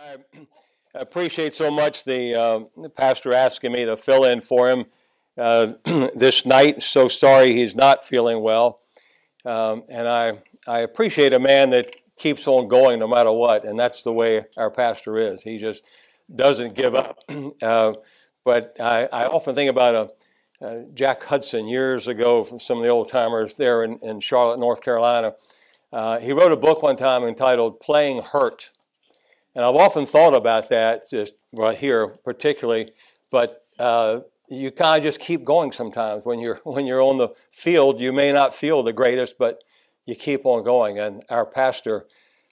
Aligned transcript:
I 0.00 0.16
appreciate 0.94 1.54
so 1.54 1.70
much 1.70 2.04
the, 2.04 2.34
uh, 2.34 2.60
the, 2.76 2.88
pastor 2.88 3.32
asking 3.32 3.72
me 3.72 3.84
to 3.84 3.96
fill 3.96 4.24
in 4.24 4.40
for 4.40 4.68
him 4.68 4.84
uh, 5.36 5.72
this 6.14 6.46
night. 6.46 6.82
So 6.82 7.08
sorry 7.08 7.52
he's 7.54 7.74
not 7.74 8.04
feeling 8.04 8.40
well. 8.40 8.80
Um, 9.44 9.84
and 9.88 10.06
I, 10.06 10.38
I 10.66 10.80
appreciate 10.80 11.32
a 11.32 11.38
man 11.38 11.70
that 11.70 11.96
keeps 12.16 12.46
on 12.46 12.68
going 12.68 13.00
no 13.00 13.08
matter 13.08 13.32
what. 13.32 13.64
And 13.64 13.78
that's 13.78 14.02
the 14.02 14.12
way 14.12 14.44
our 14.56 14.70
pastor 14.70 15.18
is. 15.18 15.42
He 15.42 15.58
just 15.58 15.84
doesn't 16.34 16.74
give 16.74 16.94
up. 16.94 17.24
Uh, 17.62 17.94
but 18.44 18.76
I, 18.80 19.08
I, 19.12 19.26
often 19.26 19.54
think 19.54 19.68
about 19.68 19.94
a, 20.62 20.64
uh, 20.64 20.82
Jack 20.94 21.22
Hudson 21.24 21.66
years 21.66 22.08
ago 22.08 22.44
from 22.44 22.58
some 22.58 22.78
of 22.78 22.84
the 22.84 22.88
old 22.88 23.10
timers 23.10 23.56
there 23.56 23.82
in, 23.82 23.98
in 23.98 24.20
Charlotte, 24.20 24.58
North 24.58 24.80
Carolina. 24.80 25.34
Uh, 25.92 26.18
he 26.18 26.32
wrote 26.32 26.52
a 26.52 26.56
book 26.56 26.82
one 26.82 26.96
time 26.96 27.24
entitled 27.24 27.80
Playing 27.80 28.22
Hurt. 28.22 28.70
And 29.54 29.64
I've 29.64 29.74
often 29.74 30.06
thought 30.06 30.34
about 30.34 30.68
that, 30.68 31.10
just 31.10 31.34
right 31.52 31.76
here 31.76 32.08
particularly, 32.24 32.90
but 33.30 33.64
uh, 33.78 34.20
you 34.48 34.70
kind 34.70 34.98
of 34.98 35.04
just 35.04 35.20
keep 35.20 35.44
going 35.44 35.72
sometimes. 35.72 36.24
When 36.24 36.38
you're, 36.38 36.60
when 36.64 36.86
you're 36.86 37.02
on 37.02 37.16
the 37.16 37.30
field, 37.50 38.00
you 38.00 38.12
may 38.12 38.32
not 38.32 38.54
feel 38.54 38.82
the 38.82 38.92
greatest, 38.92 39.36
but 39.38 39.62
you 40.06 40.14
keep 40.14 40.46
on 40.46 40.64
going. 40.64 40.98
And 40.98 41.22
our 41.28 41.44
pastor 41.44 42.06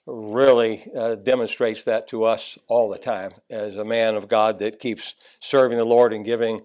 really 0.05 0.83
uh, 0.95 1.15
demonstrates 1.15 1.83
that 1.83 2.07
to 2.07 2.23
us 2.23 2.57
all 2.67 2.89
the 2.89 2.97
time 2.97 3.31
as 3.49 3.75
a 3.75 3.83
man 3.83 4.15
of 4.15 4.27
God 4.27 4.59
that 4.59 4.79
keeps 4.79 5.15
serving 5.39 5.77
the 5.77 5.85
Lord 5.85 6.13
and 6.13 6.23
giving 6.23 6.61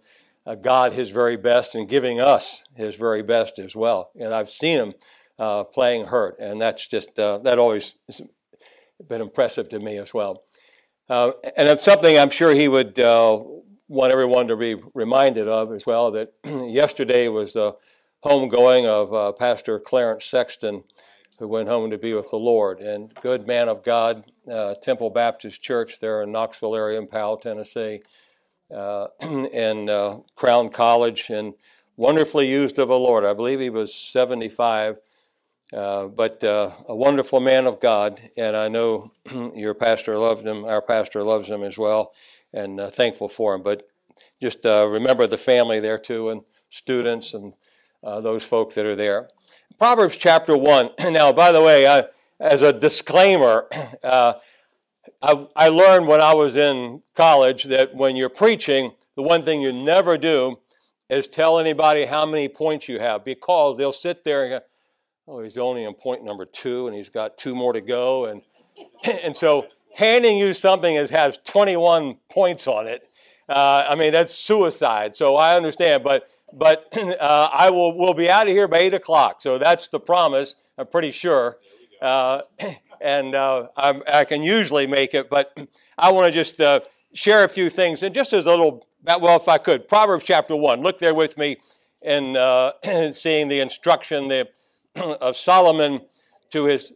uh, 0.47 0.55
God 0.55 0.93
his 0.93 1.11
very 1.11 1.37
best 1.37 1.75
and 1.75 1.89
giving 1.89 2.21
us 2.21 2.67
his 2.75 2.95
very 2.95 3.23
best 3.23 3.59
as 3.59 3.75
well. 3.75 4.11
And 4.19 4.35
I've 4.35 4.51
seen 4.51 4.79
him 4.79 4.95
uh, 5.39 5.65
playing 5.65 6.07
hurt, 6.07 6.39
and 6.39 6.61
that's 6.61 6.87
just, 6.87 7.19
uh, 7.19 7.39
that 7.39 7.59
always 7.59 7.97
been 9.09 9.21
impressive 9.21 9.69
to 9.71 9.79
me 9.79 9.99
as 9.99 10.13
well. 10.13 10.45
Uh, 11.09 11.33
and 11.57 11.69
it's 11.69 11.85
something 11.85 12.19
I'm 12.19 12.31
sure 12.31 12.53
he 12.55 12.69
would 12.69 12.99
uh, 13.01 13.43
want 13.89 14.13
everyone 14.13 14.49
to 14.49 14.57
be 14.57 14.77
reminded 14.95 15.49
of 15.49 15.73
as 15.73 15.85
well 15.85 16.11
that 16.13 16.33
yesterday 16.45 17.29
was 17.29 17.53
the 17.53 17.75
homegoing 18.25 18.87
of 18.87 19.13
uh, 19.13 19.33
Pastor 19.33 19.79
Clarence 19.79 20.25
Sexton, 20.25 20.85
who 21.39 21.49
went 21.49 21.69
home 21.69 21.91
to 21.91 21.99
be 21.99 22.15
with 22.15 22.31
the 22.31 22.37
Lord. 22.37 22.81
And 22.81 23.13
good 23.17 23.47
man 23.47 23.69
of 23.69 23.83
God, 23.83 24.25
uh, 24.51 24.75
Temple 24.83 25.11
Baptist 25.11 25.61
Church 25.61 25.99
there 25.99 26.23
in 26.23 26.33
Knoxville 26.33 26.77
area 26.77 26.99
in 26.99 27.07
Powell, 27.07 27.37
Tennessee, 27.37 28.01
uh, 28.75 29.09
and 29.21 29.91
uh, 29.91 30.19
Crown 30.37 30.69
College, 30.69 31.31
and 31.31 31.55
wonderfully 31.97 32.49
used 32.49 32.79
of 32.79 32.89
the 32.89 32.99
Lord. 32.99 33.25
I 33.25 33.35
believe 33.35 33.61
he 33.61 33.71
was 33.71 33.95
75 33.95 34.99
uh, 35.73 36.07
but 36.07 36.45
uh, 36.45 36.71
a 36.89 36.95
wonderful 36.95 37.41
man 37.41 37.67
of 37.67 37.81
God, 37.81 38.21
and 38.37 38.57
I 38.57 38.69
know 38.69 39.13
your 39.55 39.75
pastor 39.75 40.19
loved 40.19 40.47
him. 40.47 40.65
Our 40.65 40.83
pastor 40.83 41.23
loves 41.23 41.49
him 41.49 41.63
as 41.63 41.79
well, 41.79 42.13
and 42.53 42.79
uh, 42.79 42.91
thankful 42.91 43.29
for 43.29 43.55
him. 43.55 43.63
But 43.63 43.89
just 44.41 44.67
uh, 44.67 44.87
remember 44.87 45.27
the 45.27 45.39
family 45.39 45.81
there 45.81 45.99
too, 45.99 46.29
and 46.29 46.43
students 46.69 47.33
and 47.33 47.55
uh, 48.05 48.21
those 48.21 48.45
folk 48.45 48.75
that 48.75 48.85
are 48.85 48.97
there. 48.97 49.29
Proverbs 49.79 50.17
chapter 50.17 50.57
one. 50.57 50.91
Now, 51.01 51.33
by 51.33 51.53
the 51.53 51.63
way, 51.63 51.87
I, 51.87 52.05
as 52.39 52.61
a 52.61 52.73
disclaimer, 52.73 53.67
I, 54.05 54.35
I 55.23 55.69
learned 55.69 56.07
when 56.07 56.21
I 56.21 56.35
was 56.35 56.57
in 56.57 57.03
college 57.15 57.65
that 57.65 57.95
when 57.95 58.17
you're 58.17 58.29
preaching, 58.29 58.93
the 59.17 59.23
one 59.23 59.43
thing 59.43 59.63
you 59.63 59.73
never 59.73 60.19
do 60.19 60.59
is 61.09 61.29
tell 61.29 61.59
anybody 61.59 62.07
how 62.07 62.27
many 62.27 62.49
points 62.49 62.89
you 62.89 62.99
have 62.99 63.25
because 63.25 63.77
they'll 63.77 63.93
sit 63.93 64.25
there 64.25 64.45
and 64.45 64.63
oh, 65.29 65.43
he's 65.43 65.59
only 65.59 65.85
in 65.85 65.95
point 65.95 66.25
number 66.25 66.45
two 66.45 66.87
and 66.87 66.97
he's 66.97 67.09
got 67.09 67.39
two 67.39 67.55
more 67.55 67.73
to 67.73 67.81
go. 67.81 68.27
And, 68.27 68.43
and 69.23 69.37
so 69.37 69.67
handing 69.95 70.39
you 70.39 70.55
something 70.55 70.97
that 70.97 71.11
has 71.11 71.39
21 71.45 72.17
points 72.31 72.67
on 72.67 72.87
it, 72.87 73.09
uh, 73.49 73.87
I 73.89 73.95
mean, 73.95 74.13
that's 74.13 74.35
suicide. 74.35 75.15
So 75.15 75.37
I 75.37 75.57
understand, 75.57 76.05
but, 76.05 76.29
but 76.53 76.87
uh, 76.97 77.51
I 77.53 77.71
will 77.71 77.97
will 77.97 78.15
be 78.15 78.31
out 78.31 78.47
of 78.47 78.53
here 78.53 78.69
by 78.69 78.79
8 78.79 78.95
o'clock. 78.95 79.43
So 79.43 79.59
that's 79.59 79.89
the 79.89 80.01
promise, 80.01 80.57
I'm 80.79 80.87
pretty 80.87 81.11
sure. 81.11 81.59
Uh, 82.01 82.43
and 83.01 83.35
uh, 83.35 83.67
i 83.77 84.25
can 84.25 84.43
usually 84.43 84.87
make 84.87 85.13
it, 85.13 85.29
but 85.29 85.57
I 85.99 86.13
want 86.13 86.27
to 86.27 86.33
just 86.33 86.61
uh, 86.61 86.81
share 87.13 87.45
a 87.45 87.49
few 87.49 87.69
things. 87.69 88.03
And 88.03 88.15
just 88.15 88.33
as 88.33 88.47
a 88.47 88.51
little, 88.51 88.87
well, 89.05 89.37
if 89.37 89.49
I 89.49 89.59
could, 89.59 89.89
Proverbs 89.89 90.25
chapter 90.25 90.57
1, 90.57 90.83
look 90.83 90.99
there 90.99 91.15
with 91.15 91.37
me 91.37 91.59
and 92.01 92.37
uh, 92.37 92.73
seeing 93.13 93.49
the 93.49 93.61
instruction, 93.61 94.29
the 94.29 94.49
of 95.21 95.37
Solomon 95.37 96.01
to 96.51 96.65
his 96.65 96.93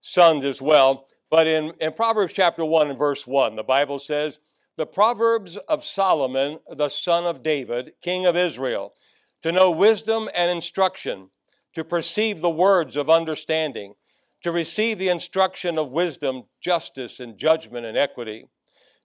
sons 0.00 0.44
as 0.44 0.60
well. 0.60 1.06
But 1.30 1.46
in, 1.46 1.72
in 1.80 1.92
Proverbs 1.92 2.32
chapter 2.32 2.64
1 2.64 2.90
and 2.90 2.98
verse 2.98 3.26
1, 3.26 3.56
the 3.56 3.62
Bible 3.62 3.98
says, 3.98 4.38
The 4.76 4.86
Proverbs 4.86 5.56
of 5.68 5.84
Solomon, 5.84 6.58
the 6.70 6.88
son 6.88 7.24
of 7.24 7.42
David, 7.42 7.92
king 8.02 8.26
of 8.26 8.36
Israel, 8.36 8.94
to 9.42 9.52
know 9.52 9.70
wisdom 9.70 10.28
and 10.34 10.50
instruction, 10.50 11.30
to 11.74 11.84
perceive 11.84 12.40
the 12.40 12.50
words 12.50 12.96
of 12.96 13.10
understanding, 13.10 13.94
to 14.42 14.52
receive 14.52 14.98
the 14.98 15.08
instruction 15.08 15.78
of 15.78 15.90
wisdom, 15.90 16.44
justice, 16.60 17.20
and 17.20 17.36
judgment 17.36 17.84
and 17.84 17.96
equity, 17.96 18.46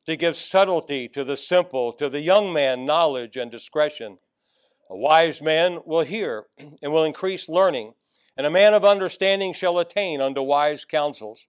to 0.05 0.15
give 0.15 0.35
subtlety 0.35 1.07
to 1.07 1.23
the 1.23 1.37
simple, 1.37 1.93
to 1.93 2.09
the 2.09 2.21
young 2.21 2.51
man 2.51 2.85
knowledge 2.85 3.37
and 3.37 3.51
discretion. 3.51 4.17
A 4.89 4.97
wise 4.97 5.41
man 5.41 5.79
will 5.85 6.03
hear 6.03 6.45
and 6.81 6.91
will 6.91 7.03
increase 7.03 7.47
learning 7.49 7.93
and 8.35 8.47
a 8.47 8.51
man 8.51 8.73
of 8.73 8.83
understanding 8.83 9.53
shall 9.53 9.79
attain 9.79 10.21
unto 10.21 10.41
wise 10.41 10.85
counsels. 10.85 11.45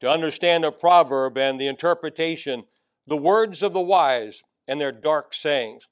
To 0.00 0.10
understand 0.10 0.64
a 0.64 0.72
proverb 0.72 1.38
and 1.38 1.58
the 1.58 1.68
interpretation, 1.68 2.64
the 3.06 3.16
words 3.16 3.62
of 3.62 3.72
the 3.72 3.80
wise 3.80 4.42
and 4.68 4.80
their 4.80 4.92
dark 4.92 5.32
sayings. 5.32 5.88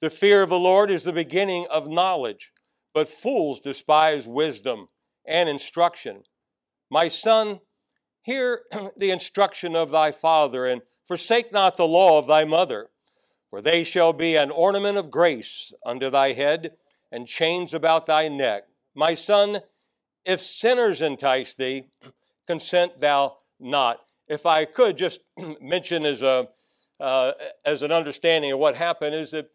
The 0.00 0.10
fear 0.10 0.42
of 0.42 0.50
the 0.50 0.58
Lord 0.58 0.90
is 0.90 1.04
the 1.04 1.12
beginning 1.12 1.66
of 1.70 1.88
knowledge, 1.88 2.52
but 2.92 3.08
fools 3.08 3.60
despise 3.60 4.26
wisdom 4.26 4.88
and 5.26 5.48
instruction. 5.48 6.24
My 6.90 7.08
son, 7.08 7.60
hear 8.22 8.62
the 8.96 9.10
instruction 9.10 9.76
of 9.76 9.90
thy 9.90 10.12
father, 10.12 10.66
and 10.66 10.82
forsake 11.06 11.52
not 11.52 11.76
the 11.76 11.86
law 11.86 12.18
of 12.18 12.26
thy 12.26 12.44
mother, 12.44 12.88
for 13.48 13.60
they 13.60 13.84
shall 13.84 14.12
be 14.12 14.36
an 14.36 14.50
ornament 14.50 14.96
of 14.96 15.10
grace 15.10 15.72
unto 15.84 16.10
thy 16.10 16.32
head, 16.32 16.72
and 17.12 17.26
chains 17.26 17.74
about 17.74 18.06
thy 18.06 18.28
neck. 18.28 18.64
My 18.94 19.14
son, 19.14 19.60
if 20.24 20.40
sinners 20.40 21.02
entice 21.02 21.54
thee, 21.54 21.84
consent 22.46 23.00
thou 23.00 23.36
not. 23.58 24.00
If 24.28 24.46
I 24.46 24.64
could 24.64 24.96
just 24.96 25.20
mention 25.60 26.04
as 26.04 26.22
a 26.22 26.48
uh, 27.00 27.32
as 27.64 27.82
an 27.82 27.90
understanding 27.90 28.52
of 28.52 28.58
what 28.58 28.76
happened 28.76 29.14
is 29.14 29.30
that 29.30 29.48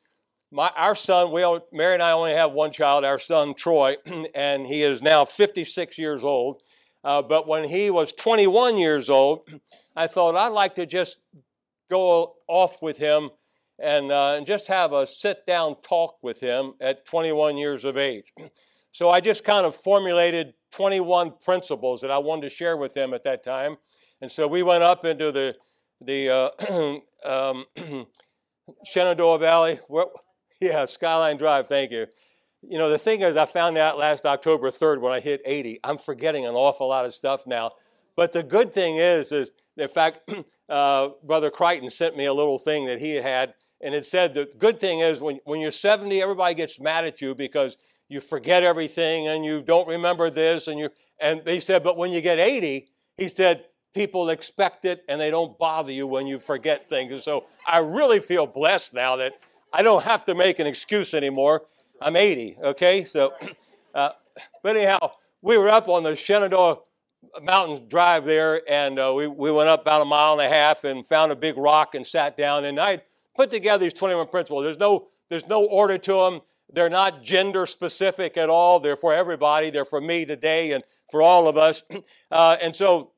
my, 0.52 0.72
our 0.76 0.96
son, 0.96 1.32
we 1.32 1.44
all, 1.44 1.62
Mary 1.72 1.94
and 1.94 2.02
I 2.02 2.12
only 2.12 2.34
have 2.34 2.52
one 2.52 2.72
child, 2.72 3.06
our 3.06 3.20
son 3.20 3.54
Troy, 3.54 3.96
and 4.36 4.66
he 4.66 4.84
is 4.84 5.02
now 5.02 5.26
56 5.26 5.98
years 5.98 6.24
old. 6.24 6.62
Uh, 7.04 7.22
but 7.22 7.48
when 7.48 7.66
he 7.66 7.92
was 7.92 8.12
21 8.14 8.78
years 8.78 9.10
old, 9.10 9.48
I 9.96 10.08
thought 10.08 10.36
I'd 10.36 10.48
like 10.48 10.76
to 10.76 10.86
just 10.88 11.20
go 11.90 12.34
off 12.48 12.82
with 12.82 12.98
him 12.98 13.30
and, 13.78 14.12
uh, 14.12 14.34
and 14.38 14.46
just 14.46 14.68
have 14.68 14.92
a 14.92 15.06
sit 15.06 15.46
down 15.46 15.76
talk 15.84 16.18
with 16.24 16.40
him 16.40 16.74
at 16.82 17.06
21 17.06 17.58
years 17.58 17.86
of 17.86 17.96
age. 17.96 18.34
So 18.96 19.10
I 19.10 19.20
just 19.20 19.44
kind 19.44 19.66
of 19.66 19.76
formulated 19.76 20.54
21 20.72 21.34
principles 21.44 22.00
that 22.00 22.12
I 22.12 22.18
wanted 22.18 22.44
to 22.44 22.50
share 22.50 22.78
with 22.78 22.94
them 22.94 23.14
at 23.14 23.24
that 23.24 23.44
time. 23.44 23.76
And 24.22 24.32
so 24.32 24.48
we 24.48 24.64
went 24.64 24.84
up 24.84 25.04
into 25.04 25.34
the, 25.34 25.54
the 26.00 26.30
uh, 26.30 26.98
um, 27.26 27.66
Shenandoah 28.86 29.40
Valley. 29.40 29.82
Where, 29.90 30.06
yeah, 30.62 30.86
Skyline 30.86 31.36
Drive, 31.36 31.68
thank 31.68 31.92
you. 31.92 32.06
You 32.62 32.78
know, 32.78 32.90
the 32.90 32.98
thing 32.98 33.20
is, 33.20 33.36
I 33.36 33.44
found 33.44 33.78
out 33.78 33.98
last 33.98 34.26
October 34.26 34.72
3rd 34.72 35.02
when 35.02 35.12
I 35.12 35.20
hit 35.20 35.42
80. 35.44 35.82
I'm 35.84 35.98
forgetting 35.98 36.46
an 36.46 36.56
awful 36.56 36.88
lot 36.88 37.04
of 37.04 37.14
stuff 37.14 37.46
now. 37.46 37.72
But 38.16 38.32
the 38.32 38.44
good 38.44 38.74
thing 38.74 38.96
is, 38.96 39.34
is 39.34 39.52
in 39.76 39.90
fact, 39.90 40.22
uh, 40.70 41.10
Brother 41.22 41.50
Crichton 41.50 41.90
sent 41.90 42.16
me 42.16 42.28
a 42.28 42.34
little 42.34 42.60
thing 42.60 42.86
that 42.86 43.02
he 43.02 43.16
had, 43.16 43.56
and 43.82 43.94
it 43.94 44.06
said 44.06 44.34
the 44.34 44.50
good 44.58 44.80
thing 44.80 45.02
is 45.02 45.20
when, 45.20 45.42
when 45.44 45.60
you're 45.60 45.70
70, 45.70 46.22
everybody 46.22 46.56
gets 46.56 46.80
mad 46.80 47.04
at 47.04 47.22
you 47.22 47.36
because 47.36 47.76
you 48.08 48.22
forget 48.22 48.64
everything 48.64 49.28
and 49.28 49.44
you 49.46 49.62
don't 49.62 49.88
remember 49.88 50.30
this 50.30 50.68
and 50.68 50.80
you 50.80 50.90
and 51.20 51.42
they 51.46 51.60
said 51.60 51.84
but 51.84 51.98
when 51.98 52.12
you 52.12 52.22
get 52.22 52.40
80 52.40 52.88
he 53.18 53.28
said 53.28 53.66
people 53.94 54.30
expect 54.30 54.86
it 54.86 55.04
and 55.08 55.20
they 55.20 55.32
don't 55.32 55.58
bother 55.58 55.92
you 55.92 56.06
when 56.06 56.28
you 56.28 56.38
forget 56.40 56.84
things. 56.84 57.12
And 57.12 57.22
so 57.22 57.46
i 57.66 57.80
really 57.80 58.20
feel 58.20 58.46
blessed 58.46 58.94
now 58.94 59.16
that 59.18 59.34
i 59.74 59.82
don't 59.82 60.04
have 60.04 60.26
to 60.26 60.36
make 60.36 60.60
an 60.60 60.68
excuse 60.68 61.14
anymore. 61.14 61.64
I'm 62.02 62.16
80 62.16 62.58
okay? 62.64 63.06
So 63.06 63.34
uh, 63.96 64.12
but 64.62 64.78
anyhow 64.78 65.12
we 65.42 65.58
were 65.58 65.70
up 65.70 65.88
on 65.88 66.04
the 66.04 66.16
shenandoah 66.16 66.80
mountain 67.42 67.88
drive 67.88 68.26
there 68.26 68.62
and 68.70 69.00
uh, 69.00 69.12
we, 69.16 69.28
we 69.28 69.52
went 69.52 69.68
up 69.68 69.82
about 69.82 70.02
a 70.02 70.06
mile 70.06 70.34
and 70.34 70.42
a 70.42 70.54
half 70.54 70.84
and 70.84 71.06
found 71.06 71.32
a 71.32 71.36
big 71.36 71.58
rock 71.58 71.96
and 71.96 72.06
sat 72.06 72.38
down 72.38 72.66
and 72.66 72.80
i 72.80 73.02
put 73.36 73.50
together 73.50 73.84
these 73.84 73.94
21 73.94 74.28
principles. 74.28 74.66
There's 74.66 74.80
no 74.80 75.08
there's 75.30 75.48
no 75.48 75.66
order 75.66 75.98
to 75.98 76.14
them 76.14 76.42
they're 76.72 76.90
not 76.90 77.24
gender 77.24 77.66
specific 77.66 78.38
at 78.38 78.50
all. 78.50 78.80
They're 78.80 78.96
for 78.96 79.14
everybody. 79.14 79.70
They're 79.70 79.86
for 79.86 80.02
me 80.02 80.26
today 80.26 80.72
and 80.72 80.84
for 81.10 81.22
all 81.22 81.48
of 81.48 81.58
us. 81.58 81.84
Uh, 82.32 82.58
and 82.62 82.76
so 82.76 83.12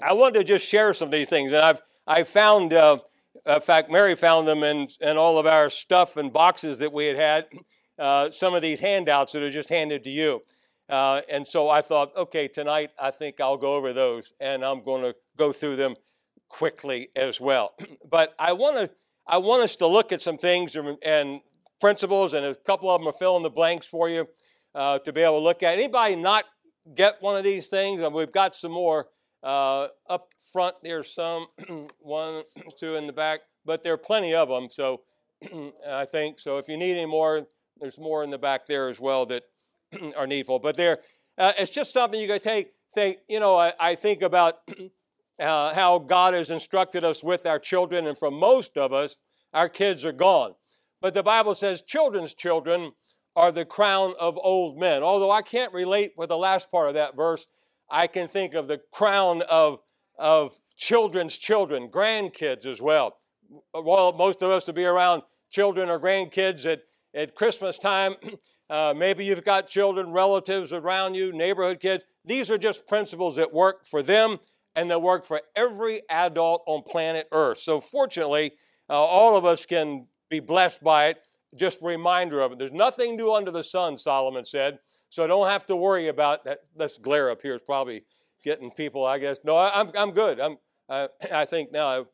I 0.00 0.12
wanted 0.12 0.38
to 0.38 0.44
just 0.44 0.66
share 0.66 0.92
some 0.94 1.08
of 1.08 1.12
these 1.12 1.28
things, 1.28 1.50
and 1.50 1.60
I've 1.60 1.82
I 2.06 2.22
found, 2.24 2.72
uh, 2.72 2.98
in 3.44 3.60
fact, 3.60 3.90
Mary 3.90 4.14
found 4.14 4.46
them 4.46 4.62
in 4.62 4.86
in 5.00 5.16
all 5.16 5.38
of 5.38 5.46
our 5.46 5.68
stuff 5.70 6.16
and 6.16 6.32
boxes 6.32 6.78
that 6.78 6.92
we 6.92 7.06
had 7.06 7.16
had. 7.16 7.46
Uh, 7.98 8.30
some 8.30 8.54
of 8.54 8.62
these 8.62 8.80
handouts 8.80 9.32
that 9.32 9.42
are 9.42 9.50
just 9.50 9.68
handed 9.68 10.02
to 10.02 10.08
you, 10.08 10.40
uh, 10.88 11.20
and 11.28 11.46
so 11.46 11.68
I 11.68 11.82
thought, 11.82 12.16
okay, 12.16 12.48
tonight 12.48 12.92
I 12.98 13.10
think 13.10 13.42
I'll 13.42 13.58
go 13.58 13.74
over 13.74 13.92
those, 13.92 14.32
and 14.40 14.64
I'm 14.64 14.82
going 14.82 15.02
to 15.02 15.14
go 15.36 15.52
through 15.52 15.76
them 15.76 15.96
quickly 16.48 17.10
as 17.14 17.42
well. 17.42 17.74
but 18.10 18.34
I 18.38 18.54
want 18.54 18.76
to 18.76 18.90
I 19.26 19.36
want 19.36 19.62
us 19.62 19.76
to 19.76 19.86
look 19.86 20.12
at 20.12 20.22
some 20.22 20.38
things 20.38 20.76
and, 20.76 20.96
and 21.02 21.40
principles, 21.80 22.34
and 22.34 22.44
a 22.44 22.54
couple 22.54 22.90
of 22.90 23.00
them 23.00 23.08
are 23.08 23.12
fill 23.12 23.36
in 23.36 23.42
the 23.42 23.50
blanks 23.50 23.86
for 23.86 24.08
you 24.08 24.28
uh, 24.74 24.98
to 25.00 25.12
be 25.12 25.22
able 25.22 25.38
to 25.38 25.44
look 25.44 25.62
at. 25.62 25.74
Anybody 25.74 26.16
not 26.16 26.44
get 26.94 27.20
one 27.20 27.36
of 27.36 27.44
these 27.44 27.66
things? 27.66 28.00
And 28.02 28.14
we've 28.14 28.32
got 28.32 28.54
some 28.54 28.72
more 28.72 29.08
uh, 29.42 29.88
up 30.08 30.28
front. 30.52 30.76
There's 30.82 31.12
some, 31.12 31.46
one, 31.98 32.42
two 32.78 32.94
in 32.94 33.06
the 33.06 33.12
back, 33.12 33.40
but 33.64 33.82
there 33.82 33.94
are 33.94 33.98
plenty 33.98 34.34
of 34.34 34.48
them. 34.48 34.68
So 34.70 35.02
I 35.88 36.04
think 36.04 36.38
so. 36.38 36.58
If 36.58 36.68
you 36.68 36.76
need 36.76 36.96
any 36.96 37.06
more, 37.06 37.46
there's 37.80 37.98
more 37.98 38.22
in 38.22 38.30
the 38.30 38.38
back 38.38 38.66
there 38.66 38.88
as 38.88 39.00
well 39.00 39.26
that 39.26 39.44
are 40.16 40.26
needful. 40.26 40.58
But 40.58 40.76
there, 40.76 40.98
uh, 41.38 41.52
it's 41.58 41.70
just 41.70 41.92
something 41.92 42.20
you 42.20 42.28
can 42.28 42.40
take. 42.40 42.72
Think, 42.92 43.18
you 43.28 43.38
know, 43.38 43.56
I, 43.56 43.72
I 43.78 43.94
think 43.94 44.20
about 44.20 44.58
uh, 45.40 45.72
how 45.72 45.98
God 45.98 46.34
has 46.34 46.50
instructed 46.50 47.04
us 47.04 47.22
with 47.22 47.46
our 47.46 47.58
children, 47.58 48.06
and 48.06 48.18
for 48.18 48.32
most 48.32 48.76
of 48.76 48.92
us, 48.92 49.18
our 49.54 49.68
kids 49.68 50.04
are 50.04 50.12
gone. 50.12 50.54
But 51.00 51.14
the 51.14 51.22
Bible 51.22 51.54
says 51.54 51.82
children's 51.82 52.34
children 52.34 52.92
are 53.36 53.52
the 53.52 53.64
crown 53.64 54.14
of 54.18 54.38
old 54.42 54.78
men. 54.78 55.02
Although 55.02 55.30
I 55.30 55.42
can't 55.42 55.72
relate 55.72 56.12
with 56.16 56.28
the 56.28 56.36
last 56.36 56.70
part 56.70 56.88
of 56.88 56.94
that 56.94 57.16
verse, 57.16 57.46
I 57.90 58.06
can 58.06 58.28
think 58.28 58.54
of 58.54 58.68
the 58.68 58.80
crown 58.92 59.42
of, 59.42 59.80
of 60.18 60.58
children's 60.76 61.38
children, 61.38 61.88
grandkids 61.88 62.66
as 62.66 62.80
well. 62.80 63.16
Well, 63.74 64.12
most 64.12 64.42
of 64.42 64.50
us 64.50 64.64
to 64.64 64.72
be 64.72 64.84
around 64.84 65.22
children 65.50 65.88
or 65.88 65.98
grandkids 65.98 66.70
at, 66.70 66.82
at 67.14 67.34
Christmas 67.34 67.78
time. 67.78 68.16
Uh, 68.70 68.94
maybe 68.96 69.24
you've 69.24 69.44
got 69.44 69.66
children, 69.66 70.12
relatives 70.12 70.72
around 70.72 71.16
you, 71.16 71.32
neighborhood 71.32 71.80
kids. 71.80 72.04
These 72.24 72.52
are 72.52 72.56
just 72.56 72.86
principles 72.86 73.34
that 73.34 73.52
work 73.52 73.84
for 73.84 74.00
them 74.00 74.38
and 74.76 74.88
that 74.92 75.02
work 75.02 75.26
for 75.26 75.42
every 75.56 76.02
adult 76.08 76.62
on 76.68 76.84
planet 76.88 77.26
Earth. 77.32 77.58
So, 77.58 77.80
fortunately, 77.80 78.52
uh, 78.88 78.92
all 78.92 79.36
of 79.36 79.44
us 79.44 79.66
can 79.66 80.06
be 80.30 80.40
blessed 80.40 80.82
by 80.82 81.08
it 81.08 81.18
just 81.56 81.82
a 81.82 81.84
reminder 81.84 82.40
of 82.40 82.52
it. 82.52 82.58
There's 82.58 82.72
nothing 82.72 83.16
new 83.16 83.32
under 83.32 83.50
the 83.50 83.64
sun, 83.64 83.98
Solomon 83.98 84.44
said. 84.44 84.78
So 85.08 85.26
don't 85.26 85.48
have 85.48 85.66
to 85.66 85.76
worry 85.76 86.08
about 86.08 86.44
that. 86.44 86.60
This 86.76 86.98
glare 86.98 87.30
up 87.30 87.42
here 87.42 87.54
is 87.54 87.62
probably 87.64 88.04
getting 88.44 88.70
people, 88.70 89.04
I 89.04 89.18
guess. 89.18 89.38
No, 89.42 89.56
I, 89.56 89.80
am 89.80 89.90
I'm 89.96 90.12
good. 90.12 90.40
I'm, 90.40 90.56
I, 90.88 91.08
I 91.32 91.44
think 91.44 91.72
now 91.72 92.06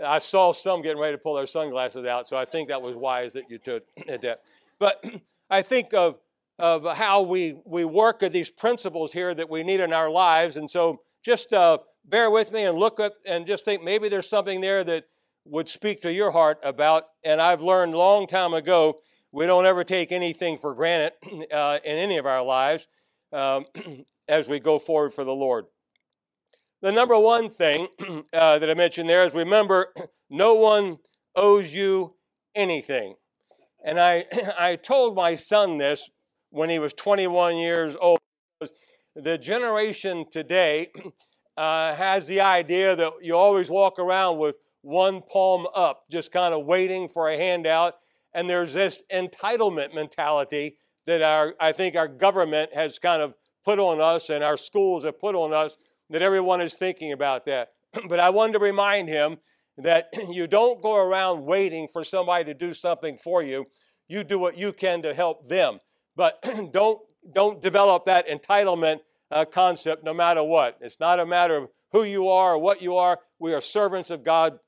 I, 0.00 0.04
I, 0.04 0.18
saw 0.18 0.52
some 0.52 0.82
getting 0.82 1.00
ready 1.00 1.14
to 1.14 1.18
pull 1.18 1.34
their 1.34 1.46
sunglasses 1.46 2.06
out, 2.06 2.28
so 2.28 2.36
I 2.36 2.44
think 2.44 2.68
that 2.68 2.80
was 2.80 2.96
wise 2.96 3.32
that 3.32 3.50
you 3.50 3.58
took 3.58 3.84
that. 4.06 4.42
But 4.78 5.04
I 5.50 5.62
think 5.62 5.92
of, 5.92 6.18
of 6.58 6.96
how 6.96 7.22
we, 7.22 7.58
we 7.64 7.84
work 7.84 8.22
at 8.22 8.32
these 8.32 8.50
principles 8.50 9.12
here 9.12 9.34
that 9.34 9.50
we 9.50 9.62
need 9.62 9.80
in 9.80 9.92
our 9.92 10.10
lives. 10.10 10.56
And 10.56 10.70
so 10.70 11.00
just 11.22 11.52
uh, 11.52 11.78
bear 12.04 12.30
with 12.30 12.52
me 12.52 12.64
and 12.64 12.78
look 12.78 13.00
at 13.00 13.12
and 13.26 13.46
just 13.46 13.64
think 13.64 13.82
maybe 13.82 14.08
there's 14.08 14.28
something 14.28 14.60
there 14.60 14.84
that 14.84 15.04
would 15.48 15.68
speak 15.68 16.02
to 16.02 16.12
your 16.12 16.30
heart 16.30 16.58
about. 16.62 17.04
And 17.24 17.40
I've 17.40 17.62
learned 17.62 17.94
long 17.94 18.26
time 18.26 18.54
ago 18.54 18.98
we 19.32 19.46
don't 19.46 19.66
ever 19.66 19.84
take 19.84 20.12
anything 20.12 20.56
for 20.58 20.74
granted 20.74 21.12
uh, 21.52 21.78
in 21.84 21.98
any 21.98 22.16
of 22.16 22.26
our 22.26 22.42
lives 22.42 22.86
um, 23.32 23.66
as 24.28 24.48
we 24.48 24.58
go 24.58 24.78
forward 24.78 25.12
for 25.12 25.24
the 25.24 25.32
Lord. 25.32 25.66
The 26.82 26.92
number 26.92 27.18
one 27.18 27.50
thing 27.50 27.88
uh, 28.32 28.58
that 28.58 28.70
I 28.70 28.74
mentioned 28.74 29.08
there 29.08 29.24
is 29.24 29.34
remember, 29.34 29.92
no 30.30 30.54
one 30.54 30.98
owes 31.34 31.72
you 31.72 32.14
anything. 32.54 33.14
And 33.84 34.00
I, 34.00 34.24
I 34.58 34.76
told 34.76 35.14
my 35.14 35.34
son 35.34 35.78
this 35.78 36.08
when 36.50 36.70
he 36.70 36.78
was 36.78 36.92
21 36.94 37.56
years 37.56 37.96
old. 38.00 38.18
The 39.14 39.38
generation 39.38 40.26
today 40.30 40.90
uh, 41.56 41.94
has 41.94 42.26
the 42.26 42.40
idea 42.40 42.96
that 42.96 43.12
you 43.22 43.36
always 43.36 43.70
walk 43.70 43.98
around 43.98 44.38
with 44.38 44.56
one 44.86 45.20
palm 45.20 45.66
up, 45.74 46.04
just 46.08 46.30
kind 46.30 46.54
of 46.54 46.64
waiting 46.64 47.08
for 47.08 47.28
a 47.28 47.36
handout. 47.36 47.94
And 48.32 48.48
there's 48.48 48.72
this 48.72 49.02
entitlement 49.12 49.92
mentality 49.92 50.76
that 51.06 51.22
our, 51.22 51.54
I 51.58 51.72
think 51.72 51.96
our 51.96 52.06
government 52.06 52.72
has 52.72 53.00
kind 53.00 53.20
of 53.20 53.34
put 53.64 53.80
on 53.80 54.00
us 54.00 54.30
and 54.30 54.44
our 54.44 54.56
schools 54.56 55.04
have 55.04 55.18
put 55.18 55.34
on 55.34 55.52
us 55.52 55.76
that 56.10 56.22
everyone 56.22 56.60
is 56.60 56.76
thinking 56.76 57.12
about 57.12 57.46
that. 57.46 57.70
but 58.08 58.20
I 58.20 58.30
wanted 58.30 58.54
to 58.54 58.58
remind 58.60 59.08
him 59.08 59.38
that 59.76 60.08
you 60.30 60.46
don't 60.46 60.80
go 60.80 60.94
around 60.96 61.44
waiting 61.44 61.88
for 61.92 62.04
somebody 62.04 62.44
to 62.44 62.54
do 62.54 62.72
something 62.72 63.18
for 63.18 63.42
you. 63.42 63.66
You 64.06 64.22
do 64.22 64.38
what 64.38 64.56
you 64.56 64.72
can 64.72 65.02
to 65.02 65.14
help 65.14 65.48
them. 65.48 65.80
But 66.14 66.40
don't, 66.72 67.00
don't 67.34 67.60
develop 67.60 68.06
that 68.06 68.28
entitlement 68.28 69.00
uh, 69.32 69.46
concept 69.46 70.04
no 70.04 70.14
matter 70.14 70.44
what. 70.44 70.78
It's 70.80 71.00
not 71.00 71.18
a 71.18 71.26
matter 71.26 71.56
of 71.56 71.70
who 71.90 72.04
you 72.04 72.28
are 72.28 72.54
or 72.54 72.58
what 72.58 72.80
you 72.80 72.96
are. 72.96 73.18
We 73.40 73.52
are 73.52 73.60
servants 73.60 74.10
of 74.10 74.22
God 74.22 74.60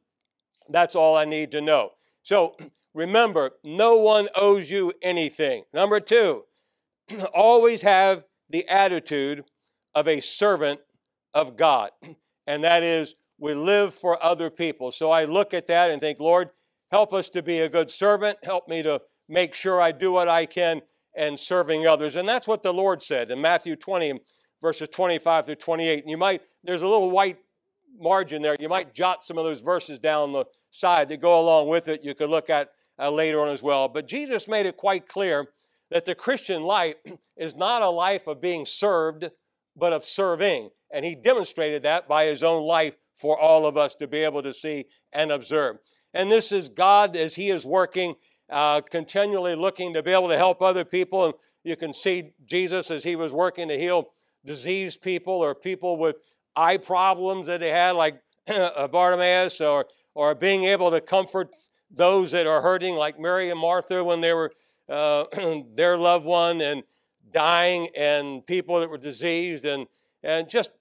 that's 0.69 0.95
all 0.95 1.17
I 1.17 1.25
need 1.25 1.51
to 1.53 1.61
know. 1.61 1.91
So 2.23 2.57
remember, 2.95 3.53
no 3.65 3.97
one 3.97 4.29
owes 4.35 4.71
you 4.71 4.93
anything. 5.03 5.65
Number 5.73 6.01
two, 6.01 6.45
always 7.35 7.83
have 7.83 8.25
the 8.51 8.69
attitude 8.69 9.45
of 9.95 10.09
a 10.09 10.21
servant 10.21 10.81
of 11.35 11.57
God. 11.57 11.91
And 12.47 12.65
that 12.65 12.83
is, 12.83 13.15
we 13.39 13.53
live 13.53 13.93
for 13.93 14.25
other 14.25 14.49
people. 14.49 14.91
So 14.91 15.11
I 15.11 15.27
look 15.27 15.53
at 15.53 15.67
that 15.67 15.91
and 15.91 16.01
think, 16.01 16.19
Lord, 16.19 16.49
help 16.91 17.13
us 17.13 17.29
to 17.29 17.43
be 17.43 17.59
a 17.59 17.69
good 17.69 17.91
servant. 17.91 18.39
Help 18.43 18.69
me 18.69 18.83
to 18.85 19.03
make 19.29 19.53
sure 19.53 19.83
I 19.83 19.93
do 19.93 20.13
what 20.13 20.29
I 20.29 20.47
can 20.47 20.81
and 21.15 21.39
serving 21.39 21.87
others. 21.87 22.17
And 22.17 22.27
that's 22.27 22.49
what 22.49 22.63
the 22.63 22.73
Lord 22.73 23.03
said 23.03 23.31
in 23.31 23.43
Matthew 23.43 23.77
20, 23.77 24.21
verses 24.63 24.89
25 24.89 25.45
through 25.45 25.57
28. 25.57 26.05
And 26.05 26.11
you 26.11 26.17
might, 26.17 26.41
there's 26.65 26.81
a 26.81 26.89
little 26.89 27.11
white 27.11 27.37
margin 28.01 28.41
there. 28.41 28.57
You 28.59 28.69
might 28.69 28.95
jot 28.95 29.25
some 29.25 29.37
of 29.37 29.45
those 29.45 29.61
verses 29.61 29.99
down 29.99 30.33
the 30.33 30.47
side 30.71 31.09
that 31.09 31.21
go 31.21 31.41
along 31.41 31.69
with 31.69 31.89
it, 31.89 32.05
you 32.05 32.15
could 32.15 32.31
look 32.31 32.51
at 32.51 32.71
uh, 32.99 33.11
later 33.11 33.41
on 33.41 33.49
as 33.49 33.63
well. 33.63 33.89
But 33.89 34.09
Jesus 34.09 34.49
made 34.49 34.67
it 34.67 34.77
quite 34.77 35.09
clear 35.09 35.49
that 35.91 36.05
the 36.05 36.15
Christian 36.15 36.63
life 36.63 36.97
is 37.37 37.57
not 37.57 37.83
a 37.83 37.89
life 37.89 38.27
of 38.27 38.41
being 38.41 38.67
served, 38.67 39.31
but 39.77 39.93
of 39.93 40.05
serving. 40.05 40.71
And 40.93 41.05
he 41.05 41.15
demonstrated 41.15 41.83
that 41.83 42.09
by 42.09 42.27
his 42.27 42.43
own 42.43 42.63
life 42.65 42.97
for 43.17 43.39
all 43.39 43.67
of 43.67 43.77
us 43.77 43.95
to 43.97 44.07
be 44.07 44.19
able 44.19 44.43
to 44.43 44.53
see 44.53 44.87
and 45.13 45.31
observe. 45.33 45.79
And 46.15 46.31
this 46.31 46.53
is 46.53 46.69
God 46.69 47.17
as 47.17 47.35
he 47.35 47.51
is 47.51 47.67
working, 47.67 48.15
uh, 48.51 48.81
continually 48.81 49.55
looking 49.55 49.93
to 49.95 50.03
be 50.03 50.13
able 50.13 50.29
to 50.29 50.37
help 50.37 50.63
other 50.63 50.85
people. 50.85 51.27
And 51.27 51.35
you 51.65 51.77
can 51.77 51.93
see 51.93 52.33
Jesus 52.47 52.91
as 52.91 53.05
he 53.05 53.17
was 53.17 53.33
working 53.33 53.69
to 53.69 53.79
heal 53.79 54.09
diseased 54.45 55.03
people 55.03 55.35
or 55.35 55.55
people 55.55 55.99
with 55.99 56.17
eye 56.57 56.79
problems 56.79 57.47
that 57.47 57.61
they 57.61 57.71
had, 57.71 57.93
like 57.93 58.21
Bartimaeus, 58.47 59.61
or 59.61 59.87
or 60.19 60.35
being 60.35 60.65
able 60.65 60.91
to 60.91 61.01
comfort 61.01 61.57
those 61.93 62.33
that 62.33 62.45
are 62.45 62.61
hurting, 62.61 62.97
like 62.97 63.21
Mary 63.21 63.51
and 63.51 63.61
Martha 63.61 64.03
when 64.03 64.21
they 64.21 64.33
were 64.33 64.51
uh, 64.89 65.27
their 65.77 65.97
loved 65.97 66.25
one 66.25 66.61
and 66.61 66.83
dying, 67.33 67.89
and 67.97 68.45
people 68.45 68.81
that 68.81 68.91
were 68.91 68.99
diseased, 68.99 69.65
and 69.65 69.87
and 70.25 70.49
just 70.49 70.73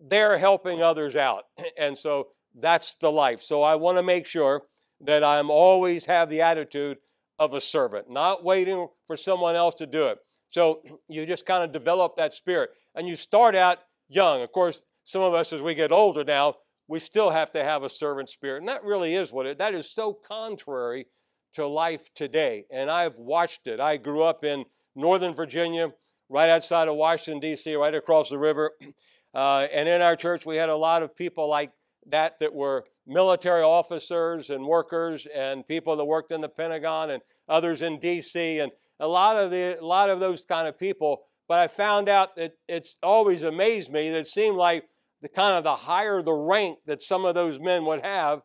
they're 0.00 0.38
helping 0.38 0.80
others 0.82 1.16
out, 1.16 1.46
and 1.78 1.98
so 1.98 2.28
that's 2.54 2.94
the 2.94 3.10
life. 3.10 3.42
So 3.42 3.64
I 3.64 3.74
want 3.74 3.98
to 3.98 4.04
make 4.04 4.24
sure 4.24 4.62
that 5.00 5.24
I'm 5.24 5.50
always 5.50 6.06
have 6.06 6.30
the 6.30 6.42
attitude 6.42 6.98
of 7.40 7.54
a 7.54 7.60
servant, 7.60 8.08
not 8.08 8.44
waiting 8.44 8.86
for 9.08 9.16
someone 9.16 9.56
else 9.56 9.74
to 9.76 9.86
do 9.86 10.06
it. 10.06 10.18
So 10.50 10.80
you 11.08 11.26
just 11.26 11.44
kind 11.44 11.64
of 11.64 11.72
develop 11.72 12.14
that 12.18 12.32
spirit, 12.32 12.70
and 12.94 13.08
you 13.08 13.16
start 13.16 13.56
out 13.56 13.78
young. 14.08 14.42
Of 14.42 14.52
course, 14.52 14.80
some 15.02 15.22
of 15.22 15.34
us 15.34 15.52
as 15.52 15.60
we 15.60 15.74
get 15.74 15.90
older 15.90 16.22
now, 16.22 16.54
we 16.88 17.00
still 17.00 17.30
have 17.30 17.50
to 17.52 17.64
have 17.64 17.82
a 17.82 17.88
servant 17.88 18.28
spirit. 18.28 18.58
And 18.58 18.68
that 18.68 18.84
really 18.84 19.14
is 19.14 19.32
what 19.32 19.46
it, 19.46 19.58
that 19.58 19.74
is 19.74 19.90
so 19.90 20.12
contrary 20.12 21.06
to 21.54 21.66
life 21.66 22.12
today. 22.14 22.66
And 22.70 22.90
I've 22.90 23.16
watched 23.16 23.66
it. 23.66 23.80
I 23.80 23.96
grew 23.96 24.22
up 24.22 24.44
in 24.44 24.64
Northern 24.94 25.34
Virginia, 25.34 25.92
right 26.28 26.50
outside 26.50 26.88
of 26.88 26.96
Washington, 26.96 27.40
D.C., 27.40 27.74
right 27.74 27.94
across 27.94 28.28
the 28.28 28.38
river. 28.38 28.72
Uh, 29.34 29.66
and 29.72 29.88
in 29.88 30.00
our 30.00 30.14
church, 30.14 30.46
we 30.46 30.54
had 30.54 30.68
a 30.68 30.76
lot 30.76 31.02
of 31.02 31.16
people 31.16 31.50
like 31.50 31.72
that 32.06 32.38
that 32.38 32.54
were 32.54 32.84
military 33.04 33.62
officers 33.62 34.48
and 34.48 34.64
workers 34.64 35.26
and 35.34 35.66
people 35.66 35.96
that 35.96 36.04
worked 36.04 36.30
in 36.30 36.40
the 36.40 36.48
Pentagon 36.48 37.10
and 37.10 37.20
others 37.48 37.82
in 37.82 37.98
D.C. 37.98 38.60
and 38.60 38.70
a 39.00 39.08
lot 39.08 39.36
of 39.36 39.50
the 39.50 39.76
a 39.80 39.84
lot 39.84 40.08
of 40.08 40.20
those 40.20 40.46
kind 40.46 40.68
of 40.68 40.78
people. 40.78 41.22
But 41.48 41.58
I 41.58 41.66
found 41.66 42.08
out 42.08 42.36
that 42.36 42.52
it's 42.68 42.96
always 43.02 43.42
amazed 43.42 43.90
me 43.92 44.08
that 44.10 44.20
it 44.20 44.28
seemed 44.28 44.56
like 44.56 44.84
the 45.24 45.28
kind 45.30 45.56
of 45.56 45.64
the 45.64 45.74
higher 45.74 46.20
the 46.20 46.34
rank 46.34 46.76
that 46.84 47.02
some 47.02 47.24
of 47.24 47.34
those 47.34 47.58
men 47.58 47.86
would 47.86 48.02
have, 48.04 48.42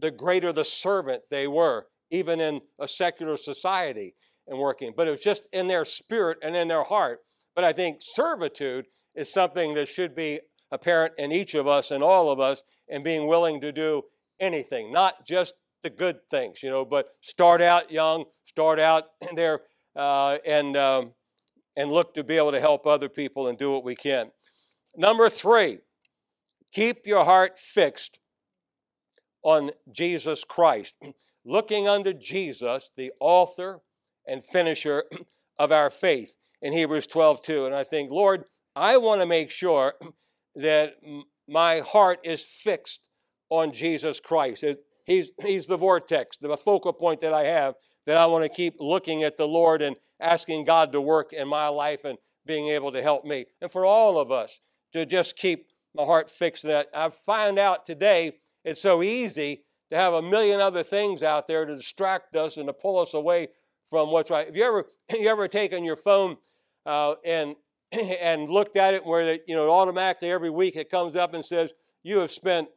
the 0.00 0.10
greater 0.10 0.52
the 0.52 0.64
servant 0.64 1.22
they 1.30 1.46
were, 1.46 1.86
even 2.10 2.40
in 2.40 2.60
a 2.80 2.88
secular 2.88 3.36
society 3.36 4.16
and 4.48 4.58
working. 4.58 4.92
But 4.96 5.06
it 5.06 5.12
was 5.12 5.20
just 5.20 5.48
in 5.52 5.68
their 5.68 5.84
spirit 5.84 6.38
and 6.42 6.56
in 6.56 6.66
their 6.66 6.82
heart. 6.82 7.20
But 7.54 7.62
I 7.62 7.72
think 7.72 7.98
servitude 8.00 8.86
is 9.14 9.32
something 9.32 9.74
that 9.74 9.86
should 9.86 10.16
be 10.16 10.40
apparent 10.72 11.14
in 11.18 11.30
each 11.30 11.54
of 11.54 11.68
us 11.68 11.92
and 11.92 12.02
all 12.02 12.32
of 12.32 12.40
us 12.40 12.64
and 12.88 13.04
being 13.04 13.28
willing 13.28 13.60
to 13.60 13.70
do 13.70 14.02
anything, 14.40 14.92
not 14.92 15.24
just 15.24 15.54
the 15.84 15.90
good 15.90 16.18
things, 16.32 16.64
you 16.64 16.70
know, 16.70 16.84
but 16.84 17.10
start 17.20 17.62
out 17.62 17.92
young, 17.92 18.24
start 18.44 18.80
out 18.80 19.04
there, 19.36 19.60
uh, 19.94 20.38
and 20.44 20.76
um, 20.76 21.12
and 21.76 21.92
look 21.92 22.12
to 22.14 22.24
be 22.24 22.36
able 22.36 22.50
to 22.50 22.60
help 22.60 22.88
other 22.88 23.08
people 23.08 23.46
and 23.46 23.56
do 23.56 23.70
what 23.70 23.84
we 23.84 23.94
can. 23.94 24.32
Number 24.96 25.30
three, 25.30 25.78
keep 26.72 27.06
your 27.06 27.24
heart 27.24 27.58
fixed 27.58 28.18
on 29.42 29.70
Jesus 29.90 30.44
Christ, 30.44 30.96
looking 31.44 31.88
unto 31.88 32.12
Jesus, 32.12 32.90
the 32.96 33.12
author 33.20 33.80
and 34.26 34.44
finisher 34.44 35.04
of 35.58 35.72
our 35.72 35.90
faith 35.90 36.36
in 36.62 36.72
Hebrews 36.72 37.06
12 37.06 37.42
2. 37.42 37.66
And 37.66 37.74
I 37.74 37.84
think, 37.84 38.10
Lord, 38.10 38.44
I 38.76 38.96
want 38.96 39.20
to 39.20 39.26
make 39.26 39.50
sure 39.50 39.94
that 40.56 40.94
my 41.48 41.80
heart 41.80 42.20
is 42.24 42.44
fixed 42.44 43.08
on 43.50 43.72
Jesus 43.72 44.20
Christ. 44.20 44.64
He's, 45.04 45.30
he's 45.42 45.66
the 45.66 45.76
vortex, 45.76 46.36
the 46.36 46.56
focal 46.56 46.92
point 46.92 47.22
that 47.22 47.32
I 47.32 47.44
have, 47.44 47.74
that 48.06 48.18
I 48.18 48.26
want 48.26 48.44
to 48.44 48.50
keep 48.50 48.74
looking 48.78 49.22
at 49.22 49.38
the 49.38 49.48
Lord 49.48 49.80
and 49.80 49.96
asking 50.20 50.64
God 50.64 50.92
to 50.92 51.00
work 51.00 51.32
in 51.32 51.48
my 51.48 51.68
life 51.68 52.04
and 52.04 52.18
being 52.44 52.68
able 52.68 52.92
to 52.92 53.02
help 53.02 53.24
me. 53.24 53.46
And 53.60 53.70
for 53.70 53.86
all 53.86 54.18
of 54.18 54.30
us 54.30 54.60
to 54.92 55.06
just 55.06 55.36
keep 55.36 55.66
my 55.94 56.04
heart 56.04 56.30
fixed 56.30 56.64
that. 56.64 56.88
I've 56.94 57.14
found 57.14 57.58
out 57.58 57.86
today 57.86 58.32
it's 58.64 58.80
so 58.80 59.02
easy 59.02 59.64
to 59.90 59.96
have 59.96 60.14
a 60.14 60.22
million 60.22 60.60
other 60.60 60.82
things 60.82 61.22
out 61.22 61.46
there 61.46 61.64
to 61.64 61.74
distract 61.74 62.36
us 62.36 62.56
and 62.56 62.66
to 62.66 62.72
pull 62.72 62.98
us 62.98 63.14
away 63.14 63.48
from 63.88 64.10
what's 64.10 64.30
right. 64.30 64.46
Have 64.46 64.56
you 64.56 64.64
ever 64.64 64.86
you 65.12 65.28
ever 65.28 65.48
taken 65.48 65.84
your 65.84 65.96
phone 65.96 66.36
uh, 66.86 67.14
and 67.24 67.56
and 67.92 68.48
looked 68.50 68.76
at 68.76 68.94
it 68.94 69.04
where 69.04 69.38
you 69.46 69.56
know 69.56 69.70
automatically 69.70 70.30
every 70.30 70.50
week 70.50 70.76
it 70.76 70.90
comes 70.90 71.16
up 71.16 71.34
and 71.34 71.44
says 71.44 71.72
you 72.02 72.18
have 72.18 72.30
spent 72.30 72.68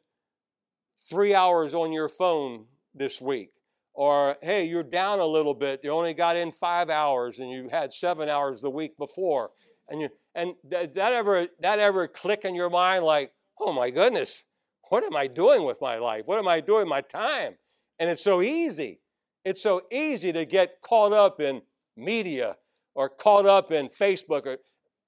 three 1.09 1.33
hours 1.33 1.73
on 1.73 1.91
your 1.91 2.07
phone 2.07 2.65
this 2.93 3.19
week 3.19 3.51
or 3.93 4.37
hey 4.41 4.63
you're 4.63 4.83
down 4.83 5.19
a 5.19 5.25
little 5.25 5.53
bit 5.53 5.81
you 5.83 5.89
only 5.89 6.13
got 6.13 6.37
in 6.37 6.51
five 6.51 6.89
hours 6.89 7.39
and 7.39 7.49
you 7.49 7.67
had 7.69 7.91
seven 7.91 8.29
hours 8.29 8.61
the 8.61 8.69
week 8.69 8.97
before 8.97 9.49
and 9.91 10.01
you 10.01 10.09
and 10.33 10.55
that 10.69 11.13
ever 11.13 11.47
that 11.59 11.79
ever 11.79 12.07
click 12.07 12.45
in 12.45 12.55
your 12.55 12.69
mind 12.69 13.05
like 13.05 13.31
oh 13.59 13.71
my 13.71 13.89
goodness 13.89 14.45
what 14.89 15.03
am 15.03 15.15
i 15.15 15.25
doing 15.25 15.63
with 15.63 15.79
my 15.79 15.97
life? 15.97 16.23
What 16.25 16.39
am 16.39 16.47
i 16.47 16.59
doing 16.59 16.81
with 16.81 16.89
my 16.89 17.01
time? 17.01 17.55
And 17.99 18.09
it's 18.09 18.23
so 18.23 18.41
easy 18.41 18.99
it's 19.45 19.61
so 19.61 19.81
easy 19.91 20.31
to 20.33 20.45
get 20.45 20.81
caught 20.81 21.13
up 21.13 21.39
in 21.39 21.61
media 21.95 22.57
or 22.95 23.09
caught 23.09 23.45
up 23.45 23.71
in 23.71 23.89
facebook 23.89 24.45
or 24.45 24.57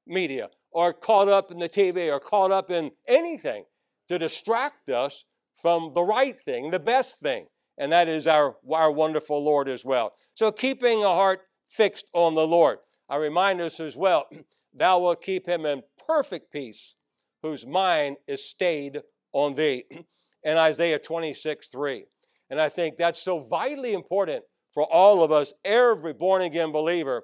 media 0.06 0.50
or 0.72 0.94
caught 0.94 1.30
up 1.30 1.52
in 1.52 1.60
the 1.60 1.70
tv 1.70 2.12
or 2.12 2.20
caught 2.20 2.52
up 2.52 2.70
in 2.70 2.92
anything 3.08 3.64
to 4.08 4.20
distract 4.20 4.90
us 4.90 5.26
from 5.56 5.92
the 5.96 6.04
right 6.04 6.40
thing 6.42 6.72
the 6.72 6.80
best 6.80 7.20
thing 7.20 7.48
and 7.78 7.92
that 7.92 8.08
is 8.08 8.28
our, 8.28 8.56
our 8.72 8.92
wonderful 8.92 9.44
lord 9.44 9.68
as 9.68 9.84
well. 9.84 10.14
So 10.36 10.52
keeping 10.52 11.04
a 11.04 11.10
heart 11.10 11.42
fixed 11.70 12.10
on 12.14 12.36
the 12.36 12.46
lord. 12.46 12.80
I 13.10 13.18
remind 13.18 13.62
us 13.62 13.80
as 13.80 13.96
well 13.96 14.28
thou 14.74 15.00
wilt 15.00 15.22
keep 15.22 15.48
him 15.48 15.66
in 15.66 15.82
perfect 16.08 16.52
peace 16.52 16.96
whose 17.42 17.66
mind 17.66 18.18
is 18.28 18.44
stayed 18.44 19.02
on 19.34 19.54
thee. 19.54 19.84
In 20.46 20.58
isaiah 20.58 21.00
26 21.00 21.68
3 21.70 22.04
and 22.50 22.60
i 22.60 22.68
think 22.68 22.98
that's 22.98 23.22
so 23.22 23.40
vitally 23.40 23.94
important 23.94 24.44
for 24.74 24.84
all 24.92 25.24
of 25.24 25.32
us 25.32 25.54
every 25.64 26.12
born 26.12 26.42
again 26.42 26.74
believer 26.74 27.24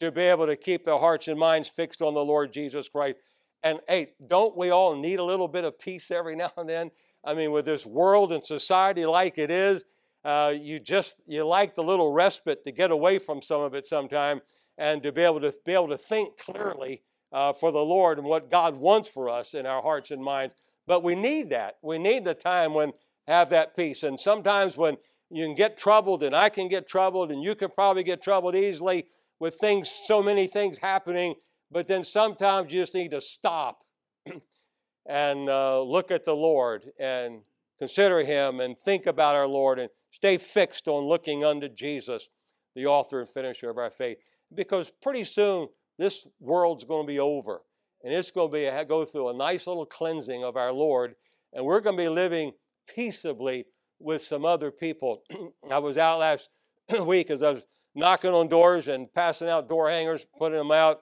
to 0.00 0.12
be 0.12 0.20
able 0.20 0.46
to 0.46 0.54
keep 0.54 0.84
their 0.84 0.98
hearts 0.98 1.28
and 1.28 1.38
minds 1.38 1.66
fixed 1.66 2.02
on 2.02 2.12
the 2.12 2.20
lord 2.22 2.52
jesus 2.52 2.86
christ. 2.90 3.16
And 3.62 3.80
hey 3.88 4.10
don't 4.26 4.54
we 4.54 4.68
all 4.68 4.94
need 4.94 5.18
a 5.18 5.24
little 5.24 5.48
bit 5.48 5.64
of 5.64 5.78
peace 5.78 6.10
every 6.10 6.36
now 6.44 6.52
and 6.58 6.68
then? 6.68 6.90
I 7.24 7.32
mean 7.32 7.52
with 7.52 7.64
this 7.64 7.86
world 7.86 8.32
and 8.32 8.44
society 8.44 9.06
like 9.06 9.38
it 9.38 9.50
is 9.50 9.86
uh, 10.24 10.52
you 10.54 10.78
just 10.78 11.16
you 11.26 11.46
like 11.46 11.74
the 11.74 11.82
little 11.82 12.12
respite 12.12 12.64
to 12.66 12.72
get 12.72 12.90
away 12.90 13.18
from 13.18 13.40
some 13.40 13.62
of 13.62 13.74
it 13.74 13.86
sometime 13.86 14.42
and 14.78 15.02
to 15.02 15.12
be 15.12 15.22
able 15.22 15.40
to 15.40 15.52
be 15.66 15.74
able 15.74 15.88
to 15.88 15.98
think 15.98 16.38
clearly 16.38 17.02
uh, 17.32 17.52
for 17.52 17.72
the 17.72 17.84
Lord 17.84 18.18
and 18.18 18.26
what 18.26 18.50
God 18.50 18.76
wants 18.76 19.08
for 19.08 19.28
us 19.28 19.52
in 19.52 19.66
our 19.66 19.82
hearts 19.82 20.10
and 20.10 20.22
minds. 20.22 20.54
But 20.86 21.02
we 21.02 21.14
need 21.14 21.50
that. 21.50 21.76
We 21.82 21.98
need 21.98 22.24
the 22.24 22.34
time 22.34 22.72
when 22.72 22.92
have 23.26 23.50
that 23.50 23.76
peace. 23.76 24.02
And 24.04 24.18
sometimes 24.18 24.76
when 24.76 24.96
you 25.30 25.44
can 25.44 25.54
get 25.54 25.76
troubled, 25.76 26.22
and 26.22 26.34
I 26.34 26.48
can 26.48 26.68
get 26.68 26.86
troubled, 26.86 27.30
and 27.30 27.42
you 27.42 27.54
can 27.54 27.68
probably 27.68 28.02
get 28.02 28.22
troubled 28.22 28.54
easily 28.54 29.04
with 29.38 29.56
things, 29.56 29.90
so 30.06 30.22
many 30.22 30.46
things 30.46 30.78
happening. 30.78 31.34
But 31.70 31.88
then 31.88 32.04
sometimes 32.04 32.72
you 32.72 32.80
just 32.80 32.94
need 32.94 33.10
to 33.10 33.20
stop 33.20 33.82
and 35.06 35.50
uh, 35.50 35.82
look 35.82 36.10
at 36.10 36.24
the 36.24 36.34
Lord 36.34 36.90
and 36.98 37.42
consider 37.78 38.24
Him 38.24 38.60
and 38.60 38.78
think 38.78 39.04
about 39.04 39.36
our 39.36 39.46
Lord 39.46 39.78
and 39.78 39.90
stay 40.10 40.38
fixed 40.38 40.88
on 40.88 41.04
looking 41.04 41.44
unto 41.44 41.68
Jesus, 41.68 42.28
the 42.74 42.86
author 42.86 43.20
and 43.20 43.28
finisher 43.28 43.68
of 43.68 43.76
our 43.76 43.90
faith 43.90 44.16
because 44.54 44.92
pretty 45.02 45.24
soon 45.24 45.68
this 45.98 46.26
world's 46.40 46.84
going 46.84 47.06
to 47.06 47.12
be 47.12 47.20
over 47.20 47.62
and 48.04 48.12
it's 48.12 48.30
going 48.30 48.50
to 48.50 48.52
be 48.52 48.84
go 48.88 49.04
through 49.04 49.28
a 49.28 49.34
nice 49.34 49.66
little 49.66 49.86
cleansing 49.86 50.44
of 50.44 50.56
our 50.56 50.72
Lord 50.72 51.14
and 51.52 51.64
we're 51.64 51.80
going 51.80 51.96
to 51.96 52.02
be 52.02 52.08
living 52.08 52.52
peaceably 52.94 53.64
with 53.98 54.22
some 54.22 54.44
other 54.44 54.70
people. 54.70 55.22
I 55.70 55.78
was 55.78 55.98
out 55.98 56.20
last 56.20 56.48
week 57.00 57.30
as 57.30 57.42
I 57.42 57.50
was 57.50 57.66
knocking 57.94 58.30
on 58.30 58.48
doors 58.48 58.88
and 58.88 59.12
passing 59.12 59.48
out 59.48 59.68
door 59.68 59.90
hangers, 59.90 60.24
putting 60.38 60.58
them 60.58 60.70
out, 60.70 61.00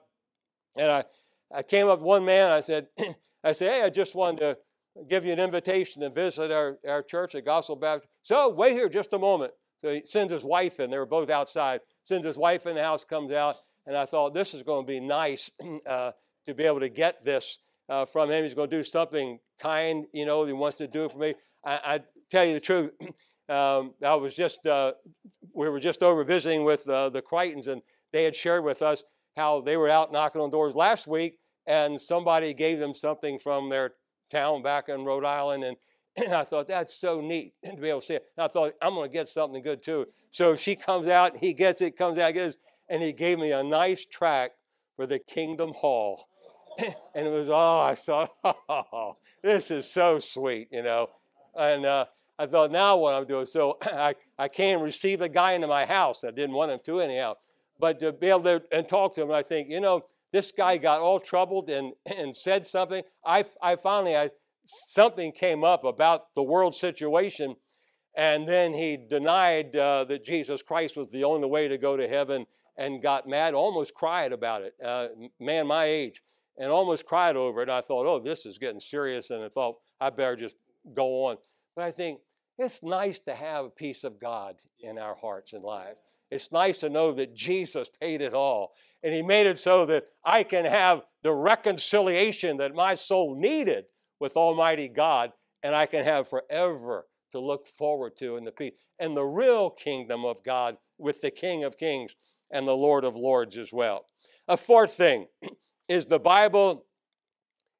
and 0.77 0.91
I, 0.91 1.03
I 1.53 1.63
came 1.63 1.87
up 1.87 1.99
one 2.01 2.25
man. 2.25 2.51
I 2.51 2.59
said, 2.59 2.87
I 3.43 3.53
said, 3.53 3.71
hey, 3.71 3.83
I 3.83 3.89
just 3.89 4.15
wanted 4.15 4.39
to 4.39 4.57
give 5.09 5.25
you 5.25 5.31
an 5.31 5.39
invitation 5.39 6.01
to 6.01 6.09
visit 6.09 6.51
our, 6.51 6.79
our 6.87 7.03
church 7.03 7.35
at 7.35 7.45
Gospel 7.45 7.75
Baptist. 7.75 8.11
So 8.23 8.49
wait 8.49 8.73
here 8.73 8.89
just 8.89 9.13
a 9.13 9.19
moment. 9.19 9.53
So 9.79 9.93
he 9.93 10.01
sends 10.05 10.33
his 10.33 10.43
wife 10.43 10.79
in. 10.79 10.89
They 10.89 10.97
were 10.97 11.05
both 11.05 11.29
outside. 11.29 11.81
Sends 12.07 12.25
his 12.25 12.37
wife 12.37 12.65
in 12.65 12.75
the 12.75 12.81
house, 12.81 13.03
comes 13.03 13.33
out, 13.33 13.57
and 13.85 13.97
I 13.97 14.05
thought 14.05 14.33
this 14.33 14.53
is 14.53 14.63
going 14.63 14.85
to 14.85 14.87
be 14.87 15.01
nice 15.01 15.51
uh, 15.85 16.13
to 16.45 16.53
be 16.53 16.63
able 16.63 16.79
to 16.79 16.87
get 16.87 17.25
this 17.25 17.59
uh, 17.89 18.05
from 18.05 18.31
him. 18.31 18.43
He's 18.43 18.53
going 18.53 18.69
to 18.69 18.77
do 18.77 18.83
something 18.83 19.39
kind, 19.59 20.05
you 20.13 20.25
know, 20.25 20.45
he 20.45 20.53
wants 20.53 20.77
to 20.77 20.87
do 20.87 21.03
it 21.03 21.11
for 21.11 21.17
me. 21.17 21.33
I, 21.65 21.79
I 21.83 21.99
tell 22.31 22.45
you 22.45 22.53
the 22.53 22.61
truth. 22.61 22.91
Um, 23.49 23.93
I 24.03 24.13
was 24.15 24.35
just, 24.35 24.67
uh, 24.67 24.91
we 25.53 25.69
were 25.69 25.79
just 25.79 26.03
over 26.03 26.25
visiting 26.25 26.65
with 26.65 26.85
uh, 26.89 27.07
the 27.07 27.21
Crichtons, 27.21 27.69
and 27.69 27.81
they 28.11 28.25
had 28.25 28.35
shared 28.35 28.65
with 28.65 28.81
us 28.81 29.05
how 29.37 29.61
they 29.61 29.77
were 29.77 29.87
out 29.87 30.11
knocking 30.11 30.41
on 30.41 30.49
doors 30.49 30.75
last 30.75 31.07
week, 31.07 31.39
and 31.65 31.97
somebody 31.97 32.53
gave 32.53 32.77
them 32.77 32.93
something 32.93 33.39
from 33.39 33.69
their 33.69 33.93
town 34.29 34.63
back 34.63 34.89
in 34.89 35.05
Rhode 35.05 35.23
Island, 35.23 35.63
and 35.63 35.77
and 36.17 36.33
I 36.33 36.43
thought, 36.43 36.67
that's 36.67 36.93
so 36.93 37.21
neat 37.21 37.53
to 37.65 37.75
be 37.75 37.89
able 37.89 38.01
to 38.01 38.07
see 38.07 38.15
it. 38.15 38.25
And 38.37 38.45
I 38.45 38.47
thought, 38.47 38.73
I'm 38.81 38.95
going 38.95 39.09
to 39.09 39.13
get 39.13 39.27
something 39.27 39.61
good 39.61 39.83
too. 39.83 40.07
So 40.31 40.55
she 40.55 40.75
comes 40.75 41.07
out, 41.07 41.37
he 41.37 41.53
gets 41.53 41.81
it, 41.81 41.97
comes 41.97 42.17
out, 42.17 42.33
gets, 42.33 42.57
and 42.89 43.01
he 43.01 43.13
gave 43.13 43.39
me 43.39 43.51
a 43.51 43.63
nice 43.63 44.05
track 44.05 44.51
for 44.95 45.05
the 45.05 45.19
Kingdom 45.19 45.73
Hall. 45.73 46.27
and 46.77 47.27
it 47.27 47.31
was, 47.31 47.49
oh, 47.49 47.79
I 47.79 47.95
thought, 47.95 48.31
oh, 48.69 49.17
this 49.41 49.71
is 49.71 49.89
so 49.89 50.19
sweet, 50.19 50.69
you 50.71 50.83
know. 50.83 51.09
And 51.55 51.85
uh, 51.85 52.05
I 52.37 52.45
thought, 52.45 52.71
now 52.71 52.97
what 52.97 53.13
I'm 53.13 53.25
doing. 53.25 53.45
So 53.45 53.77
I, 53.81 54.15
I 54.37 54.47
came 54.47 54.75
and 54.75 54.83
received 54.83 55.21
the 55.21 55.29
guy 55.29 55.53
into 55.53 55.67
my 55.67 55.85
house. 55.85 56.23
I 56.23 56.31
didn't 56.31 56.55
want 56.55 56.71
him 56.71 56.79
to 56.85 56.99
anyhow. 56.99 57.35
But 57.79 57.99
to 57.99 58.11
be 58.11 58.27
able 58.27 58.43
to 58.43 58.63
and 58.71 58.89
talk 58.89 59.13
to 59.15 59.21
him, 59.21 59.31
I 59.31 59.43
think, 59.43 59.69
you 59.69 59.79
know, 59.79 60.03
this 60.31 60.51
guy 60.51 60.77
got 60.77 60.99
all 60.99 61.19
troubled 61.19 61.69
and, 61.69 61.93
and 62.05 62.35
said 62.35 62.65
something. 62.65 63.03
I, 63.25 63.45
I 63.61 63.75
finally, 63.75 64.15
I 64.15 64.31
something 64.67 65.31
came 65.31 65.63
up 65.63 65.83
about 65.83 66.33
the 66.35 66.43
world 66.43 66.75
situation, 66.75 67.55
and 68.15 68.47
then 68.47 68.73
he 68.73 68.97
denied 68.97 69.75
uh, 69.75 70.03
that 70.05 70.23
Jesus 70.23 70.61
Christ 70.61 70.97
was 70.97 71.07
the 71.09 71.23
only 71.23 71.47
way 71.47 71.67
to 71.67 71.77
go 71.77 71.95
to 71.95 72.07
heaven 72.07 72.45
and 72.77 73.01
got 73.01 73.27
mad, 73.27 73.53
almost 73.53 73.93
cried 73.93 74.31
about 74.31 74.61
it. 74.61 74.73
Uh, 74.83 75.07
man 75.39 75.67
my 75.67 75.85
age, 75.85 76.21
and 76.57 76.71
almost 76.71 77.05
cried 77.05 77.35
over 77.35 77.61
it. 77.61 77.69
I 77.69 77.81
thought, 77.81 78.05
oh, 78.05 78.19
this 78.19 78.45
is 78.45 78.57
getting 78.57 78.79
serious, 78.79 79.29
and 79.29 79.43
I 79.43 79.49
thought, 79.49 79.77
I 79.99 80.09
better 80.09 80.35
just 80.35 80.55
go 80.93 81.25
on. 81.25 81.37
But 81.75 81.85
I 81.85 81.91
think 81.91 82.19
it's 82.57 82.81
nice 82.83 83.19
to 83.21 83.35
have 83.35 83.65
a 83.65 83.69
peace 83.69 84.03
of 84.03 84.19
God 84.19 84.55
in 84.79 84.97
our 84.97 85.15
hearts 85.15 85.53
and 85.53 85.63
lives. 85.63 86.01
It's 86.29 86.51
nice 86.51 86.79
to 86.79 86.89
know 86.89 87.11
that 87.13 87.35
Jesus 87.35 87.89
paid 88.01 88.21
it 88.21 88.33
all. 88.33 88.73
And 89.03 89.13
He 89.13 89.21
made 89.21 89.47
it 89.47 89.59
so 89.59 89.85
that 89.85 90.05
I 90.25 90.43
can 90.43 90.65
have 90.65 91.03
the 91.23 91.33
reconciliation 91.33 92.57
that 92.57 92.75
my 92.75 92.95
soul 92.95 93.39
needed 93.39 93.85
with 94.19 94.35
Almighty 94.35 94.87
God, 94.87 95.31
and 95.63 95.75
I 95.75 95.85
can 95.85 96.03
have 96.03 96.27
forever 96.27 97.05
to 97.31 97.39
look 97.39 97.67
forward 97.67 98.15
to 98.17 98.37
in 98.37 98.43
the 98.43 98.51
peace 98.51 98.73
and 98.99 99.15
the 99.15 99.23
real 99.23 99.69
kingdom 99.69 100.25
of 100.25 100.43
God 100.43 100.77
with 100.97 101.21
the 101.21 101.31
King 101.31 101.63
of 101.63 101.77
Kings 101.77 102.15
and 102.51 102.67
the 102.67 102.75
Lord 102.75 103.03
of 103.03 103.15
Lords 103.15 103.57
as 103.57 103.71
well. 103.71 104.05
A 104.47 104.57
fourth 104.57 104.93
thing 104.93 105.27
is 105.87 106.05
the 106.05 106.19
Bible 106.19 106.85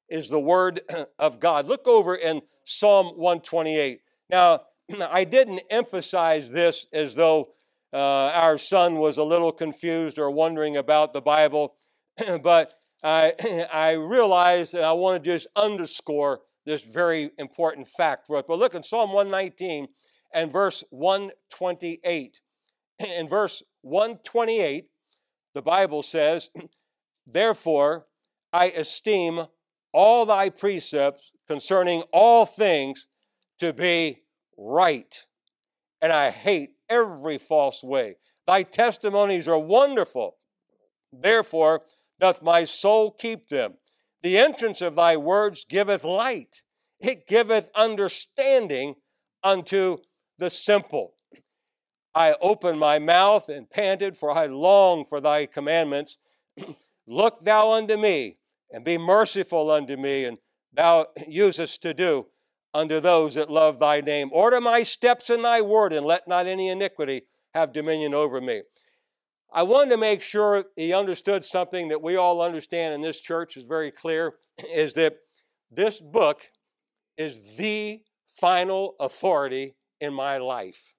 is 0.08 0.28
the 0.28 0.40
Word 0.40 0.80
of 1.18 1.40
God. 1.40 1.66
Look 1.66 1.86
over 1.86 2.14
in 2.14 2.42
Psalm 2.64 3.08
128. 3.16 4.00
Now, 4.30 4.62
I 5.00 5.24
didn't 5.24 5.62
emphasize 5.70 6.50
this 6.50 6.86
as 6.92 7.14
though 7.14 7.48
uh, 7.92 7.96
our 7.96 8.58
son 8.58 8.96
was 8.96 9.16
a 9.16 9.24
little 9.24 9.52
confused 9.52 10.18
or 10.18 10.30
wondering 10.30 10.76
about 10.76 11.12
the 11.12 11.22
Bible, 11.22 11.74
but 12.42 12.74
I, 13.02 13.32
I 13.72 13.90
realize 13.92 14.72
that 14.72 14.84
I 14.84 14.92
want 14.92 15.22
to 15.22 15.30
just 15.30 15.46
underscore 15.56 16.40
this 16.66 16.82
very 16.82 17.30
important 17.38 17.88
fact 17.88 18.26
for 18.26 18.36
us. 18.36 18.44
But 18.46 18.58
look 18.58 18.74
in 18.74 18.82
Psalm 18.82 19.12
119 19.12 19.88
and 20.34 20.52
verse 20.52 20.84
128. 20.90 22.40
In 23.00 23.28
verse 23.28 23.62
128, 23.82 24.86
the 25.54 25.62
Bible 25.62 26.02
says, 26.02 26.50
Therefore, 27.26 28.06
I 28.52 28.66
esteem 28.66 29.46
all 29.92 30.26
thy 30.26 30.50
precepts 30.50 31.30
concerning 31.46 32.02
all 32.12 32.44
things 32.44 33.06
to 33.58 33.72
be 33.72 34.18
right, 34.56 35.26
and 36.00 36.12
I 36.12 36.30
hate 36.30 36.70
every 36.88 37.38
false 37.38 37.82
way. 37.82 38.16
Thy 38.46 38.62
testimonies 38.62 39.48
are 39.48 39.58
wonderful. 39.58 40.36
Therefore, 41.12 41.82
doth 42.20 42.42
my 42.42 42.64
soul 42.64 43.10
keep 43.10 43.48
them. 43.48 43.74
The 44.22 44.38
entrance 44.38 44.80
of 44.80 44.96
thy 44.96 45.16
words 45.16 45.64
giveth 45.68 46.04
light, 46.04 46.62
it 47.00 47.28
giveth 47.28 47.70
understanding 47.74 48.96
unto 49.44 49.98
the 50.38 50.50
simple. 50.50 51.14
I 52.14 52.34
opened 52.40 52.80
my 52.80 52.98
mouth 52.98 53.48
and 53.48 53.70
panted, 53.70 54.18
for 54.18 54.32
I 54.32 54.46
long 54.46 55.04
for 55.04 55.20
thy 55.20 55.46
commandments. 55.46 56.18
Look 57.06 57.42
thou 57.42 57.72
unto 57.72 57.96
me, 57.96 58.36
and 58.72 58.84
be 58.84 58.98
merciful 58.98 59.70
unto 59.70 59.96
me, 59.96 60.24
and 60.24 60.38
thou 60.72 61.06
usest 61.28 61.82
to 61.82 61.94
do 61.94 62.26
unto 62.74 63.00
those 63.00 63.34
that 63.34 63.50
love 63.50 63.78
thy 63.78 64.00
name. 64.00 64.30
Order 64.32 64.60
my 64.60 64.82
steps 64.82 65.30
in 65.30 65.42
thy 65.42 65.60
word, 65.60 65.92
and 65.92 66.04
let 66.04 66.26
not 66.26 66.46
any 66.46 66.68
iniquity 66.68 67.22
have 67.54 67.72
dominion 67.72 68.14
over 68.14 68.40
me. 68.40 68.62
I 69.52 69.62
wanted 69.62 69.90
to 69.90 69.96
make 69.96 70.20
sure 70.20 70.64
he 70.76 70.92
understood 70.92 71.44
something 71.44 71.88
that 71.88 72.02
we 72.02 72.16
all 72.16 72.42
understand 72.42 72.94
in 72.94 73.00
this 73.00 73.20
church 73.20 73.56
is 73.56 73.64
very 73.64 73.90
clear 73.90 74.34
is 74.72 74.94
that 74.94 75.16
this 75.70 76.00
book 76.00 76.42
is 77.16 77.56
the 77.56 78.02
final 78.40 78.94
authority 79.00 79.74
in 80.00 80.12
my 80.12 80.38
life 80.38 80.94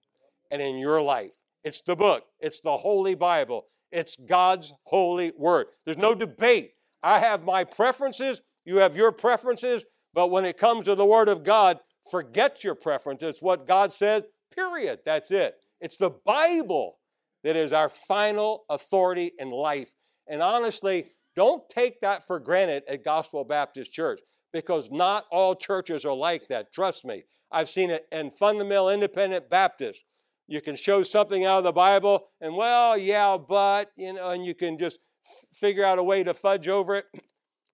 and 0.52 0.62
in 0.62 0.78
your 0.78 1.02
life. 1.02 1.34
It's 1.64 1.82
the 1.82 1.96
book, 1.96 2.24
it's 2.40 2.62
the 2.62 2.78
Holy 2.78 3.16
Bible, 3.16 3.66
it's 3.92 4.16
God's 4.28 4.74
holy 4.84 5.32
word. 5.38 5.68
There's 5.86 5.98
no 5.98 6.16
debate. 6.16 6.72
I 7.04 7.20
have 7.20 7.44
my 7.44 7.64
preferences, 7.64 8.42
you 8.66 8.78
have 8.78 8.96
your 8.96 9.12
preferences, 9.12 9.84
but 10.14 10.32
when 10.32 10.46
it 10.46 10.58
comes 10.58 10.86
to 10.86 10.96
the 10.96 11.06
Word 11.06 11.30
of 11.30 11.44
God, 11.44 11.80
forget 12.10 12.64
your 12.64 12.76
preferences. 12.76 13.36
It's 13.36 13.42
what 13.42 13.68
God 13.68 13.94
says, 13.94 14.24
period. 14.56 15.00
That's 15.06 15.32
it. 15.32 15.56
It's 15.80 15.98
the 15.98 16.12
Bible 16.26 16.98
that 17.44 17.56
is 17.56 17.74
our 17.74 17.90
final 17.90 18.66
authority 18.70 19.32
in 19.40 19.52
life. 19.52 19.94
And 20.28 20.42
honestly, 20.42 21.12
don't 21.36 21.68
take 21.70 22.02
that 22.02 22.26
for 22.26 22.40
granted 22.40 22.84
at 22.88 23.04
Gospel 23.04 23.44
Baptist 23.44 23.92
Church 23.92 24.20
because 24.52 24.90
not 24.92 25.26
all 25.32 25.56
churches 25.56 26.06
are 26.06 26.16
like 26.16 26.48
that. 26.48 26.74
Trust 26.74 27.06
me. 27.06 27.24
I've 27.52 27.70
seen 27.70 27.90
it 27.90 28.06
in 28.12 28.32
fundamental 28.32 28.90
independent 28.90 29.50
Baptists. 29.50 30.04
You 30.48 30.62
can 30.62 30.76
show 30.76 31.04
something 31.04 31.46
out 31.46 31.60
of 31.60 31.64
the 31.64 31.72
Bible, 31.72 32.28
and 32.42 32.56
well, 32.56 32.98
yeah, 32.98 33.38
but, 33.38 33.92
you 33.96 34.14
know, 34.14 34.30
and 34.30 34.46
you 34.46 34.56
can 34.56 34.80
just 34.80 34.98
figure 35.54 35.86
out 35.86 36.00
a 36.00 36.04
way 36.04 36.24
to 36.24 36.34
fudge 36.34 36.68
over 36.68 36.96
it. 36.96 37.06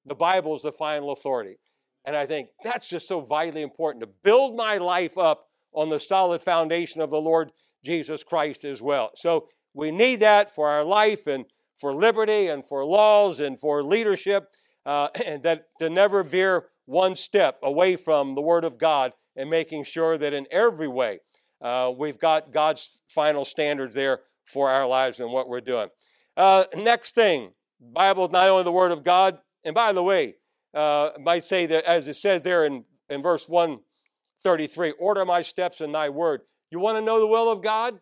The 0.05 0.15
Bible 0.15 0.55
is 0.55 0.63
the 0.63 0.71
final 0.71 1.11
authority. 1.11 1.57
And 2.05 2.15
I 2.15 2.25
think 2.25 2.49
that's 2.63 2.87
just 2.87 3.07
so 3.07 3.21
vitally 3.21 3.61
important 3.61 4.01
to 4.03 4.09
build 4.23 4.55
my 4.55 4.77
life 4.77 5.17
up 5.17 5.47
on 5.73 5.89
the 5.89 5.99
solid 5.99 6.41
foundation 6.41 7.01
of 7.01 7.09
the 7.09 7.17
Lord 7.17 7.51
Jesus 7.85 8.23
Christ 8.23 8.65
as 8.65 8.81
well. 8.81 9.11
So 9.15 9.47
we 9.73 9.91
need 9.91 10.19
that 10.21 10.53
for 10.53 10.69
our 10.69 10.83
life 10.83 11.27
and 11.27 11.45
for 11.77 11.93
liberty 11.93 12.47
and 12.47 12.65
for 12.65 12.85
laws 12.85 13.39
and 13.39 13.59
for 13.59 13.83
leadership, 13.83 14.55
uh, 14.85 15.09
and 15.25 15.43
that 15.43 15.67
to 15.79 15.89
never 15.89 16.23
veer 16.23 16.65
one 16.85 17.15
step 17.15 17.59
away 17.63 17.95
from 17.95 18.35
the 18.35 18.41
Word 18.41 18.63
of 18.63 18.77
God 18.77 19.13
and 19.35 19.49
making 19.49 19.83
sure 19.83 20.17
that 20.17 20.33
in 20.33 20.47
every 20.51 20.87
way 20.87 21.19
uh, 21.61 21.91
we've 21.95 22.19
got 22.19 22.51
God's 22.51 23.01
final 23.07 23.43
standards 23.43 23.95
there 23.95 24.21
for 24.45 24.69
our 24.69 24.87
lives 24.87 25.19
and 25.19 25.31
what 25.31 25.49
we're 25.49 25.61
doing. 25.61 25.89
Uh, 26.37 26.65
next 26.75 27.15
thing, 27.15 27.51
Bible 27.81 28.25
is 28.25 28.31
not 28.31 28.47
only 28.49 28.63
the 28.63 28.71
Word 28.71 28.91
of 28.91 29.03
God, 29.03 29.39
and 29.63 29.73
by 29.73 29.91
the 29.91 30.03
way, 30.03 30.35
uh, 30.73 31.11
might 31.19 31.43
say 31.43 31.65
that 31.65 31.85
as 31.85 32.07
it 32.07 32.15
says 32.15 32.41
there 32.41 32.65
in, 32.65 32.83
in 33.09 33.21
verse 33.21 33.49
133, 33.49 34.91
order 34.99 35.25
my 35.25 35.41
steps 35.41 35.81
in 35.81 35.91
thy 35.91 36.09
word. 36.09 36.41
You 36.71 36.79
want 36.79 36.97
to 36.97 37.01
know 37.01 37.19
the 37.19 37.27
will 37.27 37.51
of 37.51 37.61
God? 37.61 37.99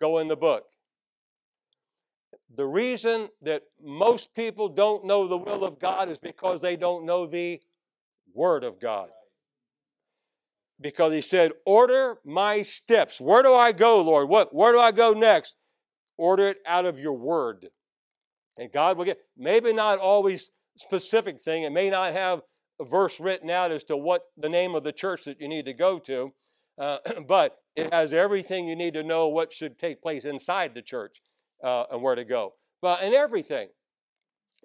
Go 0.00 0.18
in 0.18 0.28
the 0.28 0.36
book. 0.36 0.64
The 2.54 2.66
reason 2.66 3.28
that 3.42 3.62
most 3.82 4.34
people 4.34 4.68
don't 4.68 5.04
know 5.04 5.28
the 5.28 5.36
will 5.36 5.64
of 5.64 5.78
God 5.78 6.10
is 6.10 6.18
because 6.18 6.60
they 6.60 6.76
don't 6.76 7.06
know 7.06 7.26
the 7.26 7.60
Word 8.34 8.64
of 8.64 8.80
God. 8.80 9.08
Because 10.80 11.12
he 11.12 11.20
said, 11.20 11.52
Order 11.64 12.18
my 12.24 12.62
steps. 12.62 13.20
Where 13.20 13.42
do 13.42 13.54
I 13.54 13.72
go, 13.72 14.00
Lord? 14.00 14.28
What, 14.28 14.54
where 14.54 14.72
do 14.72 14.80
I 14.80 14.90
go 14.90 15.12
next? 15.12 15.56
Order 16.16 16.48
it 16.48 16.58
out 16.66 16.86
of 16.86 16.98
your 16.98 17.12
Word. 17.12 17.68
And 18.58 18.72
God 18.72 18.98
will 18.98 19.04
get, 19.04 19.18
maybe 19.36 19.72
not 19.72 19.98
always 19.98 20.50
specific 20.76 21.40
thing, 21.40 21.62
it 21.62 21.72
may 21.72 21.90
not 21.90 22.12
have 22.12 22.42
a 22.80 22.84
verse 22.84 23.20
written 23.20 23.50
out 23.50 23.70
as 23.70 23.84
to 23.84 23.96
what 23.96 24.22
the 24.36 24.48
name 24.48 24.74
of 24.74 24.82
the 24.82 24.92
church 24.92 25.24
that 25.24 25.40
you 25.40 25.48
need 25.48 25.66
to 25.66 25.72
go 25.72 25.98
to, 25.98 26.32
uh, 26.80 26.98
but 27.28 27.58
it 27.76 27.92
has 27.92 28.12
everything 28.12 28.66
you 28.66 28.74
need 28.74 28.94
to 28.94 29.04
know 29.04 29.28
what 29.28 29.52
should 29.52 29.78
take 29.78 30.02
place 30.02 30.24
inside 30.24 30.74
the 30.74 30.82
church 30.82 31.22
uh, 31.62 31.84
and 31.92 32.02
where 32.02 32.14
to 32.14 32.24
go. 32.24 32.54
But 32.82 33.02
in 33.02 33.14
everything. 33.14 33.68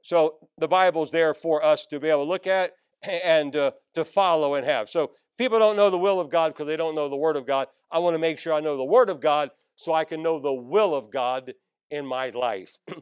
So 0.01 0.35
the 0.57 0.67
Bible's 0.67 1.11
there 1.11 1.33
for 1.33 1.63
us 1.63 1.85
to 1.87 1.99
be 1.99 2.09
able 2.09 2.25
to 2.25 2.29
look 2.29 2.47
at 2.47 2.71
and 3.03 3.55
uh, 3.55 3.71
to 3.93 4.05
follow 4.05 4.55
and 4.55 4.65
have. 4.65 4.89
So 4.89 5.11
people 5.37 5.59
don't 5.59 5.75
know 5.75 5.89
the 5.89 5.97
will 5.97 6.19
of 6.19 6.29
God 6.29 6.53
because 6.53 6.67
they 6.67 6.77
don't 6.77 6.95
know 6.95 7.09
the 7.09 7.15
Word 7.15 7.35
of 7.35 7.45
God. 7.45 7.67
I 7.91 7.99
want 7.99 8.15
to 8.15 8.19
make 8.19 8.39
sure 8.39 8.53
I 8.53 8.61
know 8.61 8.77
the 8.77 8.83
Word 8.83 9.09
of 9.09 9.19
God 9.19 9.51
so 9.75 9.93
I 9.93 10.05
can 10.05 10.23
know 10.23 10.39
the 10.39 10.53
will 10.53 10.95
of 10.95 11.11
God 11.11 11.53
in 11.91 12.05
my 12.05 12.29
life. 12.29 12.77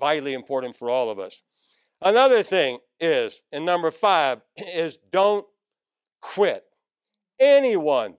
Vitally 0.00 0.32
important 0.32 0.76
for 0.76 0.88
all 0.88 1.10
of 1.10 1.18
us. 1.18 1.42
Another 2.00 2.42
thing 2.42 2.78
is, 2.98 3.42
and 3.52 3.64
number 3.64 3.90
five, 3.90 4.40
is 4.56 4.98
don't 5.10 5.46
quit. 6.20 6.64
Anyone, 7.38 8.14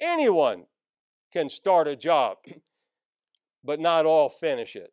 anyone 0.00 0.64
can 1.32 1.48
start 1.48 1.88
a 1.88 1.96
job 1.96 2.38
but 3.64 3.80
not 3.80 4.06
all 4.06 4.28
finish 4.28 4.76
it. 4.76 4.92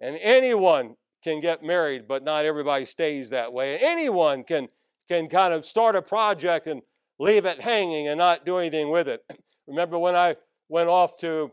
And 0.00 0.16
anyone 0.20 0.96
can 1.22 1.40
get 1.40 1.62
married, 1.64 2.06
but 2.06 2.22
not 2.22 2.44
everybody 2.44 2.84
stays 2.84 3.30
that 3.30 3.52
way. 3.52 3.78
Anyone 3.78 4.44
can, 4.44 4.68
can 5.08 5.28
kind 5.28 5.54
of 5.54 5.64
start 5.64 5.96
a 5.96 6.02
project 6.02 6.66
and 6.66 6.82
leave 7.18 7.44
it 7.44 7.60
hanging 7.60 8.08
and 8.08 8.18
not 8.18 8.44
do 8.44 8.58
anything 8.58 8.90
with 8.90 9.08
it. 9.08 9.24
Remember 9.66 9.98
when 9.98 10.14
I 10.14 10.36
went 10.68 10.88
off 10.88 11.16
to 11.18 11.50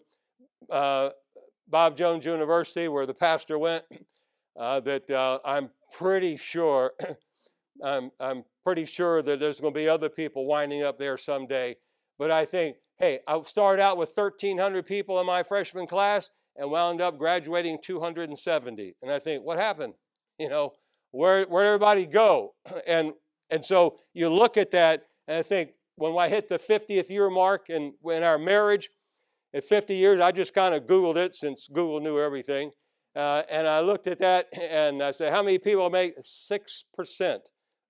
uh, 0.70 1.10
Bob 1.68 1.96
Jones 1.98 2.26
University, 2.26 2.88
where 2.88 3.06
the 3.06 3.14
pastor 3.14 3.58
went, 3.58 3.84
uh, 4.60 4.82
that 4.82 5.10
uh, 5.10 5.40
I'm 5.46 5.70
pretty 5.94 6.36
sure, 6.38 6.92
I'm, 7.84 8.12
I'm 8.20 8.44
pretty 8.64 8.86
sure 8.86 9.22
that 9.22 9.40
there's 9.40 9.62
going 9.62 9.74
to 9.74 9.80
be 9.80 9.88
other 9.88 10.10
people 10.10 10.46
winding 10.46 10.84
up 10.84 11.00
there 11.00 11.18
someday. 11.18 11.76
But 12.22 12.30
I 12.30 12.46
think, 12.46 12.78
hey, 13.00 13.22
I 13.28 13.42
started 13.42 13.82
out 13.82 13.98
with 13.98 14.16
1,300 14.16 14.86
people 14.86 15.20
in 15.20 15.26
my 15.26 15.42
freshman 15.42 15.88
class 15.88 16.30
and 16.56 16.70
wound 16.70 17.02
up 17.02 17.18
graduating 17.18 17.80
270. 17.82 18.96
And 19.02 19.12
I 19.12 19.18
think, 19.18 19.44
what 19.44 19.58
happened? 19.58 19.96
You 20.38 20.48
know, 20.48 20.74
where 21.10 21.46
where 21.46 21.66
everybody 21.66 22.06
go? 22.06 22.54
And 22.86 23.14
and 23.50 23.66
so 23.66 23.98
you 24.14 24.30
look 24.30 24.56
at 24.56 24.70
that, 24.70 25.08
and 25.28 25.40
I 25.40 25.42
think 25.42 25.72
when 25.96 26.16
I 26.16 26.30
hit 26.30 26.48
the 26.48 26.60
50th 26.60 27.10
year 27.10 27.28
mark 27.32 27.72
in, 27.72 27.96
in 28.06 28.22
our 28.22 28.38
marriage, 28.38 28.92
at 29.52 29.66
50 29.66 29.96
years, 29.96 30.22
I 30.22 30.32
just 30.32 30.54
kind 30.54 30.76
of 30.76 30.84
Googled 30.84 31.18
it 31.18 31.34
since 31.34 31.68
Google 31.74 32.02
knew 32.02 32.20
everything. 32.20 32.70
Uh, 33.16 33.42
and 33.50 33.68
I 33.68 33.80
looked 33.80 34.06
at 34.06 34.20
that 34.20 34.46
and 34.62 35.02
I 35.02 35.10
said, 35.10 35.34
how 35.34 35.42
many 35.42 35.58
people 35.58 35.90
make 35.90 36.14
6% 36.22 37.40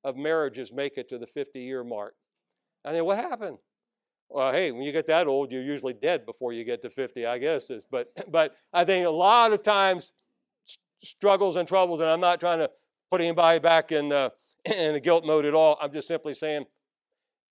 of 0.06 0.16
marriages 0.16 0.72
make 0.72 0.94
it 0.96 1.10
to 1.10 1.18
the 1.18 1.28
50 1.28 1.60
year 1.60 1.84
mark? 1.84 2.16
I 2.86 2.94
mean, 2.94 3.04
what 3.04 3.18
happened? 3.18 3.58
Well, 4.34 4.54
hey, 4.54 4.72
when 4.72 4.84
you 4.84 4.92
get 4.92 5.08
that 5.08 5.28
old, 5.28 5.52
you're 5.52 5.62
usually 5.62 5.94
dead 5.94 6.26
before 6.26 6.54
you 6.54 6.64
get 6.64 6.82
to 6.84 6.90
50, 6.90 7.26
I 7.26 7.38
guess. 7.38 7.70
But, 7.90 8.08
but 8.32 8.56
I 8.74 8.86
think 8.86 9.06
a 9.06 9.10
lot 9.10 9.52
of 9.52 9.64
times 9.64 10.14
struggles 11.04 11.56
and 11.56 11.68
troubles, 11.68 12.00
and 12.00 12.10
I'm 12.10 12.22
not 12.22 12.40
trying 12.40 12.60
to 12.60 12.70
put 13.10 13.22
anybody 13.22 13.60
back 13.60 13.92
in 13.92 14.10
the, 14.10 14.32
in 14.66 14.94
the 14.94 15.00
guilt 15.00 15.26
mode 15.26 15.46
at 15.46 15.54
all. 15.54 15.78
I'm 15.82 15.92
just 15.92 16.08
simply 16.08 16.34
saying 16.34 16.66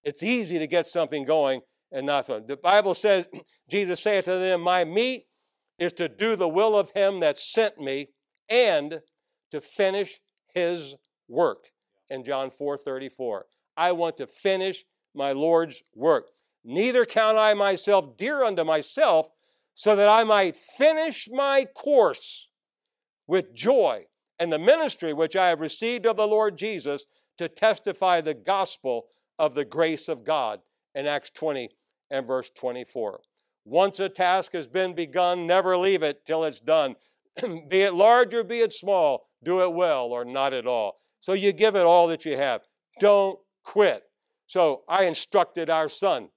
it's 0.05 0.23
easy 0.23 0.59
to 0.59 0.67
get 0.67 0.87
something 0.87 1.25
going 1.25 1.61
and 1.93 2.07
not 2.07 2.27
fun. 2.27 2.45
The 2.47 2.57
Bible 2.57 2.95
says, 2.95 3.27
Jesus 3.71 4.01
saith 4.01 4.25
to 4.25 4.33
them, 4.33 4.63
My 4.63 4.85
meat 4.85 5.27
is 5.79 5.93
to 5.95 6.09
do 6.09 6.37
the 6.37 6.49
will 6.49 6.79
of 6.79 6.91
him 6.93 7.21
that 7.21 7.39
sent 7.39 7.79
me 7.79 8.09
and 8.49 9.01
to 9.51 9.61
finish 9.61 10.19
his 10.55 10.95
work. 11.29 11.67
In 12.09 12.25
John 12.25 12.51
4 12.51 12.77
34. 12.77 13.47
I 13.77 13.93
want 13.93 14.17
to 14.17 14.27
finish 14.27 14.85
my 15.15 15.31
Lord's 15.31 15.85
work. 15.95 16.27
Neither 16.65 17.07
count 17.07 17.39
I 17.39 17.55
myself 17.55 18.17
dear 18.17 18.45
unto 18.45 18.65
myself, 18.65 19.29
so 19.75 19.97
that 19.97 20.09
I 20.09 20.25
might 20.25 20.57
finish 20.57 21.29
my 21.31 21.65
course 21.65 22.49
with 23.27 23.55
joy 23.55 24.05
and 24.39 24.53
the 24.53 24.59
ministry 24.59 25.13
which 25.13 25.37
I 25.37 25.49
have 25.49 25.61
received 25.61 26.07
of 26.07 26.17
the 26.17 26.27
Lord 26.27 26.59
Jesus 26.59 27.05
to 27.39 27.49
testify 27.49 28.21
the 28.21 28.35
gospel 28.35 29.07
of 29.39 29.55
the 29.55 29.65
grace 29.65 30.09
of 30.09 30.25
God 30.25 30.61
in 30.95 31.07
Acts 31.07 31.31
20 31.31 31.71
and 32.11 32.27
verse 32.27 32.51
24. 32.51 33.21
Once 33.65 34.01
a 34.01 34.09
task 34.09 34.53
has 34.53 34.67
been 34.67 34.95
begun, 34.95 35.47
never 35.47 35.79
leave 35.79 36.03
it 36.03 36.27
till 36.27 36.45
it's 36.45 36.61
done. 36.61 36.97
be 37.69 37.83
it 37.83 37.95
large 37.95 38.35
or 38.35 38.45
be 38.45 38.61
it 38.61 38.73
small, 38.73 39.29
do 39.43 39.63
it 39.63 39.73
well 39.73 40.07
or 40.07 40.25
not 40.25 40.53
at 40.53 40.67
all. 40.67 40.97
So 41.21 41.33
you 41.33 41.53
give 41.53 41.77
it 41.77 41.87
all 41.87 42.09
that 42.09 42.25
you 42.25 42.37
have. 42.37 42.63
Don't 42.99 43.39
quit. 43.65 44.03
So 44.47 44.83
I 44.89 45.05
instructed 45.05 45.71
our 45.71 45.89
son 45.89 46.29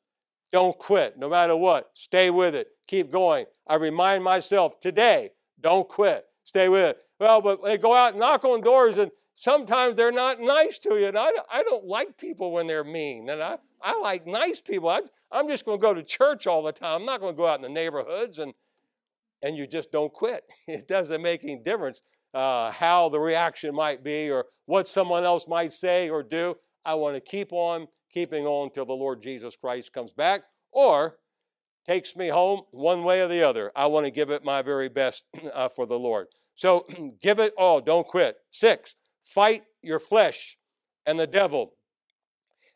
don't 0.53 0.77
quit 0.77 1.17
no 1.17 1.27
matter 1.27 1.55
what. 1.55 1.89
Stay 1.95 2.29
with 2.29 2.53
it. 2.53 2.67
Keep 2.87 3.11
going. 3.11 3.45
I 3.67 3.75
remind 3.75 4.23
myself 4.23 4.79
today 4.79 5.31
don't 5.59 5.89
quit. 5.89 6.25
Stay 6.43 6.69
with 6.69 6.91
it. 6.91 6.97
Well, 7.19 7.41
but 7.41 7.63
they 7.63 7.77
go 7.77 7.93
out 7.93 8.11
and 8.11 8.19
knock 8.19 8.45
on 8.45 8.61
doors 8.61 8.99
and 8.99 9.11
sometimes 9.35 9.95
they're 9.95 10.11
not 10.11 10.39
nice 10.39 10.77
to 10.79 10.99
you. 10.99 11.07
And 11.07 11.17
I, 11.17 11.31
I 11.51 11.63
don't 11.63 11.85
like 11.85 12.17
people 12.17 12.51
when 12.51 12.67
they're 12.67 12.83
mean. 12.83 13.29
And 13.29 13.41
I, 13.41 13.57
I 13.81 13.99
like 13.99 14.27
nice 14.27 14.61
people. 14.61 14.89
I, 14.89 15.01
I'm 15.31 15.47
just 15.47 15.65
going 15.65 15.79
to 15.79 15.81
go 15.81 15.93
to 15.93 16.03
church 16.03 16.45
all 16.45 16.61
the 16.61 16.71
time. 16.71 17.01
I'm 17.01 17.05
not 17.05 17.19
going 17.19 17.33
to 17.33 17.37
go 17.37 17.47
out 17.47 17.55
in 17.55 17.63
the 17.63 17.69
neighborhoods 17.69 18.37
and, 18.37 18.53
and 19.41 19.57
you 19.57 19.65
just 19.65 19.91
don't 19.91 20.13
quit. 20.13 20.43
It 20.67 20.87
doesn't 20.87 21.21
make 21.21 21.43
any 21.43 21.57
difference 21.57 22.01
uh, 22.35 22.69
how 22.71 23.09
the 23.09 23.19
reaction 23.19 23.73
might 23.73 24.03
be 24.03 24.29
or 24.29 24.45
what 24.67 24.87
someone 24.87 25.23
else 25.23 25.47
might 25.47 25.73
say 25.73 26.09
or 26.09 26.21
do. 26.21 26.55
I 26.85 26.93
want 26.93 27.15
to 27.15 27.21
keep 27.21 27.53
on 27.53 27.87
keeping 28.13 28.45
on 28.45 28.69
till 28.71 28.85
the 28.85 28.93
Lord 28.93 29.21
Jesus 29.21 29.55
Christ 29.55 29.91
comes 29.91 30.13
back 30.13 30.43
or 30.71 31.17
takes 31.85 32.15
me 32.15 32.29
home 32.29 32.61
one 32.71 33.03
way 33.03 33.21
or 33.21 33.27
the 33.27 33.43
other. 33.43 33.71
I 33.75 33.87
want 33.87 34.05
to 34.05 34.11
give 34.11 34.29
it 34.29 34.45
my 34.45 34.61
very 34.61 34.89
best 34.89 35.23
uh, 35.53 35.69
for 35.69 35.85
the 35.85 35.99
Lord. 35.99 36.27
So 36.55 36.85
give 37.21 37.39
it 37.39 37.53
all. 37.57 37.81
Don't 37.81 38.07
quit. 38.07 38.37
Six, 38.51 38.95
fight 39.23 39.63
your 39.81 39.99
flesh 39.99 40.57
and 41.05 41.19
the 41.19 41.27
devil. 41.27 41.73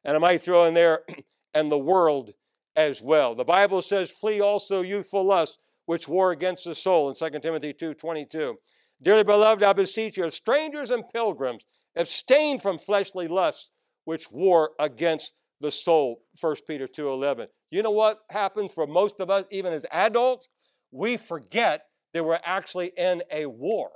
And 0.03 0.15
I 0.15 0.19
might 0.19 0.41
throw 0.41 0.65
in 0.65 0.73
there, 0.73 1.01
and 1.53 1.71
the 1.71 1.77
world 1.77 2.31
as 2.75 3.01
well. 3.01 3.35
The 3.35 3.43
Bible 3.43 3.81
says, 3.81 4.11
flee 4.11 4.41
also 4.41 4.81
youthful 4.81 5.25
lust, 5.25 5.59
which 5.85 6.07
war 6.07 6.31
against 6.31 6.65
the 6.65 6.75
soul 6.75 7.09
in 7.09 7.15
2 7.15 7.39
Timothy 7.39 7.73
2 7.73 7.93
22. 7.93 8.55
Dearly 9.01 9.23
beloved, 9.23 9.63
I 9.63 9.73
beseech 9.73 10.17
you, 10.17 10.25
as 10.25 10.35
strangers 10.35 10.91
and 10.91 11.07
pilgrims, 11.09 11.63
abstain 11.95 12.59
from 12.59 12.77
fleshly 12.77 13.27
lusts, 13.27 13.69
which 14.07 14.31
war 14.31 14.71
against 14.79 15.33
the 15.59 15.71
soul 15.71 16.21
1 16.39 16.55
peter 16.67 16.87
2.11 16.87 17.47
you 17.69 17.81
know 17.81 17.91
what 17.91 18.19
happens 18.29 18.71
for 18.71 18.87
most 18.87 19.19
of 19.19 19.29
us 19.29 19.45
even 19.51 19.73
as 19.73 19.85
adults? 19.91 20.47
We 20.91 21.17
forget 21.17 21.83
that 22.13 22.23
we're 22.23 22.39
actually 22.43 22.93
in 22.97 23.23
a 23.31 23.45
war 23.45 23.91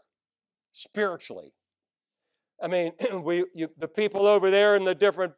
spiritually. 0.74 1.54
I 2.62 2.67
mean 2.67 2.91
we 3.24 3.45
you, 3.56 3.69
the 3.78 3.88
people 3.88 4.26
over 4.26 4.52
there 4.52 4.76
in 4.76 4.84
the 4.84 4.95
different 4.95 5.34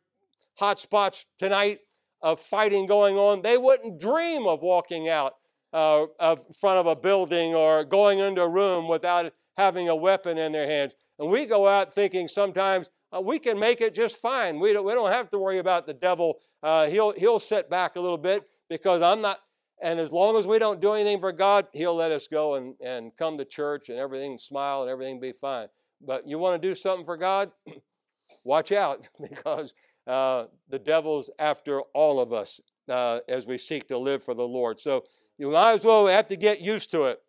hot 0.57 0.79
spots 0.79 1.25
tonight 1.37 1.79
of 2.21 2.39
fighting 2.39 2.85
going 2.85 3.17
on 3.17 3.41
they 3.41 3.57
wouldn't 3.57 3.99
dream 3.99 4.47
of 4.47 4.61
walking 4.61 5.09
out 5.09 5.33
uh, 5.73 6.05
of 6.19 6.43
front 6.59 6.79
of 6.79 6.85
a 6.85 6.95
building 6.95 7.53
or 7.55 7.83
going 7.83 8.19
into 8.19 8.41
a 8.41 8.49
room 8.49 8.87
without 8.87 9.31
having 9.57 9.89
a 9.89 9.95
weapon 9.95 10.37
in 10.37 10.51
their 10.51 10.67
hands. 10.67 10.93
And 11.19 11.31
we 11.31 11.45
go 11.45 11.67
out 11.67 11.93
thinking 11.93 12.27
sometimes 12.27 12.89
uh, 13.15 13.21
we 13.21 13.39
can 13.39 13.59
make 13.59 13.81
it 13.81 13.93
just 13.93 14.17
fine. 14.17 14.59
We 14.59 14.73
don't, 14.73 14.85
we 14.85 14.93
don't 14.93 15.11
have 15.11 15.29
to 15.31 15.37
worry 15.37 15.59
about 15.59 15.85
the 15.85 15.93
devil. 15.93 16.39
Uh, 16.61 16.89
he'll, 16.89 17.11
he'll 17.11 17.39
sit 17.39 17.69
back 17.69 17.95
a 17.95 17.99
little 17.99 18.17
bit 18.17 18.43
because 18.69 19.01
I'm 19.01 19.21
not, 19.21 19.39
and 19.81 19.99
as 19.99 20.11
long 20.11 20.37
as 20.37 20.47
we 20.47 20.59
don't 20.59 20.79
do 20.79 20.93
anything 20.93 21.19
for 21.19 21.31
God, 21.31 21.67
He'll 21.73 21.95
let 21.95 22.11
us 22.11 22.27
go 22.27 22.55
and, 22.55 22.75
and 22.81 23.15
come 23.17 23.37
to 23.37 23.45
church 23.45 23.89
and 23.89 23.99
everything 23.99 24.37
smile 24.37 24.81
and 24.81 24.89
everything 24.89 25.19
be 25.19 25.33
fine. 25.33 25.67
But 26.01 26.27
you 26.27 26.39
want 26.39 26.61
to 26.61 26.67
do 26.67 26.73
something 26.73 27.05
for 27.05 27.17
God? 27.17 27.51
Watch 28.43 28.71
out 28.71 29.07
because 29.21 29.73
uh, 30.07 30.45
the 30.69 30.79
devil's 30.79 31.29
after 31.37 31.81
all 31.93 32.19
of 32.19 32.33
us 32.33 32.61
uh, 32.89 33.19
as 33.27 33.45
we 33.45 33.57
seek 33.57 33.87
to 33.89 33.97
live 33.97 34.23
for 34.23 34.33
the 34.33 34.43
Lord. 34.43 34.79
So 34.79 35.03
you 35.37 35.51
might 35.51 35.73
as 35.73 35.83
well 35.83 36.07
have 36.07 36.27
to 36.29 36.35
get 36.35 36.61
used 36.61 36.91
to 36.91 37.05
it. 37.05 37.19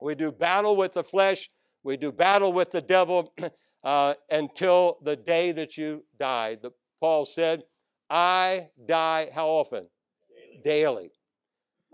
We 0.00 0.14
do 0.14 0.32
battle 0.32 0.76
with 0.76 0.94
the 0.94 1.04
flesh, 1.04 1.50
we 1.84 1.96
do 1.96 2.12
battle 2.12 2.52
with 2.52 2.70
the 2.70 2.80
devil. 2.80 3.32
uh, 3.84 4.14
until 4.30 4.98
the 5.02 5.16
day 5.16 5.52
that 5.52 5.76
you 5.76 6.04
die. 6.18 6.56
The, 6.60 6.70
Paul 7.00 7.24
said, 7.24 7.64
I 8.08 8.68
die 8.86 9.30
how 9.34 9.48
often? 9.48 9.88
Daily. 10.64 10.64
Daily. 10.64 11.10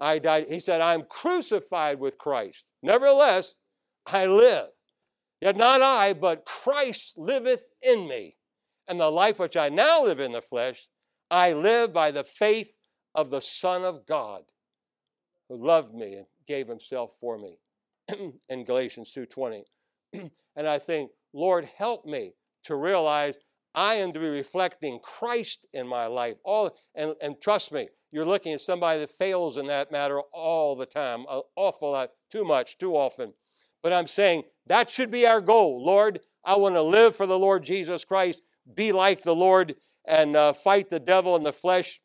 I 0.00 0.18
died. 0.18 0.46
He 0.48 0.60
said, 0.60 0.80
I'm 0.80 1.02
crucified 1.02 1.98
with 1.98 2.18
Christ. 2.18 2.64
Nevertheless, 2.82 3.56
I 4.06 4.26
live. 4.26 4.68
Yet 5.40 5.56
not 5.56 5.82
I, 5.82 6.12
but 6.12 6.44
Christ 6.44 7.14
liveth 7.16 7.68
in 7.82 8.08
me. 8.08 8.36
And 8.86 9.00
the 9.00 9.10
life 9.10 9.38
which 9.38 9.56
I 9.56 9.68
now 9.68 10.04
live 10.04 10.20
in 10.20 10.32
the 10.32 10.40
flesh, 10.40 10.88
I 11.30 11.52
live 11.52 11.92
by 11.92 12.10
the 12.10 12.24
faith 12.24 12.72
of 13.14 13.30
the 13.30 13.40
Son 13.40 13.84
of 13.84 14.06
God, 14.06 14.42
who 15.48 15.56
loved 15.56 15.94
me 15.94 16.14
and 16.14 16.26
gave 16.46 16.68
himself 16.68 17.12
for 17.20 17.38
me. 17.38 17.58
in 18.48 18.64
Galatians 18.64 19.12
2:20. 19.14 19.62
and 20.56 20.68
I 20.68 20.78
think 20.78 21.10
Lord, 21.32 21.68
help 21.76 22.04
me 22.04 22.34
to 22.64 22.76
realize 22.76 23.38
I 23.74 23.94
am 23.94 24.12
to 24.12 24.20
be 24.20 24.28
reflecting 24.28 24.98
Christ 25.02 25.66
in 25.72 25.86
my 25.86 26.06
life. 26.06 26.36
All 26.44 26.76
and, 26.94 27.14
and 27.22 27.40
trust 27.40 27.72
me, 27.72 27.88
you're 28.10 28.26
looking 28.26 28.54
at 28.54 28.60
somebody 28.60 29.00
that 29.00 29.10
fails 29.10 29.56
in 29.56 29.66
that 29.66 29.92
matter 29.92 30.20
all 30.32 30.74
the 30.74 30.86
time, 30.86 31.26
an 31.28 31.42
awful 31.56 31.92
lot, 31.92 32.10
too 32.30 32.44
much, 32.44 32.78
too 32.78 32.96
often. 32.96 33.34
But 33.82 33.92
I'm 33.92 34.06
saying 34.06 34.44
that 34.66 34.90
should 34.90 35.10
be 35.10 35.26
our 35.26 35.40
goal. 35.40 35.84
Lord, 35.84 36.20
I 36.44 36.56
want 36.56 36.74
to 36.74 36.82
live 36.82 37.14
for 37.14 37.26
the 37.26 37.38
Lord 37.38 37.62
Jesus 37.62 38.04
Christ, 38.04 38.40
be 38.74 38.92
like 38.92 39.22
the 39.22 39.34
Lord, 39.34 39.76
and 40.06 40.34
uh, 40.34 40.54
fight 40.54 40.88
the 40.88 40.98
devil 40.98 41.36
in 41.36 41.42
the 41.42 41.52
flesh 41.52 42.00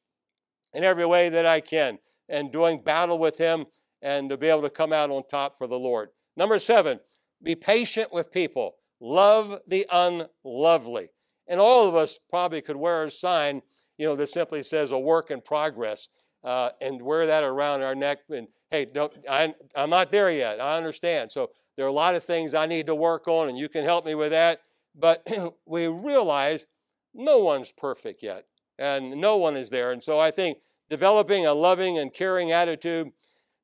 in 0.74 0.84
every 0.84 1.06
way 1.06 1.30
that 1.30 1.46
I 1.46 1.62
can, 1.62 2.00
and 2.28 2.52
doing 2.52 2.84
battle 2.84 3.18
with 3.18 3.38
him, 3.38 3.66
and 4.02 4.30
to 4.30 4.38
be 4.38 4.48
able 4.48 4.64
to 4.64 4.70
come 4.70 4.92
out 4.92 5.10
on 5.10 5.24
top 5.30 5.58
for 5.58 5.68
the 5.68 5.80
Lord. 5.80 6.10
Number 6.36 6.60
seven, 6.60 7.00
be 7.42 7.56
patient 7.56 8.12
with 8.12 8.32
people. 8.32 8.76
Love 9.04 9.60
the 9.68 9.86
unlovely. 9.92 11.10
And 11.46 11.60
all 11.60 11.90
of 11.90 11.94
us 11.94 12.20
probably 12.30 12.62
could 12.62 12.78
wear 12.78 13.04
a 13.04 13.12
sign, 13.12 13.62
you 13.98 14.06
know, 14.06 14.16
that 14.16 14.30
simply 14.30 14.64
says 14.64 14.94
a 14.94 14.98
work 14.98 15.30
in 15.30 15.42
progress 15.42 16.08
uh, 16.42 16.70
and 16.80 17.02
wear 17.02 17.28
that 17.28 17.44
around 17.44 17.82
our 17.82 17.96
neck. 17.96 18.20
And 18.30 18.48
hey, 18.72 18.86
don't, 18.86 19.14
I, 19.30 19.54
I'm 19.76 19.90
not 19.90 20.10
there 20.10 20.32
yet. 20.32 20.62
I 20.62 20.78
understand. 20.78 21.34
So 21.34 21.50
there 21.76 21.86
are 21.86 21.90
a 21.90 21.94
lot 21.94 22.16
of 22.16 22.24
things 22.24 22.54
I 22.54 22.66
need 22.66 22.86
to 22.86 22.96
work 22.96 23.28
on, 23.28 23.50
and 23.50 23.58
you 23.58 23.68
can 23.68 23.84
help 23.84 24.06
me 24.06 24.16
with 24.16 24.32
that. 24.32 24.62
But 24.96 25.28
we 25.66 25.88
realize 25.88 26.66
no 27.14 27.40
one's 27.40 27.74
perfect 27.74 28.24
yet, 28.24 28.46
and 28.80 29.20
no 29.20 29.36
one 29.36 29.58
is 29.58 29.70
there. 29.70 29.92
And 29.92 30.02
so 30.02 30.18
I 30.18 30.32
think 30.32 30.60
developing 30.90 31.46
a 31.46 31.54
loving 31.54 31.98
and 31.98 32.14
caring 32.14 32.54
attitude 32.54 33.12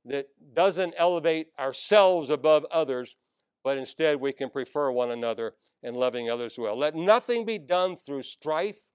that 0.03 0.27
doesn't 0.53 0.95
elevate 0.97 1.47
ourselves 1.57 2.29
above 2.29 2.65
others 2.71 3.15
but 3.63 3.77
instead 3.77 4.19
we 4.19 4.33
can 4.33 4.49
prefer 4.49 4.91
one 4.91 5.11
another 5.11 5.53
and 5.83 5.95
loving 5.95 6.29
others 6.29 6.57
well. 6.57 6.77
Let 6.77 6.95
nothing 6.95 7.45
be 7.45 7.57
done 7.57 7.95
through 7.95 8.23
strife 8.23 8.87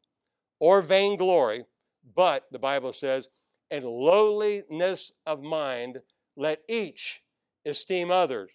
or 0.61 0.81
vainglory, 0.81 1.65
but, 2.15 2.45
the 2.53 2.59
Bible 2.59 2.93
says, 2.93 3.29
in 3.71 3.83
lowliness 3.83 5.13
of 5.27 5.43
mind, 5.43 6.01
let 6.37 6.61
each 6.69 7.23
esteem 7.67 8.11
others 8.11 8.51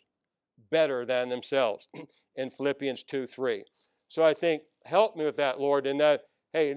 better 0.72 1.06
than 1.06 1.30
themselves 1.30 1.88
in 2.36 2.52
Philippians 2.52 3.04
2 3.04 3.26
3. 3.26 3.64
So 4.08 4.24
I 4.24 4.34
think, 4.34 4.64
help 4.86 5.16
me 5.16 5.26
with 5.26 5.36
that, 5.38 5.60
Lord, 5.60 5.88
in 5.88 5.98
that, 5.98 6.22
hey, 6.54 6.76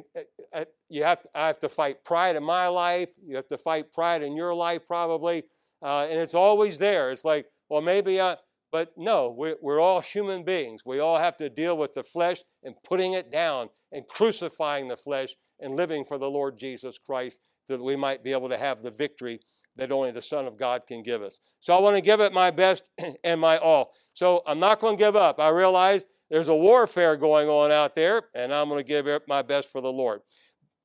you 0.88 1.02
have 1.02 1.22
to, 1.22 1.28
I 1.34 1.46
have 1.46 1.58
to 1.60 1.68
fight 1.68 2.04
pride 2.04 2.36
in 2.36 2.42
my 2.42 2.66
life. 2.68 3.10
You 3.24 3.36
have 3.36 3.48
to 3.48 3.58
fight 3.58 3.92
pride 3.92 4.22
in 4.22 4.36
your 4.36 4.54
life, 4.54 4.86
probably. 4.86 5.44
Uh, 5.82 6.06
and 6.08 6.18
it's 6.18 6.34
always 6.34 6.78
there. 6.78 7.10
It's 7.10 7.24
like, 7.24 7.46
well, 7.68 7.80
maybe 7.80 8.20
I, 8.20 8.36
but 8.72 8.92
no, 8.96 9.32
we're, 9.36 9.56
we're 9.60 9.80
all 9.80 10.00
human 10.00 10.44
beings. 10.44 10.82
We 10.84 10.98
all 10.98 11.18
have 11.18 11.36
to 11.36 11.50
deal 11.50 11.76
with 11.76 11.92
the 11.92 12.02
flesh 12.02 12.38
and 12.64 12.74
putting 12.82 13.12
it 13.12 13.30
down 13.30 13.68
and 13.92 14.08
crucifying 14.08 14.88
the 14.88 14.96
flesh 14.96 15.34
and 15.60 15.76
living 15.76 16.04
for 16.04 16.18
the 16.18 16.30
Lord 16.30 16.58
Jesus 16.58 16.98
Christ 16.98 17.38
that 17.68 17.82
we 17.82 17.94
might 17.94 18.24
be 18.24 18.32
able 18.32 18.48
to 18.48 18.58
have 18.58 18.82
the 18.82 18.90
victory 18.90 19.40
that 19.76 19.92
only 19.92 20.10
the 20.10 20.22
Son 20.22 20.46
of 20.46 20.58
God 20.58 20.82
can 20.88 21.02
give 21.02 21.22
us. 21.22 21.38
So 21.60 21.74
I 21.74 21.80
want 21.80 21.96
to 21.96 22.02
give 22.02 22.20
it 22.20 22.32
my 22.32 22.50
best 22.50 22.88
and 23.24 23.40
my 23.40 23.58
all. 23.58 23.92
So 24.14 24.42
I'm 24.46 24.58
not 24.58 24.80
going 24.80 24.96
to 24.96 25.04
give 25.04 25.16
up. 25.16 25.38
I 25.38 25.48
realize 25.50 26.04
there's 26.30 26.48
a 26.48 26.54
warfare 26.54 27.16
going 27.16 27.48
on 27.48 27.70
out 27.70 27.94
there, 27.94 28.22
and 28.34 28.52
I'm 28.52 28.68
going 28.68 28.80
to 28.80 28.88
give 28.88 29.06
it 29.06 29.22
my 29.28 29.42
best 29.42 29.70
for 29.70 29.80
the 29.80 29.92
Lord. 29.92 30.20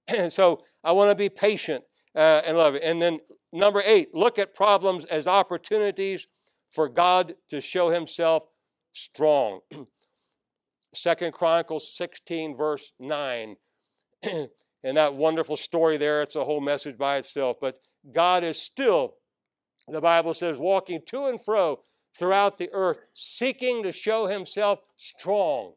And 0.07 0.31
so 0.33 0.61
I 0.83 0.91
want 0.91 1.09
to 1.11 1.15
be 1.15 1.29
patient 1.29 1.83
uh, 2.15 2.41
and 2.45 2.57
love 2.57 2.75
it. 2.75 2.83
And 2.83 3.01
then 3.01 3.19
number 3.53 3.81
eight, 3.85 4.13
look 4.13 4.39
at 4.39 4.53
problems 4.53 5.05
as 5.05 5.27
opportunities 5.27 6.27
for 6.71 6.89
God 6.89 7.35
to 7.49 7.61
show 7.61 7.89
himself 7.89 8.47
strong. 8.93 9.61
Second 10.93 11.33
Chronicles 11.33 11.95
16, 11.95 12.55
verse 12.55 12.93
9. 12.99 13.55
and 14.23 14.97
that 14.97 15.13
wonderful 15.13 15.55
story 15.55 15.97
there, 15.97 16.21
it's 16.21 16.35
a 16.35 16.45
whole 16.45 16.61
message 16.61 16.97
by 16.97 17.17
itself. 17.17 17.57
But 17.61 17.81
God 18.11 18.43
is 18.43 18.61
still, 18.61 19.15
the 19.87 20.01
Bible 20.01 20.33
says, 20.33 20.57
walking 20.57 21.01
to 21.07 21.25
and 21.25 21.41
fro 21.41 21.81
throughout 22.17 22.57
the 22.57 22.69
earth, 22.73 23.01
seeking 23.13 23.83
to 23.83 23.91
show 23.91 24.27
himself 24.27 24.79
strong 24.95 25.73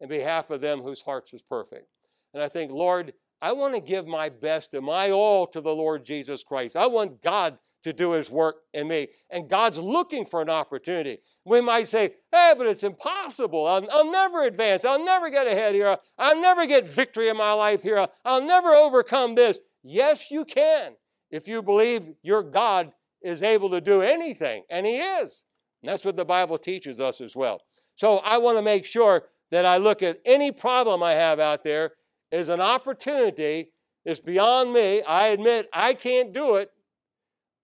in 0.00 0.08
behalf 0.08 0.50
of 0.50 0.60
them 0.60 0.82
whose 0.82 1.02
hearts 1.02 1.32
is 1.32 1.42
perfect. 1.42 1.86
And 2.34 2.42
I 2.42 2.48
think, 2.48 2.72
Lord, 2.72 3.12
I 3.40 3.52
want 3.52 3.74
to 3.74 3.80
give 3.80 4.06
my 4.06 4.28
best 4.28 4.74
and 4.74 4.84
my 4.84 5.10
all 5.10 5.46
to 5.48 5.60
the 5.60 5.70
Lord 5.70 6.04
Jesus 6.04 6.42
Christ. 6.42 6.76
I 6.76 6.86
want 6.86 7.22
God 7.22 7.58
to 7.86 7.92
do 7.92 8.10
his 8.10 8.30
work 8.30 8.56
in 8.74 8.88
me. 8.88 9.06
And 9.30 9.48
God's 9.48 9.78
looking 9.78 10.26
for 10.26 10.42
an 10.42 10.50
opportunity. 10.50 11.18
We 11.44 11.60
might 11.60 11.86
say, 11.86 12.14
hey, 12.32 12.52
but 12.58 12.66
it's 12.66 12.82
impossible. 12.82 13.64
I'll, 13.64 13.88
I'll 13.92 14.10
never 14.10 14.42
advance. 14.42 14.84
I'll 14.84 15.04
never 15.04 15.30
get 15.30 15.46
ahead 15.46 15.76
here. 15.76 15.96
I'll 16.18 16.40
never 16.40 16.66
get 16.66 16.88
victory 16.88 17.28
in 17.28 17.36
my 17.36 17.52
life 17.52 17.84
here. 17.84 18.08
I'll 18.24 18.44
never 18.44 18.74
overcome 18.74 19.36
this. 19.36 19.60
Yes, 19.84 20.32
you 20.32 20.44
can 20.44 20.96
if 21.30 21.46
you 21.46 21.62
believe 21.62 22.02
your 22.22 22.42
God 22.42 22.90
is 23.22 23.40
able 23.40 23.70
to 23.70 23.80
do 23.80 24.02
anything, 24.02 24.64
and 24.68 24.84
He 24.84 24.96
is. 24.96 25.44
And 25.82 25.92
that's 25.92 26.04
what 26.04 26.16
the 26.16 26.24
Bible 26.24 26.58
teaches 26.58 27.00
us 27.00 27.20
as 27.20 27.36
well. 27.36 27.60
So 27.94 28.18
I 28.18 28.38
want 28.38 28.58
to 28.58 28.62
make 28.62 28.84
sure 28.84 29.26
that 29.52 29.64
I 29.64 29.76
look 29.76 30.02
at 30.02 30.18
any 30.24 30.50
problem 30.50 31.04
I 31.04 31.14
have 31.14 31.38
out 31.38 31.62
there 31.62 31.92
as 32.32 32.48
an 32.48 32.60
opportunity. 32.60 33.70
It's 34.04 34.18
beyond 34.18 34.72
me. 34.72 35.02
I 35.02 35.28
admit 35.28 35.68
I 35.72 35.94
can't 35.94 36.32
do 36.32 36.56
it, 36.56 36.72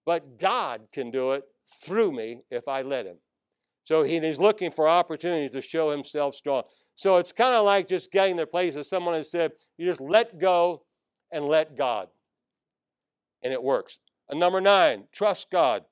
but 0.05 0.39
God 0.39 0.81
can 0.93 1.11
do 1.11 1.31
it 1.31 1.43
through 1.83 2.11
me 2.11 2.41
if 2.51 2.67
I 2.67 2.81
let 2.81 3.05
Him. 3.05 3.17
So 3.85 4.03
He's 4.03 4.39
looking 4.39 4.71
for 4.71 4.87
opportunities 4.87 5.51
to 5.51 5.61
show 5.61 5.91
Himself 5.91 6.35
strong. 6.35 6.63
So 6.95 7.17
it's 7.17 7.31
kind 7.31 7.55
of 7.55 7.65
like 7.65 7.87
just 7.87 8.11
getting 8.11 8.35
the 8.35 8.45
place 8.45 8.75
of 8.75 8.85
someone 8.85 9.15
has 9.15 9.31
said, 9.31 9.51
you 9.77 9.85
just 9.85 10.01
let 10.01 10.39
go 10.39 10.83
and 11.31 11.45
let 11.45 11.75
God. 11.75 12.07
And 13.43 13.51
it 13.51 13.61
works. 13.61 13.97
And 14.29 14.39
number 14.39 14.61
nine, 14.61 15.05
trust 15.11 15.49
God. 15.51 15.83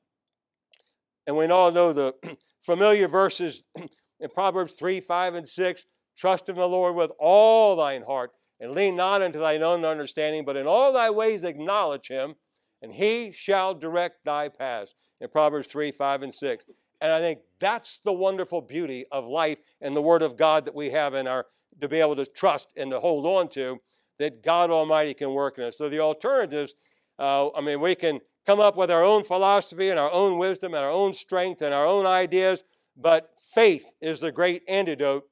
And 1.27 1.35
we 1.35 1.47
all 1.47 1.71
know 1.71 1.93
the 1.93 2.13
familiar 2.61 3.07
verses 3.07 3.65
in 4.19 4.29
Proverbs 4.33 4.73
3, 4.73 5.01
5, 5.01 5.35
and 5.35 5.47
6. 5.47 5.85
Trust 6.17 6.49
in 6.49 6.55
the 6.55 6.67
Lord 6.67 6.95
with 6.95 7.11
all 7.19 7.75
thine 7.75 8.03
heart, 8.03 8.31
and 8.59 8.73
lean 8.73 8.95
not 8.95 9.21
unto 9.21 9.39
thine 9.39 9.63
own 9.63 9.83
understanding, 9.85 10.45
but 10.45 10.57
in 10.57 10.67
all 10.67 10.93
thy 10.93 11.09
ways 11.09 11.43
acknowledge 11.43 12.07
him, 12.07 12.35
and 12.81 12.91
he 12.91 13.31
shall 13.31 13.73
direct 13.73 14.25
thy 14.25 14.49
paths. 14.49 14.95
In 15.19 15.29
Proverbs 15.29 15.67
3, 15.67 15.91
5, 15.91 16.23
and 16.23 16.33
6. 16.33 16.65
And 16.99 17.11
I 17.11 17.19
think 17.19 17.39
that's 17.59 17.99
the 17.99 18.13
wonderful 18.13 18.61
beauty 18.61 19.05
of 19.11 19.27
life 19.27 19.59
and 19.81 19.95
the 19.95 20.01
Word 20.01 20.23
of 20.23 20.35
God 20.35 20.65
that 20.65 20.73
we 20.73 20.89
have 20.91 21.13
in 21.13 21.27
our 21.27 21.45
to 21.79 21.87
be 21.87 21.99
able 21.99 22.15
to 22.15 22.25
trust 22.25 22.69
and 22.75 22.91
to 22.91 22.99
hold 22.99 23.25
on 23.25 23.49
to 23.49 23.79
that 24.19 24.43
God 24.43 24.69
Almighty 24.69 25.13
can 25.13 25.33
work 25.33 25.57
in 25.57 25.63
us. 25.63 25.77
So 25.77 25.89
the 25.89 25.99
alternatives, 25.99 26.75
uh, 27.17 27.49
I 27.51 27.61
mean, 27.61 27.81
we 27.81 27.95
can 27.95 28.19
come 28.45 28.59
up 28.59 28.77
with 28.77 28.91
our 28.91 29.03
own 29.03 29.23
philosophy 29.23 29.89
and 29.89 29.99
our 29.99 30.11
own 30.11 30.37
wisdom 30.37 30.73
and 30.73 30.83
our 30.83 30.91
own 30.91 31.13
strength 31.13 31.61
and 31.61 31.73
our 31.73 31.85
own 31.85 32.05
ideas, 32.05 32.63
but 32.95 33.31
faith 33.53 33.93
is 34.01 34.19
the 34.19 34.31
great 34.31 34.63
antidote 34.67 35.23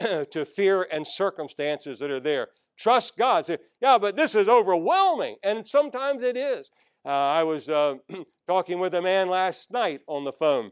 to 0.00 0.44
fear 0.44 0.88
and 0.90 1.06
circumstances 1.06 1.98
that 1.98 2.10
are 2.10 2.20
there. 2.20 2.48
Trust 2.76 3.16
God. 3.16 3.46
Say, 3.46 3.58
yeah, 3.80 3.98
but 3.98 4.16
this 4.16 4.34
is 4.34 4.48
overwhelming. 4.48 5.36
And 5.42 5.66
sometimes 5.66 6.22
it 6.22 6.36
is. 6.36 6.70
Uh, 7.04 7.08
I 7.08 7.42
was 7.42 7.68
uh, 7.68 7.96
talking 8.46 8.78
with 8.78 8.94
a 8.94 9.02
man 9.02 9.28
last 9.28 9.70
night 9.70 10.00
on 10.06 10.24
the 10.24 10.32
phone 10.32 10.70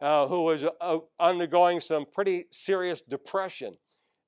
uh, 0.00 0.26
who 0.26 0.42
was 0.42 0.64
uh, 0.80 0.98
undergoing 1.18 1.80
some 1.80 2.04
pretty 2.12 2.46
serious 2.50 3.02
depression. 3.02 3.76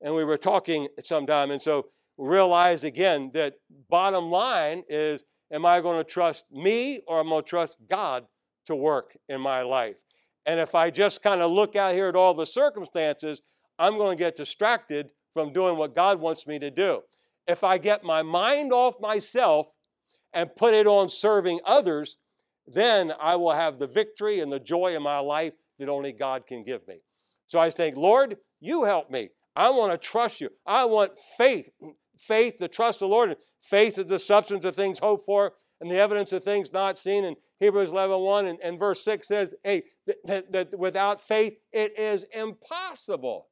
And 0.01 0.15
we 0.15 0.23
were 0.23 0.37
talking 0.37 0.87
sometime. 1.01 1.51
And 1.51 1.61
so 1.61 1.87
realize 2.17 2.83
again 2.83 3.31
that 3.33 3.55
bottom 3.89 4.29
line 4.29 4.83
is 4.89 5.23
Am 5.51 5.65
I 5.65 5.79
going 5.79 5.97
to 5.97 6.03
trust 6.03 6.45
me 6.51 7.01
or 7.07 7.19
am 7.19 7.27
I 7.27 7.29
going 7.29 7.43
to 7.43 7.49
trust 7.49 7.77
God 7.87 8.25
to 8.65 8.75
work 8.75 9.15
in 9.29 9.39
my 9.39 9.61
life? 9.61 9.95
And 10.45 10.59
if 10.59 10.75
I 10.75 10.89
just 10.89 11.21
kind 11.21 11.41
of 11.41 11.51
look 11.51 11.75
out 11.75 11.93
here 11.93 12.07
at 12.07 12.15
all 12.15 12.33
the 12.33 12.45
circumstances, 12.45 13.41
I'm 13.77 13.97
going 13.97 14.17
to 14.17 14.23
get 14.23 14.35
distracted 14.35 15.09
from 15.33 15.53
doing 15.53 15.77
what 15.77 15.95
God 15.95 16.19
wants 16.19 16.47
me 16.47 16.59
to 16.59 16.71
do. 16.71 17.01
If 17.47 17.63
I 17.63 17.77
get 17.77 18.03
my 18.03 18.23
mind 18.23 18.73
off 18.73 18.99
myself 18.99 19.67
and 20.35 20.55
put 20.55 20.73
it 20.73 20.85
on 20.85 21.09
serving 21.09 21.61
others, 21.65 22.17
then 22.67 23.13
I 23.19 23.37
will 23.37 23.53
have 23.53 23.79
the 23.79 23.87
victory 23.87 24.41
and 24.41 24.51
the 24.51 24.59
joy 24.59 24.95
in 24.95 25.01
my 25.01 25.19
life 25.19 25.53
that 25.79 25.89
only 25.89 26.11
God 26.11 26.45
can 26.45 26.63
give 26.63 26.87
me. 26.87 26.99
So 27.47 27.59
I 27.59 27.69
think, 27.69 27.95
Lord, 27.95 28.37
you 28.59 28.83
help 28.83 29.09
me. 29.09 29.29
I 29.55 29.69
want 29.69 29.93
to 29.93 29.97
trust 29.97 30.41
you. 30.41 30.49
I 30.65 30.85
want 30.85 31.13
faith, 31.37 31.69
faith 32.17 32.57
to 32.57 32.67
trust 32.67 32.99
the 32.99 33.07
Lord. 33.07 33.37
Faith 33.61 33.97
is 33.97 34.05
the 34.07 34.19
substance 34.19 34.65
of 34.65 34.75
things 34.75 34.99
hoped 34.99 35.25
for 35.25 35.53
and 35.79 35.89
the 35.89 35.97
evidence 35.97 36.33
of 36.33 36.43
things 36.43 36.73
not 36.73 36.97
seen. 36.97 37.23
And 37.23 37.37
Hebrews 37.59 37.91
11 37.91 38.19
1 38.19 38.47
and, 38.47 38.59
and 38.61 38.77
verse 38.77 39.03
6 39.05 39.27
says, 39.27 39.53
hey, 39.63 39.83
that, 40.25 40.51
that 40.51 40.77
without 40.77 41.21
faith, 41.21 41.53
it 41.71 41.97
is 41.97 42.25
impossible 42.33 43.47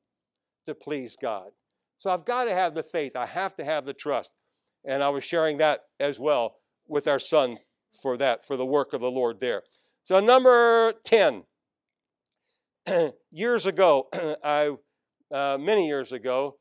to 0.65 0.75
please 0.75 1.15
God. 1.21 1.51
So 1.97 2.09
I've 2.09 2.25
got 2.25 2.45
to 2.45 2.53
have 2.53 2.73
the 2.73 2.83
faith. 2.83 3.15
I 3.15 3.25
have 3.25 3.55
to 3.55 3.63
have 3.63 3.85
the 3.85 3.93
trust. 3.93 4.31
And 4.85 5.01
I 5.01 5.09
was 5.09 5.23
sharing 5.23 5.59
that 5.59 5.81
as 6.01 6.19
well 6.19 6.55
with 6.87 7.07
our 7.07 7.19
son 7.19 7.57
for 8.01 8.17
that, 8.17 8.45
for 8.45 8.57
the 8.57 8.65
work 8.65 8.93
of 8.93 9.01
the 9.01 9.11
Lord 9.11 9.39
there. 9.39 9.63
So, 10.03 10.19
number 10.19 10.93
10. 11.05 11.43
years 13.31 13.65
ago, 13.65 14.09
I, 14.43 14.75
uh, 15.31 15.57
many 15.57 15.87
years 15.87 16.11
ago, 16.11 16.57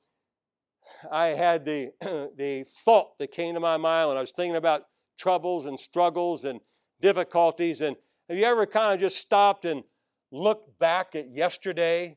I 1.10 1.28
had 1.28 1.64
the, 1.64 1.90
the 2.36 2.64
thought 2.84 3.18
that 3.18 3.32
came 3.32 3.54
to 3.54 3.60
my 3.60 3.76
mind 3.76 4.08
when 4.08 4.16
I 4.16 4.20
was 4.20 4.32
thinking 4.32 4.56
about 4.56 4.82
troubles 5.18 5.66
and 5.66 5.78
struggles 5.78 6.44
and 6.44 6.60
difficulties. 7.00 7.80
And 7.80 7.96
have 8.28 8.38
you 8.38 8.44
ever 8.44 8.66
kind 8.66 8.94
of 8.94 9.00
just 9.00 9.18
stopped 9.18 9.64
and 9.64 9.82
looked 10.30 10.78
back 10.78 11.14
at 11.14 11.34
yesterday, 11.34 12.16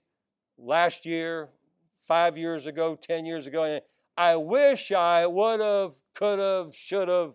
last 0.57 1.05
year, 1.05 1.49
five 2.07 2.37
years 2.37 2.65
ago, 2.67 2.95
10 2.95 3.25
years 3.25 3.47
ago, 3.47 3.63
and 3.63 3.81
I 4.17 4.35
wish 4.35 4.91
I 4.91 5.25
would 5.25 5.59
have, 5.59 5.95
could 6.13 6.39
have, 6.39 6.73
should 6.73 7.07
have 7.09 7.33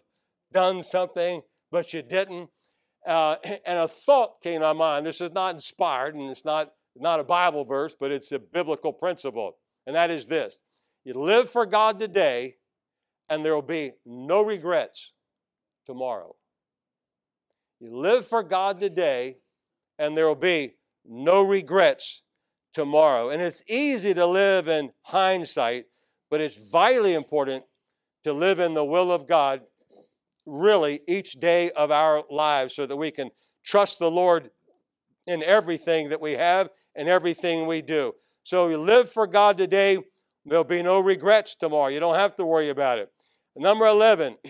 done 0.52 0.82
something, 0.82 1.42
but 1.70 1.92
you 1.92 2.02
didn't. 2.02 2.50
Uh, 3.06 3.36
and 3.66 3.78
a 3.78 3.88
thought 3.88 4.40
came 4.42 4.60
to 4.60 4.66
my 4.66 4.72
mind. 4.72 5.06
This 5.06 5.20
is 5.20 5.32
not 5.32 5.54
inspired 5.54 6.14
and 6.14 6.30
it's 6.30 6.44
not, 6.44 6.72
not 6.96 7.20
a 7.20 7.24
Bible 7.24 7.64
verse, 7.64 7.94
but 7.98 8.10
it's 8.10 8.32
a 8.32 8.38
biblical 8.38 8.92
principle. 8.92 9.56
And 9.86 9.96
that 9.96 10.10
is 10.10 10.26
this 10.26 10.60
you 11.04 11.14
live 11.14 11.48
for 11.48 11.64
God 11.66 11.98
today, 11.98 12.56
and 13.28 13.44
there 13.44 13.54
will 13.54 13.62
be 13.62 13.92
no 14.04 14.42
regrets 14.42 15.12
tomorrow. 15.86 16.36
You 17.80 17.96
live 17.96 18.26
for 18.26 18.42
God 18.42 18.78
today, 18.78 19.38
and 19.98 20.16
there 20.16 20.26
will 20.26 20.34
be 20.34 20.74
no 21.06 21.42
regrets 21.42 22.22
tomorrow. 22.74 23.30
And 23.30 23.40
it's 23.40 23.62
easy 23.66 24.12
to 24.12 24.26
live 24.26 24.68
in 24.68 24.90
hindsight, 25.02 25.86
but 26.30 26.40
it's 26.40 26.56
vitally 26.56 27.14
important 27.14 27.64
to 28.24 28.34
live 28.34 28.58
in 28.58 28.74
the 28.74 28.84
will 28.84 29.10
of 29.10 29.26
God 29.26 29.62
really 30.50 31.00
each 31.06 31.34
day 31.34 31.70
of 31.72 31.90
our 31.90 32.24
lives 32.30 32.74
so 32.74 32.86
that 32.86 32.96
we 32.96 33.10
can 33.10 33.30
trust 33.64 33.98
the 33.98 34.10
Lord 34.10 34.50
in 35.26 35.42
everything 35.42 36.08
that 36.08 36.20
we 36.20 36.32
have 36.32 36.70
and 36.94 37.08
everything 37.08 37.66
we 37.66 37.82
do. 37.82 38.14
So 38.42 38.68
you 38.68 38.78
live 38.78 39.10
for 39.10 39.26
God 39.26 39.58
today 39.58 39.98
There'll 40.46 40.64
be 40.64 40.82
no 40.82 41.00
regrets 41.00 41.54
tomorrow. 41.54 41.88
You 41.88 42.00
don't 42.00 42.14
have 42.14 42.36
to 42.36 42.44
worry 42.46 42.70
about 42.70 42.98
it. 42.98 43.12
Number 43.56 43.86
11, 43.86 44.36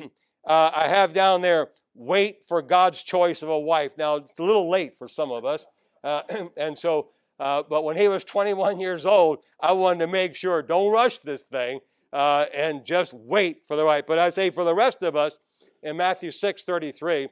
uh, 0.47 0.71
I 0.75 0.89
have 0.89 1.13
down 1.13 1.43
there 1.43 1.69
wait 1.95 2.45
for 2.45 2.63
God's 2.63 3.03
choice 3.03 3.43
of 3.43 3.49
a 3.49 3.59
wife. 3.59 3.93
Now, 3.99 4.17
it's 4.17 4.39
a 4.39 4.43
little 4.43 4.71
late 4.71 4.95
for 4.97 5.09
some 5.09 5.31
of 5.33 5.45
us. 5.45 5.67
Uh, 6.05 6.23
and 6.57 6.79
so, 6.79 7.09
uh, 7.39 7.63
but 7.69 7.85
when 7.85 7.97
he 7.97 8.09
was 8.09 8.25
21 8.25 8.79
years 8.79 9.05
old, 9.05 9.39
I 9.61 9.73
wanted 9.73 10.01
to 10.01 10.07
make 10.07 10.37
sure 10.37 10.63
don't 10.63 10.93
rush 10.93 11.19
this 11.19 11.43
thing 11.43 11.81
uh, 12.13 12.47
and 12.55 12.85
just 12.85 13.13
wait 13.13 13.65
for 13.67 13.77
the 13.77 13.85
right. 13.85 14.07
But 14.07 14.19
I 14.19 14.31
say 14.31 14.51
for 14.51 14.65
the 14.65 14.75
rest 14.75 15.03
of 15.03 15.17
us, 15.17 15.39
in 15.83 15.97
Matthew 15.97 16.31
6 16.31 16.65
33, 16.65 17.29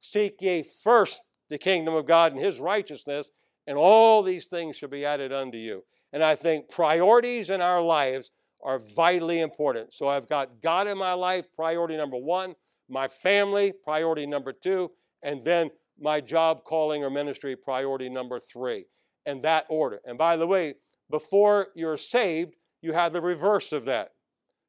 seek 0.00 0.40
ye 0.40 0.62
first 0.62 1.24
the 1.48 1.58
kingdom 1.58 1.94
of 1.94 2.06
God 2.06 2.32
and 2.32 2.44
his 2.44 2.60
righteousness, 2.60 3.28
and 3.66 3.76
all 3.76 4.22
these 4.22 4.46
things 4.46 4.76
shall 4.76 4.88
be 4.88 5.04
added 5.04 5.32
unto 5.32 5.58
you. 5.58 5.82
And 6.12 6.22
I 6.22 6.34
think 6.34 6.70
priorities 6.70 7.50
in 7.50 7.60
our 7.60 7.82
lives 7.82 8.30
are 8.62 8.78
vitally 8.78 9.40
important. 9.40 9.92
So 9.92 10.08
I've 10.08 10.28
got 10.28 10.62
God 10.62 10.86
in 10.86 10.98
my 10.98 11.12
life, 11.12 11.46
priority 11.54 11.96
number 11.96 12.16
one, 12.16 12.54
my 12.88 13.08
family, 13.08 13.72
priority 13.84 14.26
number 14.26 14.52
two, 14.52 14.90
and 15.22 15.44
then 15.44 15.70
my 16.00 16.20
job, 16.20 16.64
calling, 16.64 17.02
or 17.02 17.10
ministry, 17.10 17.56
priority 17.56 18.08
number 18.08 18.38
three, 18.38 18.86
in 19.24 19.40
that 19.42 19.66
order. 19.68 20.00
And 20.04 20.18
by 20.18 20.36
the 20.36 20.46
way, 20.46 20.74
before 21.10 21.68
you're 21.74 21.96
saved, 21.96 22.54
you 22.82 22.92
have 22.92 23.12
the 23.12 23.20
reverse 23.20 23.72
of 23.72 23.84
that. 23.86 24.12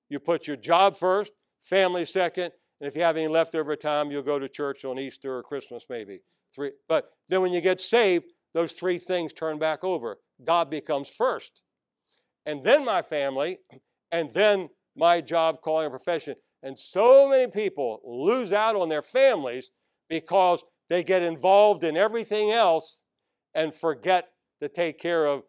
You 0.09 0.19
put 0.19 0.47
your 0.47 0.57
job 0.57 0.95
first, 0.95 1.31
family 1.61 2.05
second, 2.05 2.51
and 2.79 2.87
if 2.87 2.95
you 2.95 3.01
have 3.01 3.17
any 3.17 3.27
leftover 3.27 3.75
time, 3.75 4.11
you'll 4.11 4.21
go 4.21 4.37
to 4.37 4.47
church 4.47 4.85
on 4.85 4.99
Easter 4.99 5.37
or 5.37 5.43
Christmas, 5.43 5.85
maybe. 5.89 6.19
Three. 6.53 6.71
But 6.87 7.11
then 7.27 7.41
when 7.41 7.53
you 7.53 7.61
get 7.61 7.81
saved, 7.81 8.33
those 8.53 8.73
three 8.73 8.99
things 8.99 9.33
turn 9.33 9.57
back 9.57 9.83
over. 9.83 10.17
God 10.43 10.69
becomes 10.69 11.09
first. 11.09 11.61
And 12.45 12.63
then 12.63 12.85
my 12.85 13.01
family, 13.01 13.59
and 14.11 14.31
then 14.33 14.69
my 14.95 15.21
job, 15.21 15.61
calling, 15.61 15.85
and 15.85 15.91
profession. 15.91 16.35
And 16.63 16.77
so 16.77 17.29
many 17.29 17.51
people 17.51 18.01
lose 18.03 18.53
out 18.53 18.75
on 18.75 18.89
their 18.89 19.01
families 19.01 19.71
because 20.09 20.63
they 20.89 21.03
get 21.03 21.21
involved 21.21 21.83
in 21.83 21.97
everything 21.97 22.51
else 22.51 23.03
and 23.53 23.73
forget 23.73 24.29
to 24.61 24.69
take 24.69 24.99
care 24.99 25.25
of 25.25 25.43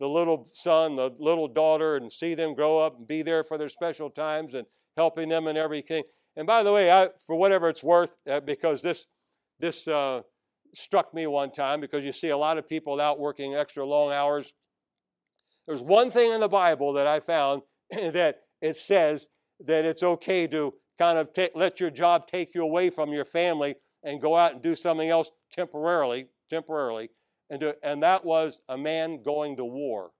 the 0.00 0.08
little 0.08 0.48
son, 0.52 0.94
the 0.94 1.10
little 1.18 1.48
daughter, 1.48 1.96
and 1.96 2.10
see 2.10 2.34
them 2.34 2.54
grow 2.54 2.78
up 2.78 2.98
and 2.98 3.06
be 3.06 3.22
there 3.22 3.44
for 3.44 3.58
their 3.58 3.68
special 3.68 4.10
times 4.10 4.54
and 4.54 4.66
helping 4.96 5.28
them 5.28 5.46
and 5.46 5.58
everything. 5.58 6.02
And 6.36 6.46
by 6.46 6.62
the 6.62 6.72
way, 6.72 6.90
I, 6.90 7.10
for 7.26 7.36
whatever 7.36 7.68
it's 7.68 7.84
worth, 7.84 8.16
uh, 8.28 8.40
because 8.40 8.82
this 8.82 9.06
this 9.60 9.86
uh, 9.86 10.22
struck 10.74 11.14
me 11.14 11.26
one 11.26 11.52
time, 11.52 11.80
because 11.80 12.04
you 12.04 12.12
see 12.12 12.30
a 12.30 12.36
lot 12.36 12.58
of 12.58 12.68
people 12.68 13.00
out 13.00 13.20
working 13.20 13.54
extra 13.54 13.86
long 13.86 14.12
hours. 14.12 14.52
There's 15.66 15.82
one 15.82 16.10
thing 16.10 16.32
in 16.32 16.40
the 16.40 16.48
Bible 16.48 16.92
that 16.94 17.06
I 17.06 17.20
found 17.20 17.62
that 17.90 18.42
it 18.60 18.76
says 18.76 19.28
that 19.60 19.84
it's 19.84 20.02
okay 20.02 20.46
to 20.48 20.74
kind 20.98 21.18
of 21.18 21.28
let 21.54 21.80
your 21.80 21.90
job 21.90 22.26
take 22.26 22.54
you 22.54 22.62
away 22.62 22.90
from 22.90 23.12
your 23.12 23.24
family 23.24 23.76
and 24.02 24.20
go 24.20 24.36
out 24.36 24.52
and 24.52 24.62
do 24.62 24.74
something 24.74 25.08
else 25.08 25.30
temporarily, 25.52 26.26
temporarily, 26.50 27.10
and 27.50 27.74
and 27.82 28.02
that 28.02 28.24
was 28.24 28.60
a 28.68 28.76
man 28.76 29.22
going 29.22 29.56
to 29.56 29.64
war. 29.64 30.10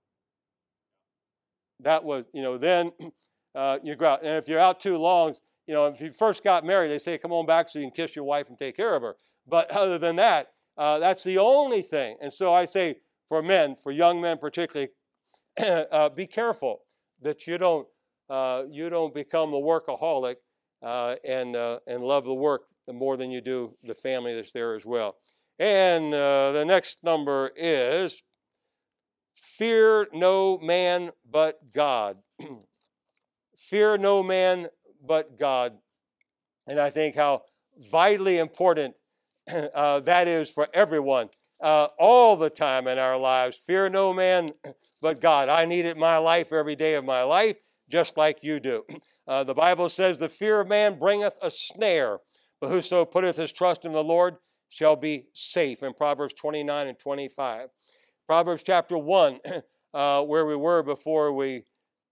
That 1.81 2.03
was, 2.03 2.25
you 2.33 2.41
know, 2.41 2.57
then 2.57 2.91
uh, 3.55 3.79
you 3.83 3.95
go 3.95 4.07
out, 4.07 4.19
and 4.21 4.37
if 4.37 4.47
you're 4.47 4.59
out 4.59 4.79
too 4.79 4.97
long, 4.97 5.35
you 5.67 5.73
know, 5.73 5.87
if 5.87 5.99
you 6.01 6.11
first 6.11 6.43
got 6.43 6.65
married, 6.65 6.89
they 6.89 6.99
say, 6.99 7.17
come 7.17 7.31
on 7.31 7.45
back 7.45 7.69
so 7.69 7.79
you 7.79 7.85
can 7.85 7.91
kiss 7.91 8.15
your 8.15 8.25
wife 8.25 8.49
and 8.49 8.57
take 8.57 8.77
care 8.77 8.95
of 8.95 9.01
her. 9.01 9.15
But 9.47 9.71
other 9.75 9.97
than 9.97 10.15
that, 10.17 10.51
uh, 10.77 10.99
that's 10.99 11.23
the 11.23 11.37
only 11.37 11.81
thing. 11.81 12.17
And 12.21 12.31
so 12.31 12.53
I 12.53 12.65
say 12.65 12.97
for 13.29 13.41
men, 13.41 13.75
for 13.75 13.91
young 13.91 14.21
men 14.21 14.37
particularly, 14.37 14.91
uh, 15.57 16.09
be 16.09 16.27
careful 16.27 16.81
that 17.21 17.47
you 17.47 17.57
don't 17.57 17.87
uh, 18.27 18.63
you 18.69 18.89
don't 18.89 19.13
become 19.13 19.53
a 19.53 19.59
workaholic 19.59 20.37
uh, 20.81 21.15
and 21.23 21.55
uh, 21.55 21.79
and 21.87 22.03
love 22.03 22.25
the 22.25 22.33
work 22.33 22.63
more 22.91 23.17
than 23.17 23.31
you 23.31 23.41
do 23.41 23.75
the 23.83 23.95
family 23.95 24.35
that's 24.35 24.51
there 24.51 24.75
as 24.75 24.85
well. 24.85 25.15
And 25.57 26.13
uh, 26.13 26.51
the 26.51 26.65
next 26.65 27.03
number 27.03 27.51
is 27.55 28.21
fear 29.33 30.07
no 30.13 30.57
man 30.57 31.11
but 31.29 31.71
God. 31.71 32.17
fear 33.57 33.97
no 33.97 34.21
man 34.21 34.67
but 35.07 35.37
God. 35.39 35.73
And 36.67 36.79
I 36.79 36.89
think 36.89 37.15
how 37.15 37.43
vitally 37.89 38.37
important 38.37 38.95
uh, 39.47 39.99
that 40.01 40.27
is 40.27 40.49
for 40.49 40.67
everyone 40.73 41.29
uh, 41.61 41.87
all 41.99 42.35
the 42.35 42.49
time 42.49 42.87
in 42.87 42.97
our 42.97 43.17
lives. 43.17 43.57
Fear 43.57 43.89
no 43.89 44.13
man 44.13 44.51
but 45.01 45.21
God. 45.21 45.49
I 45.49 45.65
need 45.65 45.85
it 45.85 45.97
my 45.97 46.17
life 46.17 46.51
every 46.51 46.75
day 46.75 46.95
of 46.95 47.05
my 47.05 47.23
life, 47.23 47.57
just 47.89 48.17
like 48.17 48.43
you 48.43 48.59
do. 48.59 48.83
Uh, 49.27 49.43
the 49.43 49.55
Bible 49.55 49.89
says, 49.89 50.19
The 50.19 50.29
fear 50.29 50.59
of 50.59 50.67
man 50.67 50.99
bringeth 50.99 51.35
a 51.41 51.49
snare, 51.49 52.19
but 52.61 52.69
whoso 52.69 53.05
putteth 53.05 53.37
his 53.37 53.51
trust 53.51 53.83
in 53.83 53.91
the 53.91 54.03
Lord 54.03 54.35
shall 54.69 54.95
be 54.95 55.25
safe. 55.33 55.81
In 55.81 55.95
Proverbs 55.95 56.35
29 56.35 56.87
and 56.87 56.99
25. 56.99 57.69
Proverbs 58.27 58.61
chapter 58.61 58.99
1, 58.99 59.39
uh, 59.95 60.21
where 60.21 60.45
we 60.45 60.55
were 60.55 60.83
before 60.83 61.33
we 61.33 61.63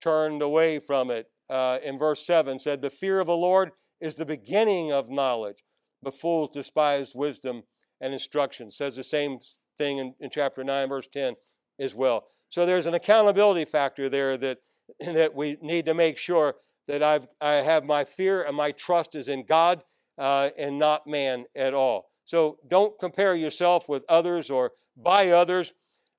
turned 0.01 0.41
away 0.41 0.79
from 0.79 1.11
it, 1.11 1.27
uh, 1.49 1.77
in 1.83 1.97
verse 1.97 2.25
7 2.25 2.59
said, 2.59 2.81
The 2.81 2.89
fear 2.89 3.19
of 3.19 3.27
the 3.27 3.35
Lord 3.35 3.71
is 4.01 4.15
the 4.15 4.25
beginning 4.25 4.91
of 4.91 5.09
knowledge, 5.09 5.63
but 6.01 6.15
fools 6.15 6.49
despise 6.51 7.13
wisdom 7.15 7.63
and 8.01 8.13
instruction. 8.13 8.69
Says 8.69 8.95
the 8.95 9.03
same 9.03 9.39
thing 9.77 9.97
in, 9.97 10.13
in 10.19 10.29
chapter 10.29 10.63
9, 10.63 10.89
verse 10.89 11.07
10 11.07 11.35
as 11.79 11.95
well. 11.95 12.25
So 12.49 12.65
there's 12.65 12.85
an 12.85 12.93
accountability 12.93 13.65
factor 13.65 14.09
there 14.09 14.37
that, 14.37 14.57
that 14.99 15.33
we 15.33 15.57
need 15.61 15.85
to 15.85 15.93
make 15.93 16.17
sure 16.17 16.55
that 16.87 17.01
I've, 17.01 17.27
I 17.39 17.53
have 17.55 17.83
my 17.83 18.03
fear 18.03 18.43
and 18.43 18.55
my 18.55 18.71
trust 18.71 19.15
is 19.15 19.29
in 19.29 19.45
God 19.45 19.83
uh, 20.17 20.49
and 20.57 20.77
not 20.77 21.07
man 21.07 21.45
at 21.55 21.73
all. 21.73 22.09
So 22.25 22.57
don't 22.67 22.97
compare 22.99 23.35
yourself 23.35 23.89
with 23.89 24.03
others 24.07 24.49
or 24.49 24.71
by 24.95 25.29
others 25.29 25.73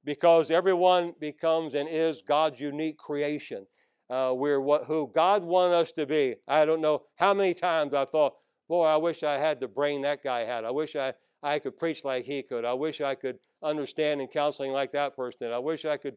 because 0.05 0.51
everyone 0.51 1.15
becomes 1.21 1.75
and 1.75 1.89
is 1.89 2.23
God's 2.23 2.61
unique 2.61 2.99
creation. 2.99 3.67
Uh, 4.11 4.33
we're 4.37 4.61
what, 4.61 4.85
who 4.85 5.11
God 5.15 5.43
wanted 5.43 5.75
us 5.75 5.93
to 5.93 6.07
be. 6.07 6.37
I 6.47 6.65
don't 6.65 6.81
know 6.81 7.03
how 7.17 7.33
many 7.35 7.55
times 7.55 7.95
I 7.95 8.05
thought, 8.05 8.35
boy, 8.69 8.85
I 8.85 8.97
wish 8.97 9.23
I 9.23 9.39
had 9.39 9.61
the 9.61 9.69
brain 9.69 10.03
that 10.03 10.23
guy 10.23 10.41
had. 10.41 10.65
I 10.65 10.71
wish 10.71 10.95
I, 10.97 11.15
I 11.43 11.59
could 11.59 11.79
preach 11.79 12.05
like 12.05 12.25
he 12.25 12.43
could. 12.43 12.65
I 12.65 12.75
wish 12.75 13.01
I 13.01 13.15
could 13.15 13.39
understand 13.63 14.21
in 14.21 14.29
counseling 14.29 14.73
like 14.73 14.93
that 14.93 15.17
person. 15.17 15.53
I 15.53 15.59
wish 15.59 15.85
I 15.85 15.97
could, 15.97 16.17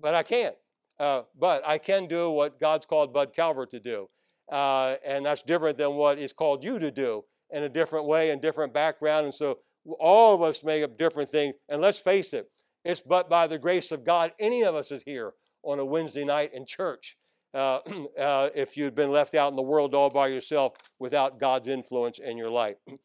but 0.00 0.14
I 0.14 0.22
can't. 0.22 0.54
Uh, 0.98 1.22
but 1.38 1.66
I 1.66 1.78
can 1.78 2.06
do 2.06 2.30
what 2.30 2.58
God's 2.58 2.86
called 2.86 3.12
Bud 3.12 3.34
Calvert 3.34 3.70
to 3.70 3.80
do. 3.80 4.08
Uh, 4.50 4.96
and 5.04 5.26
that's 5.26 5.42
different 5.42 5.76
than 5.76 5.94
what 5.94 6.18
He's 6.18 6.32
called 6.32 6.64
you 6.64 6.78
to 6.78 6.90
do 6.90 7.24
in 7.50 7.62
a 7.62 7.68
different 7.68 8.06
way 8.06 8.30
and 8.30 8.40
different 8.40 8.72
background. 8.72 9.24
And 9.26 9.34
so 9.34 9.58
all 9.98 10.34
of 10.34 10.42
us 10.42 10.64
make 10.64 10.82
up 10.82 10.98
different 10.98 11.28
things. 11.28 11.54
And 11.68 11.82
let's 11.82 11.98
face 11.98 12.32
it, 12.32 12.50
it's 12.84 13.00
but 13.00 13.28
by 13.28 13.46
the 13.46 13.58
grace 13.58 13.92
of 13.92 14.04
God 14.04 14.32
any 14.38 14.62
of 14.62 14.74
us 14.74 14.90
is 14.90 15.02
here 15.02 15.32
on 15.62 15.78
a 15.78 15.84
Wednesday 15.84 16.24
night 16.24 16.52
in 16.54 16.64
church. 16.64 17.16
Uh, 17.56 17.80
uh, 18.20 18.50
if 18.54 18.76
you'd 18.76 18.94
been 18.94 19.10
left 19.10 19.34
out 19.34 19.50
in 19.50 19.56
the 19.56 19.62
world 19.62 19.94
all 19.94 20.10
by 20.10 20.28
yourself 20.28 20.74
without 20.98 21.40
God's 21.40 21.68
influence 21.68 22.18
in 22.18 22.36
your 22.36 22.50
life. 22.50 22.76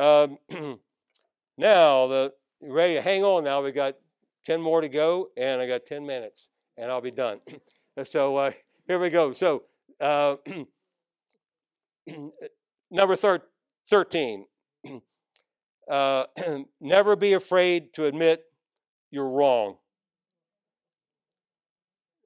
Um, 0.00 0.38
now, 1.58 2.06
the 2.06 2.32
ready 2.62 2.94
to 2.94 3.02
hang 3.02 3.24
on 3.24 3.42
now. 3.42 3.60
We 3.64 3.72
got 3.72 3.96
10 4.46 4.60
more 4.60 4.80
to 4.80 4.88
go, 4.88 5.30
and 5.36 5.60
I 5.60 5.66
got 5.66 5.86
10 5.86 6.06
minutes, 6.06 6.50
and 6.76 6.88
I'll 6.88 7.00
be 7.00 7.10
done. 7.10 7.40
so 8.04 8.36
uh, 8.36 8.52
here 8.86 9.00
we 9.00 9.10
go. 9.10 9.32
So, 9.32 9.64
uh, 10.00 10.36
number 12.92 13.16
thir- 13.16 13.42
13. 13.90 14.46
Uh, 15.90 16.24
never 16.80 17.16
be 17.16 17.32
afraid 17.32 17.92
to 17.94 18.06
admit 18.06 18.44
you're 19.10 19.28
wrong. 19.28 19.78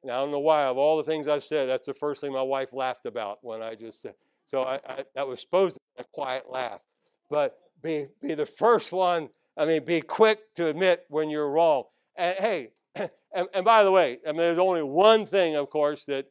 Now, 0.05 0.19
I 0.19 0.23
don't 0.23 0.33
know 0.33 0.41
why, 0.41 0.65
of 0.65 0.79
all 0.79 0.97
the 0.97 1.05
things 1.05 1.29
I've 1.29 1.45
said, 1.45 1.69
that's 1.69 1.87
the 1.87 1.95
first 1.95 2.21
thing 2.21 2.33
my 2.33 2.43
wife 2.43 2.73
laughed 2.73 3.07
about 3.07 3.39
when 3.43 3.63
I 3.63 3.75
just 3.75 4.03
said. 4.03 4.15
So 4.47 4.63
I, 4.63 4.81
I, 4.87 5.05
that 5.15 5.27
was 5.27 5.41
supposed 5.41 5.77
to 5.77 5.81
be 5.97 6.03
a 6.03 6.07
quiet 6.13 6.45
laugh. 6.51 6.83
But 7.31 7.57
be, 7.83 8.07
be 8.21 8.35
the 8.35 8.47
first 8.47 8.93
one, 8.93 9.29
I 9.57 9.65
mean, 9.65 9.85
be 9.85 10.01
quick 10.01 10.55
to 10.57 10.67
admit 10.67 11.05
when 11.09 11.31
you're 11.31 11.49
wrong. 11.49 11.85
And 12.17 12.37
hey, 12.37 12.69
and, 12.97 13.11
and 13.55 13.65
by 13.65 13.85
the 13.85 13.93
way, 13.93 14.19
I 14.27 14.33
mean, 14.33 14.39
there's 14.39 14.59
only 14.59 14.83
one 14.83 15.25
thing, 15.25 15.55
of 15.55 15.71
course, 15.71 16.05
that, 16.07 16.27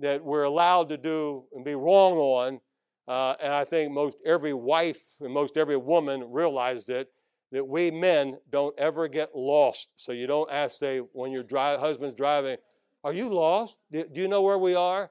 that 0.00 0.24
we're 0.24 0.44
allowed 0.44 0.88
to 0.88 0.96
do 0.96 1.44
and 1.54 1.64
be 1.64 1.74
wrong 1.74 2.16
on. 2.16 2.60
Uh, 3.06 3.34
and 3.42 3.52
I 3.52 3.64
think 3.64 3.92
most 3.92 4.16
every 4.24 4.54
wife 4.54 5.02
and 5.20 5.32
most 5.32 5.56
every 5.56 5.76
woman 5.76 6.32
realized 6.32 6.88
it 6.88 7.08
that 7.52 7.68
we 7.68 7.90
men 7.90 8.38
don't 8.50 8.76
ever 8.78 9.06
get 9.06 9.36
lost. 9.36 9.88
So 9.94 10.12
you 10.12 10.26
don't 10.26 10.50
ask, 10.50 10.78
say, 10.78 10.98
when 11.12 11.30
your 11.30 11.42
dri- 11.42 11.78
husband's 11.78 12.14
driving, 12.14 12.56
are 13.04 13.12
you 13.12 13.28
lost? 13.28 13.76
Do, 13.92 14.04
do 14.10 14.20
you 14.20 14.28
know 14.28 14.40
where 14.40 14.58
we 14.58 14.74
are? 14.74 15.10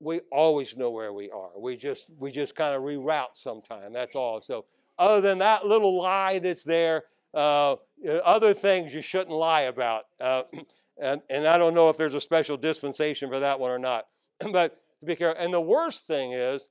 We 0.00 0.20
always 0.32 0.76
know 0.76 0.90
where 0.90 1.12
we 1.12 1.30
are. 1.30 1.50
We 1.58 1.76
just 1.76 2.10
we 2.18 2.30
just 2.30 2.54
kind 2.54 2.74
of 2.74 2.82
reroute 2.82 3.34
sometime. 3.34 3.92
That's 3.92 4.14
all. 4.14 4.40
So 4.40 4.64
other 4.98 5.20
than 5.20 5.38
that 5.38 5.66
little 5.66 6.00
lie 6.00 6.38
that's 6.38 6.62
there, 6.62 7.04
uh, 7.34 7.76
other 8.24 8.54
things 8.54 8.94
you 8.94 9.02
shouldn't 9.02 9.36
lie 9.36 9.62
about. 9.62 10.04
Uh, 10.20 10.42
and, 11.02 11.20
and 11.28 11.46
I 11.46 11.58
don't 11.58 11.74
know 11.74 11.90
if 11.90 11.96
there's 11.96 12.14
a 12.14 12.20
special 12.20 12.56
dispensation 12.56 13.28
for 13.28 13.40
that 13.40 13.58
one 13.58 13.72
or 13.72 13.78
not. 13.78 14.06
but 14.52 14.80
to 15.00 15.06
be 15.06 15.16
careful. 15.16 15.42
And 15.42 15.52
the 15.52 15.60
worst 15.60 16.06
thing 16.06 16.32
is, 16.32 16.68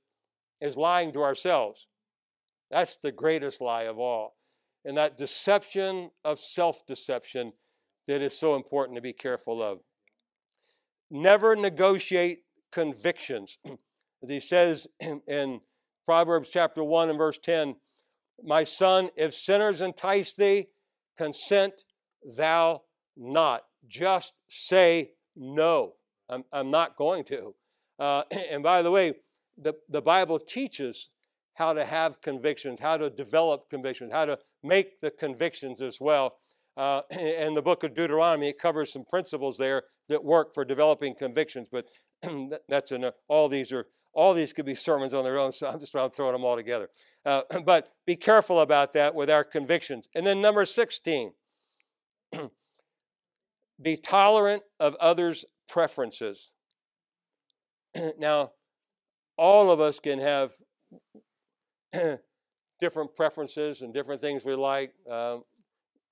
is 0.62 0.78
lying 0.78 1.12
to 1.12 1.22
ourselves. 1.22 1.88
That's 2.72 2.98
the 2.98 3.12
greatest 3.12 3.62
lie 3.62 3.84
of 3.84 4.00
all 4.00 4.37
and 4.88 4.96
that 4.96 5.18
deception 5.18 6.10
of 6.24 6.40
self 6.40 6.86
deception 6.88 7.52
that 8.08 8.22
is 8.22 8.36
so 8.36 8.56
important 8.56 8.96
to 8.96 9.02
be 9.02 9.12
careful 9.12 9.62
of. 9.62 9.80
Never 11.12 11.58
negotiate 11.58 12.44
convictions. 12.72 13.60
As 13.66 13.78
he 14.30 14.40
says 14.40 14.88
in, 15.00 15.60
Proverbs 16.06 16.48
chapter 16.50 16.86
1 16.86 17.10
and 17.10 17.18
verse 17.18 17.38
10 17.38 17.76
My 18.42 18.64
son, 18.64 19.10
if 19.18 19.36
sinners 19.36 19.82
entice 19.82 20.34
thee, 20.34 20.68
consent 21.18 21.84
thou 22.38 22.84
not. 23.18 23.64
Just 23.90 24.36
say 24.48 25.12
no. 25.36 25.96
I'm, 26.30 26.46
I'm 26.54 26.72
not 26.72 26.96
going 26.96 27.26
to. 27.26 27.54
Uh, 28.00 28.24
and 28.52 28.64
by 28.64 28.82
the 28.84 28.92
way, 28.92 29.16
the, 29.58 29.74
the 29.90 30.02
Bible 30.02 30.40
teaches 30.40 31.10
how 31.58 31.74
to 31.74 31.84
have 31.84 32.22
convictions, 32.22 32.80
how 32.80 32.98
to 32.98 33.10
develop 33.10 33.68
convictions, 33.68 34.12
how 34.14 34.26
to 34.26 34.38
make 34.64 35.00
the 35.00 35.10
convictions 35.10 35.82
as 35.82 36.00
well. 36.00 36.36
Uh, 36.78 37.02
in 37.12 37.56
the 37.56 37.62
book 37.62 37.84
of 37.84 37.96
Deuteronomy, 37.96 38.50
it 38.50 38.60
covers 38.60 38.94
some 38.94 39.04
principles 39.10 39.58
there 39.58 39.82
that 40.08 40.24
work 40.24 40.54
for 40.54 40.64
developing 40.64 41.16
convictions. 41.16 41.68
But 41.72 41.88
that's 42.70 42.92
in 42.92 43.10
all 43.28 43.50
these 43.50 43.72
are 43.72 43.88
all 44.14 44.36
these 44.36 44.54
could 44.54 44.66
be 44.66 44.76
sermons 44.76 45.16
on 45.16 45.24
their 45.24 45.40
own. 45.40 45.52
So 45.52 45.68
I'm 45.68 45.80
just 45.80 45.92
throwing 45.92 46.34
them 46.34 46.44
all 46.44 46.56
together. 46.56 46.90
Uh, 47.26 47.42
but 47.66 47.90
be 48.06 48.16
careful 48.16 48.60
about 48.60 48.94
that 48.94 49.16
with 49.16 49.30
our 49.30 49.44
convictions. 49.44 50.08
And 50.14 50.28
then 50.28 50.40
number 50.40 50.64
16, 50.64 51.32
be 53.82 53.98
tolerant 53.98 54.62
of 54.80 54.94
others' 55.00 55.44
preferences. 55.68 56.52
now, 58.20 58.52
all 59.40 59.72
of 59.72 59.80
us 59.80 60.00
can 60.00 60.20
have 60.20 60.54
different 62.80 63.16
preferences 63.16 63.82
and 63.82 63.94
different 63.94 64.22
things 64.22 64.46
we 64.46 64.56
like. 64.56 64.94
Um, 65.10 65.44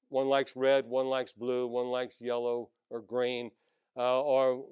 one 0.10 0.28
likes 0.28 0.56
red, 0.56 0.86
one 0.86 1.08
likes 1.08 1.34
blue, 1.34 1.68
one 1.68 1.88
likes 1.88 2.16
yellow 2.20 2.70
or 2.90 3.02
green, 3.02 3.52
uh, 3.98 4.22
or 4.22 4.64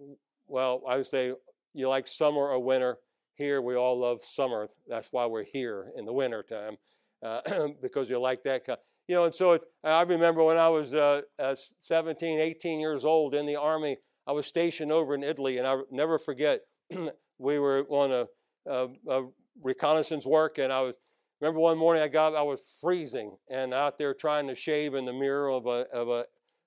well, 0.48 0.84
I 0.88 0.98
would 0.98 1.08
say 1.08 1.34
you 1.74 1.90
like 1.90 2.08
summer 2.08 2.42
or 2.42 2.60
winter. 2.60 2.98
Here, 3.36 3.62
we 3.62 3.76
all 3.76 4.00
love 4.00 4.24
summer. 4.24 4.68
That's 4.88 5.08
why 5.12 5.26
we're 5.26 5.44
here 5.44 5.92
in 5.98 6.06
the 6.06 6.14
winter 6.14 6.44
time, 6.44 6.78
uh, 7.24 7.42
because 7.82 8.10
you 8.10 8.20
like 8.20 8.44
that 8.44 8.66
kind. 8.66 8.78
You 9.08 9.16
know, 9.16 9.26
and 9.26 9.36
so 9.36 9.54
it, 9.54 9.64
I 9.84 10.04
remember 10.04 10.44
when 10.44 10.58
I 10.58 10.70
was 10.70 10.94
uh, 10.94 11.22
uh, 11.40 11.56
17, 11.80 12.40
18 12.40 12.80
years 12.80 13.04
old 13.04 13.34
in 13.34 13.46
the 13.46 13.56
army, 13.58 13.98
I 14.26 14.32
was 14.32 14.46
stationed 14.46 14.92
over 14.92 15.16
in 15.16 15.24
Italy, 15.24 15.58
and 15.58 15.68
I 15.68 15.78
never 15.92 16.18
forget, 16.18 16.62
we 17.38 17.60
were 17.60 17.86
on 17.90 18.12
a, 18.12 18.28
a, 18.72 18.88
a 19.10 19.28
reconnaissance 19.62 20.26
work, 20.26 20.58
and 20.58 20.72
I 20.72 20.82
was 20.82 20.98
remember 21.42 21.60
one 21.60 21.78
morning 21.78 22.04
I 22.04 22.08
got 22.08 22.36
I 22.36 22.42
was 22.42 22.78
freezing 22.82 23.36
and 23.50 23.74
out 23.74 23.98
there 23.98 24.14
trying 24.14 24.48
to 24.48 24.56
shave 24.56 24.96
in 24.96 25.06
the 25.06 25.14
mirror 25.14 25.50
of 25.50 25.66
a 25.66 25.86
of 25.94 26.10
a 26.10 26.26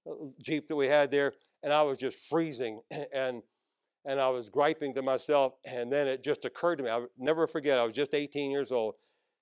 uh, 0.09 0.15
jeep 0.43 0.69
that 0.69 0.77
we 0.77 0.87
had 0.87 1.11
there, 1.11 1.33
and 1.63 1.73
I 1.73 1.83
was 1.83 1.99
just 1.99 2.29
freezing 2.29 2.81
and 3.13 3.43
and 4.05 4.21
I 4.21 4.29
was 4.29 4.49
griping 4.49 4.95
to 4.95 5.03
myself, 5.03 5.55
and 5.65 5.93
then 5.93 6.07
it 6.07 6.23
just 6.23 6.45
occurred 6.45 6.77
to 6.77 6.85
me. 6.85 6.91
I'll 6.91 7.09
never 7.19 7.47
forget. 7.47 7.79
I 7.79 7.85
was 7.85 7.93
just 7.93 8.15
18 8.15 8.53
years 8.53 8.71
old, 8.71 8.95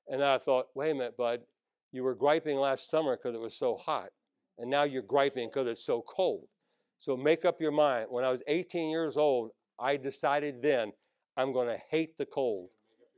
and 0.09 0.24
I 0.24 0.38
thought, 0.38 0.68
wait 0.74 0.92
a 0.92 0.95
minute, 0.95 1.16
bud, 1.18 1.40
you 1.92 2.03
were 2.03 2.14
griping 2.14 2.57
last 2.57 2.88
summer 2.88 3.16
because 3.16 3.34
it 3.34 3.40
was 3.40 3.59
so 3.59 3.76
hot, 3.76 4.09
and 4.59 4.70
now 4.70 4.84
you're 4.84 5.03
griping 5.03 5.51
because 5.53 5.68
it's 5.68 5.84
so 5.84 6.03
cold. 6.03 6.47
So 6.99 7.16
make 7.16 7.45
up 7.45 7.61
your 7.61 7.72
mind. 7.72 8.07
When 8.09 8.24
I 8.24 8.30
was 8.30 8.42
18 8.47 8.90
years 8.90 9.18
old, 9.18 9.51
I 9.78 9.99
decided 9.99 10.62
then 10.62 10.92
I'm 11.36 11.53
going 11.53 11.68
to 11.68 11.78
hate 11.90 12.16
the 12.16 12.24
cold 12.24 12.70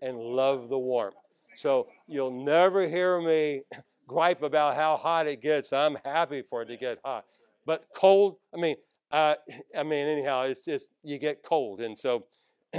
and 0.03 0.19
love 0.19 0.69
the 0.69 0.79
warmth. 0.79 1.17
So 1.55 1.89
you'll 2.07 2.45
never 2.45 2.87
hear 2.87 3.21
me 3.21 3.63
gripe 4.07 4.43
about 4.43 4.77
how 4.77 4.97
hot 4.97 5.27
it 5.27 5.41
gets. 5.41 5.73
I'm 5.73 5.97
happy 6.05 6.43
for 6.43 6.63
it 6.63 6.67
to 6.67 6.77
get 6.77 6.99
hot. 7.05 7.25
But 7.65 7.87
cold, 7.95 8.37
I 8.55 8.59
mean, 8.59 8.77
uh, 9.11 9.35
I 9.77 9.83
mean, 9.83 10.07
anyhow, 10.07 10.43
it's 10.43 10.65
just 10.65 10.91
you 11.03 11.19
get 11.19 11.43
cold, 11.43 11.81
and 11.81 11.99
so 11.99 12.25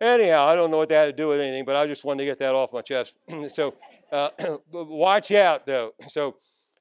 anyhow, 0.00 0.46
I 0.46 0.54
don't 0.54 0.70
know 0.70 0.78
what 0.78 0.88
that 0.90 1.06
had 1.06 1.16
to 1.16 1.22
do 1.22 1.28
with 1.28 1.40
anything, 1.40 1.64
but 1.64 1.76
I 1.76 1.86
just 1.86 2.04
wanted 2.04 2.18
to 2.18 2.26
get 2.26 2.38
that 2.38 2.54
off 2.54 2.72
my 2.72 2.82
chest. 2.82 3.18
so 3.48 3.74
uh, 4.10 4.30
watch 4.72 5.30
out, 5.32 5.66
though. 5.66 5.92
So, 6.08 6.36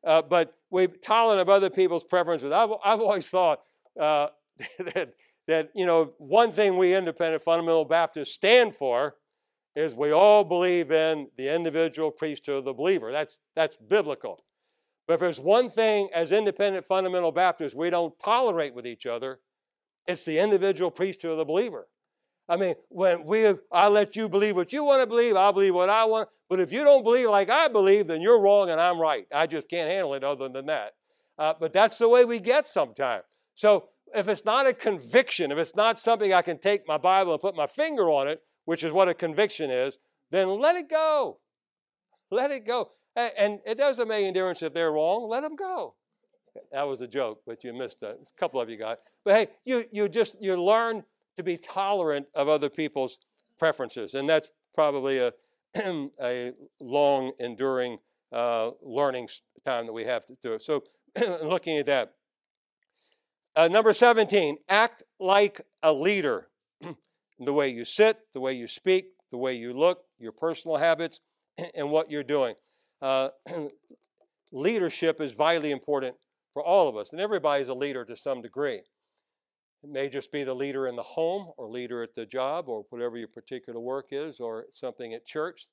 uh, 0.06 0.22
but 0.22 0.54
we 0.70 0.88
tolerant 0.88 1.42
of 1.42 1.50
other 1.50 1.70
people's 1.70 2.04
preferences. 2.04 2.52
I've 2.52 2.72
I've 2.84 3.00
always 3.00 3.30
thought 3.30 3.62
uh, 4.00 4.28
that 4.94 5.14
that 5.48 5.70
you 5.74 5.86
know 5.86 6.14
one 6.18 6.52
thing 6.52 6.78
we 6.78 6.96
independent 6.96 7.42
fundamental 7.42 7.86
Baptists 7.86 8.34
stand 8.34 8.76
for 8.76 9.16
is 9.76 9.94
we 9.94 10.12
all 10.12 10.44
believe 10.44 10.92
in 10.92 11.28
the 11.38 11.54
individual 11.54 12.12
priesthood 12.12 12.58
of 12.58 12.66
the 12.66 12.74
believer. 12.74 13.12
That's, 13.12 13.40
that's 13.56 13.78
biblical. 13.78 14.44
But 15.08 15.16
if 15.16 15.20
there's 15.20 15.40
one 15.40 15.70
thing 15.70 16.10
as 16.14 16.32
independent 16.32 16.86
fundamental 16.86 17.32
Baptists 17.32 17.76
we 17.76 17.90
don't 17.90 18.14
tolerate 18.24 18.74
with 18.74 18.86
each 18.86 19.06
other, 19.06 19.40
it's 20.08 20.26
the 20.26 20.40
individual 20.40 20.92
priesthood 20.92 21.32
of 21.32 21.38
the 21.38 21.46
believer. 21.46 21.88
I 22.50 22.58
mean, 22.58 22.76
when 22.90 23.24
we, 23.24 23.54
I 23.72 23.88
let 23.88 24.16
you 24.16 24.28
believe 24.28 24.56
what 24.56 24.74
you 24.74 24.84
want 24.84 25.02
to 25.02 25.08
believe, 25.08 25.36
I'll 25.36 25.54
believe 25.54 25.74
what 25.74 25.90
I 25.90 26.06
want. 26.06 26.28
But 26.50 26.60
if 26.60 26.74
you 26.74 26.84
don't 26.84 27.04
believe 27.04 27.30
like 27.30 27.50
I 27.50 27.70
believe, 27.70 28.08
then 28.08 28.22
you're 28.22 28.42
wrong 28.42 28.70
and 28.70 28.82
I'm 28.82 29.00
right. 29.00 29.26
I 29.34 29.48
just 29.48 29.70
can't 29.70 29.90
handle 29.90 30.14
it 30.16 30.24
other 30.24 30.50
than 30.50 30.66
that. 30.66 30.94
Uh, 31.38 31.54
but 31.58 31.72
that's 31.72 31.98
the 31.98 32.10
way 32.10 32.26
we 32.26 32.40
get 32.40 32.68
sometimes. 32.68 33.24
So 33.56 33.90
if 34.14 34.28
it's 34.28 34.44
not 34.44 34.68
a 34.68 34.74
conviction, 34.74 35.52
if 35.52 35.58
it's 35.58 35.76
not 35.76 35.98
something 35.98 36.34
I 36.34 36.42
can 36.42 36.58
take 36.58 36.88
my 36.88 36.98
Bible 36.98 37.32
and 37.32 37.42
put 37.42 37.56
my 37.56 37.68
finger 37.68 38.10
on 38.10 38.28
it, 38.28 38.42
which 38.66 38.84
is 38.84 38.92
what 38.92 39.10
a 39.10 39.14
conviction 39.14 39.70
is, 39.70 39.98
then 40.30 40.50
let 40.60 40.76
it 40.76 40.90
go. 40.90 41.40
Let 42.30 42.52
it 42.52 42.66
go. 42.66 42.92
And 43.16 43.60
it 43.66 43.78
doesn't 43.78 44.08
make 44.08 44.24
any 44.24 44.32
difference 44.32 44.62
if 44.62 44.74
they're 44.74 44.92
wrong, 44.92 45.28
let 45.28 45.42
them 45.42 45.56
go. 45.56 45.96
That 46.72 46.84
was 46.84 47.02
a 47.02 47.08
joke, 47.08 47.42
but 47.46 47.64
you 47.64 47.74
missed. 47.74 48.04
A 48.04 48.16
couple 48.38 48.60
of 48.60 48.70
you 48.70 48.78
got. 48.78 49.00
But 49.24 49.36
hey, 49.36 49.48
you, 49.66 49.86
you 49.92 50.10
just 50.10 50.38
you 50.42 50.56
learn 50.62 51.04
to 51.38 51.44
be 51.44 51.58
tolerant 51.58 52.28
of 52.36 52.50
other 52.50 52.70
people's 52.70 53.20
preferences, 53.58 54.14
and 54.14 54.30
that's 54.30 54.50
probably 54.74 55.20
a 55.20 55.34
a 56.22 56.52
long, 56.80 57.32
enduring 57.40 57.98
uh, 58.32 58.72
learning 58.82 59.30
time 59.66 59.86
that 59.86 59.94
we 59.94 60.04
have 60.04 60.26
to 60.26 60.36
do 60.42 60.54
it. 60.54 60.62
So, 60.62 60.84
looking 61.44 61.78
at 61.78 61.86
that, 61.86 62.14
uh, 63.56 63.68
number 63.68 63.94
seventeen, 63.94 64.58
act 64.68 65.04
like 65.20 65.62
a 65.84 65.94
leader 65.94 66.50
the 67.46 67.54
way 67.54 67.70
you 67.70 67.86
sit, 67.86 68.20
the 68.34 68.40
way 68.40 68.54
you 68.54 68.68
speak, 68.68 69.06
the 69.32 69.38
way 69.38 69.54
you 69.54 69.74
look, 69.74 70.04
your 70.20 70.32
personal 70.32 70.78
habits, 70.78 71.20
and 71.76 71.90
what 71.90 72.12
you're 72.12 72.24
doing. 72.24 72.56
Uh, 73.02 73.30
leadership 74.52 75.20
is 75.20 75.32
vitally 75.32 75.72
important 75.72 76.16
for 76.54 76.64
all 76.64 76.88
of 76.88 76.98
us, 76.98 77.12
and 77.12 77.22
everybody's 77.22 77.70
a 77.70 77.74
leader 77.74 78.06
to 78.06 78.16
some 78.16 78.42
degree. 78.42 78.82
It 79.84 79.90
may 79.90 80.10
just 80.10 80.32
be 80.32 80.44
the 80.44 80.54
leader 80.54 80.88
in 80.88 80.96
the 80.96 81.02
home, 81.02 81.52
or 81.58 81.68
leader 81.68 82.04
at 82.04 82.14
the 82.14 82.26
job, 82.26 82.70
or 82.70 82.86
whatever 82.90 83.18
your 83.18 83.28
particular 83.28 83.80
work 83.80 84.08
is, 84.12 84.40
or 84.40 84.66
something 84.72 85.14
at 85.14 85.26
church. 85.26 85.66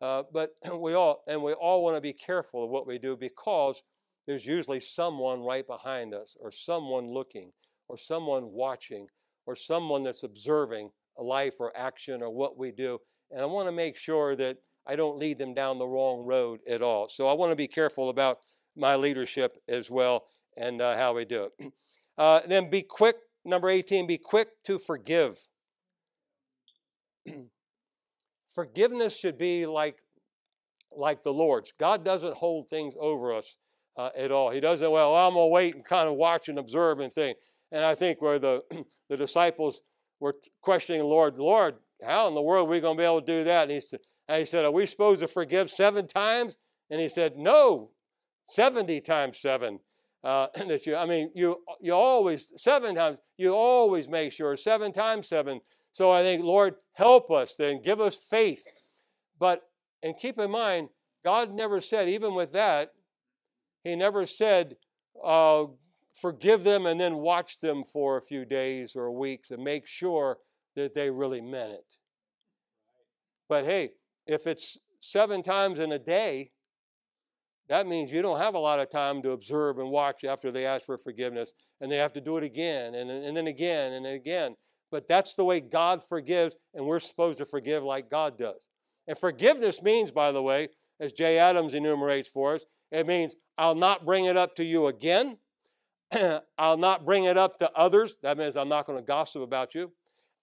Uh, 0.00 0.24
but 0.32 0.50
we 0.78 0.94
all, 0.94 1.22
and 1.28 1.42
we 1.42 1.52
all 1.52 1.84
want 1.84 1.96
to 1.96 2.00
be 2.00 2.12
careful 2.12 2.64
of 2.64 2.70
what 2.70 2.86
we 2.86 2.98
do 2.98 3.16
because 3.16 3.82
there's 4.26 4.46
usually 4.46 4.80
someone 4.80 5.42
right 5.42 5.66
behind 5.66 6.14
us, 6.14 6.36
or 6.40 6.50
someone 6.50 7.12
looking, 7.12 7.52
or 7.88 7.96
someone 7.96 8.50
watching, 8.50 9.06
or 9.46 9.54
someone 9.54 10.02
that's 10.02 10.22
observing 10.24 10.90
life 11.18 11.54
or 11.60 11.76
action 11.76 12.22
or 12.22 12.30
what 12.30 12.58
we 12.58 12.70
do. 12.70 12.98
And 13.30 13.40
I 13.40 13.46
want 13.46 13.68
to 13.68 13.72
make 13.72 13.96
sure 13.96 14.36
that 14.36 14.56
I 14.86 14.96
don't 14.96 15.18
lead 15.18 15.38
them 15.38 15.54
down 15.54 15.78
the 15.78 15.86
wrong 15.86 16.24
road 16.24 16.60
at 16.68 16.82
all. 16.82 17.08
So 17.08 17.26
I 17.26 17.32
want 17.32 17.52
to 17.52 17.56
be 17.56 17.68
careful 17.68 18.10
about 18.10 18.38
my 18.76 18.96
leadership 18.96 19.56
as 19.68 19.90
well 19.90 20.24
and 20.56 20.80
uh, 20.80 20.96
how 20.96 21.14
we 21.14 21.24
do 21.24 21.44
it. 21.58 21.72
Uh, 22.16 22.40
then 22.46 22.70
be 22.70 22.80
quick, 22.80 23.16
number 23.44 23.68
18, 23.68 24.06
be 24.06 24.18
quick 24.18 24.50
to 24.62 24.78
forgive. 24.78 25.36
Forgiveness 28.54 29.18
should 29.18 29.36
be 29.36 29.66
like, 29.66 29.96
like 30.96 31.24
the 31.24 31.32
Lord's. 31.32 31.72
God 31.76 32.04
doesn't 32.04 32.36
hold 32.36 32.68
things 32.68 32.94
over 33.00 33.34
us 33.34 33.56
uh, 33.96 34.10
at 34.16 34.30
all. 34.30 34.50
He 34.50 34.60
doesn't, 34.60 34.88
well, 34.88 35.14
I'm 35.16 35.34
going 35.34 35.46
to 35.46 35.52
wait 35.52 35.74
and 35.74 35.84
kind 35.84 36.08
of 36.08 36.14
watch 36.14 36.48
and 36.48 36.56
observe 36.56 37.00
and 37.00 37.12
think. 37.12 37.36
And 37.72 37.84
I 37.84 37.96
think 37.96 38.22
where 38.22 38.38
the, 38.38 38.62
the 39.08 39.16
disciples 39.16 39.80
were 40.24 40.36
questioning 40.62 41.02
the 41.02 41.06
Lord, 41.06 41.36
Lord, 41.36 41.74
how 42.02 42.28
in 42.28 42.34
the 42.34 42.40
world 42.40 42.66
are 42.66 42.70
we 42.70 42.80
going 42.80 42.96
to 42.96 43.00
be 43.00 43.04
able 43.04 43.20
to 43.20 43.26
do 43.26 43.44
that? 43.44 43.64
And 43.64 43.72
he 43.72 43.80
said, 43.80 44.00
and 44.26 44.38
he 44.38 44.46
said, 44.46 44.64
Are 44.64 44.70
we 44.70 44.86
supposed 44.86 45.20
to 45.20 45.28
forgive 45.28 45.70
seven 45.70 46.08
times? 46.08 46.56
And 46.90 46.98
he 46.98 47.10
said, 47.10 47.36
No, 47.36 47.90
70 48.46 49.02
times 49.02 49.38
seven. 49.38 49.80
Uh, 50.24 50.46
that 50.66 50.86
you, 50.86 50.96
I 50.96 51.04
mean, 51.04 51.30
you, 51.34 51.58
you 51.78 51.92
always, 51.92 52.52
seven 52.56 52.94
times, 52.94 53.18
you 53.36 53.52
always 53.52 54.08
make 54.08 54.32
sure, 54.32 54.56
seven 54.56 54.94
times 54.94 55.28
seven. 55.28 55.60
So 55.92 56.10
I 56.10 56.22
think, 56.22 56.42
Lord, 56.42 56.76
help 56.94 57.30
us 57.30 57.54
then, 57.54 57.82
give 57.82 58.00
us 58.00 58.14
faith. 58.16 58.64
But, 59.38 59.60
and 60.02 60.16
keep 60.16 60.38
in 60.38 60.50
mind, 60.50 60.88
God 61.22 61.52
never 61.52 61.82
said, 61.82 62.08
even 62.08 62.34
with 62.34 62.52
that, 62.52 62.92
He 63.84 63.94
never 63.94 64.24
said, 64.24 64.76
uh, 65.22 65.64
forgive 66.14 66.64
them 66.64 66.86
and 66.86 67.00
then 67.00 67.16
watch 67.16 67.58
them 67.58 67.84
for 67.84 68.16
a 68.16 68.22
few 68.22 68.44
days 68.44 68.94
or 68.96 69.10
weeks 69.10 69.50
and 69.50 69.62
make 69.62 69.86
sure 69.86 70.38
that 70.76 70.94
they 70.94 71.10
really 71.10 71.40
meant 71.40 71.72
it. 71.72 71.96
But 73.48 73.64
hey, 73.64 73.90
if 74.26 74.46
it's 74.46 74.78
seven 75.00 75.42
times 75.42 75.78
in 75.78 75.92
a 75.92 75.98
day, 75.98 76.50
that 77.68 77.86
means 77.86 78.12
you 78.12 78.22
don't 78.22 78.40
have 78.40 78.54
a 78.54 78.58
lot 78.58 78.80
of 78.80 78.90
time 78.90 79.22
to 79.22 79.30
observe 79.30 79.78
and 79.78 79.90
watch 79.90 80.24
after 80.24 80.52
they 80.52 80.66
ask 80.66 80.84
for 80.84 80.98
forgiveness, 80.98 81.52
and 81.80 81.90
they 81.90 81.96
have 81.96 82.12
to 82.12 82.20
do 82.20 82.36
it 82.36 82.44
again 82.44 82.94
and, 82.94 83.10
and 83.10 83.36
then 83.36 83.46
again 83.46 83.92
and 83.92 84.06
again. 84.06 84.54
But 84.90 85.08
that's 85.08 85.34
the 85.34 85.44
way 85.44 85.60
God 85.60 86.04
forgives, 86.04 86.54
and 86.74 86.86
we're 86.86 86.98
supposed 86.98 87.38
to 87.38 87.46
forgive 87.46 87.82
like 87.82 88.10
God 88.10 88.38
does. 88.38 88.68
And 89.08 89.18
forgiveness 89.18 89.82
means, 89.82 90.10
by 90.10 90.30
the 90.30 90.42
way, 90.42 90.68
as 91.00 91.12
Jay 91.12 91.38
Adams 91.38 91.74
enumerates 91.74 92.28
for 92.28 92.54
us, 92.54 92.64
it 92.92 93.06
means 93.06 93.34
I'll 93.58 93.74
not 93.74 94.04
bring 94.04 94.26
it 94.26 94.36
up 94.36 94.54
to 94.56 94.64
you 94.64 94.86
again. 94.86 95.38
I'll 96.58 96.76
not 96.76 97.04
bring 97.04 97.24
it 97.24 97.36
up 97.36 97.58
to 97.58 97.70
others. 97.72 98.16
That 98.22 98.38
means 98.38 98.56
I'm 98.56 98.68
not 98.68 98.86
going 98.86 98.98
to 98.98 99.04
gossip 99.04 99.42
about 99.42 99.74
you. 99.74 99.92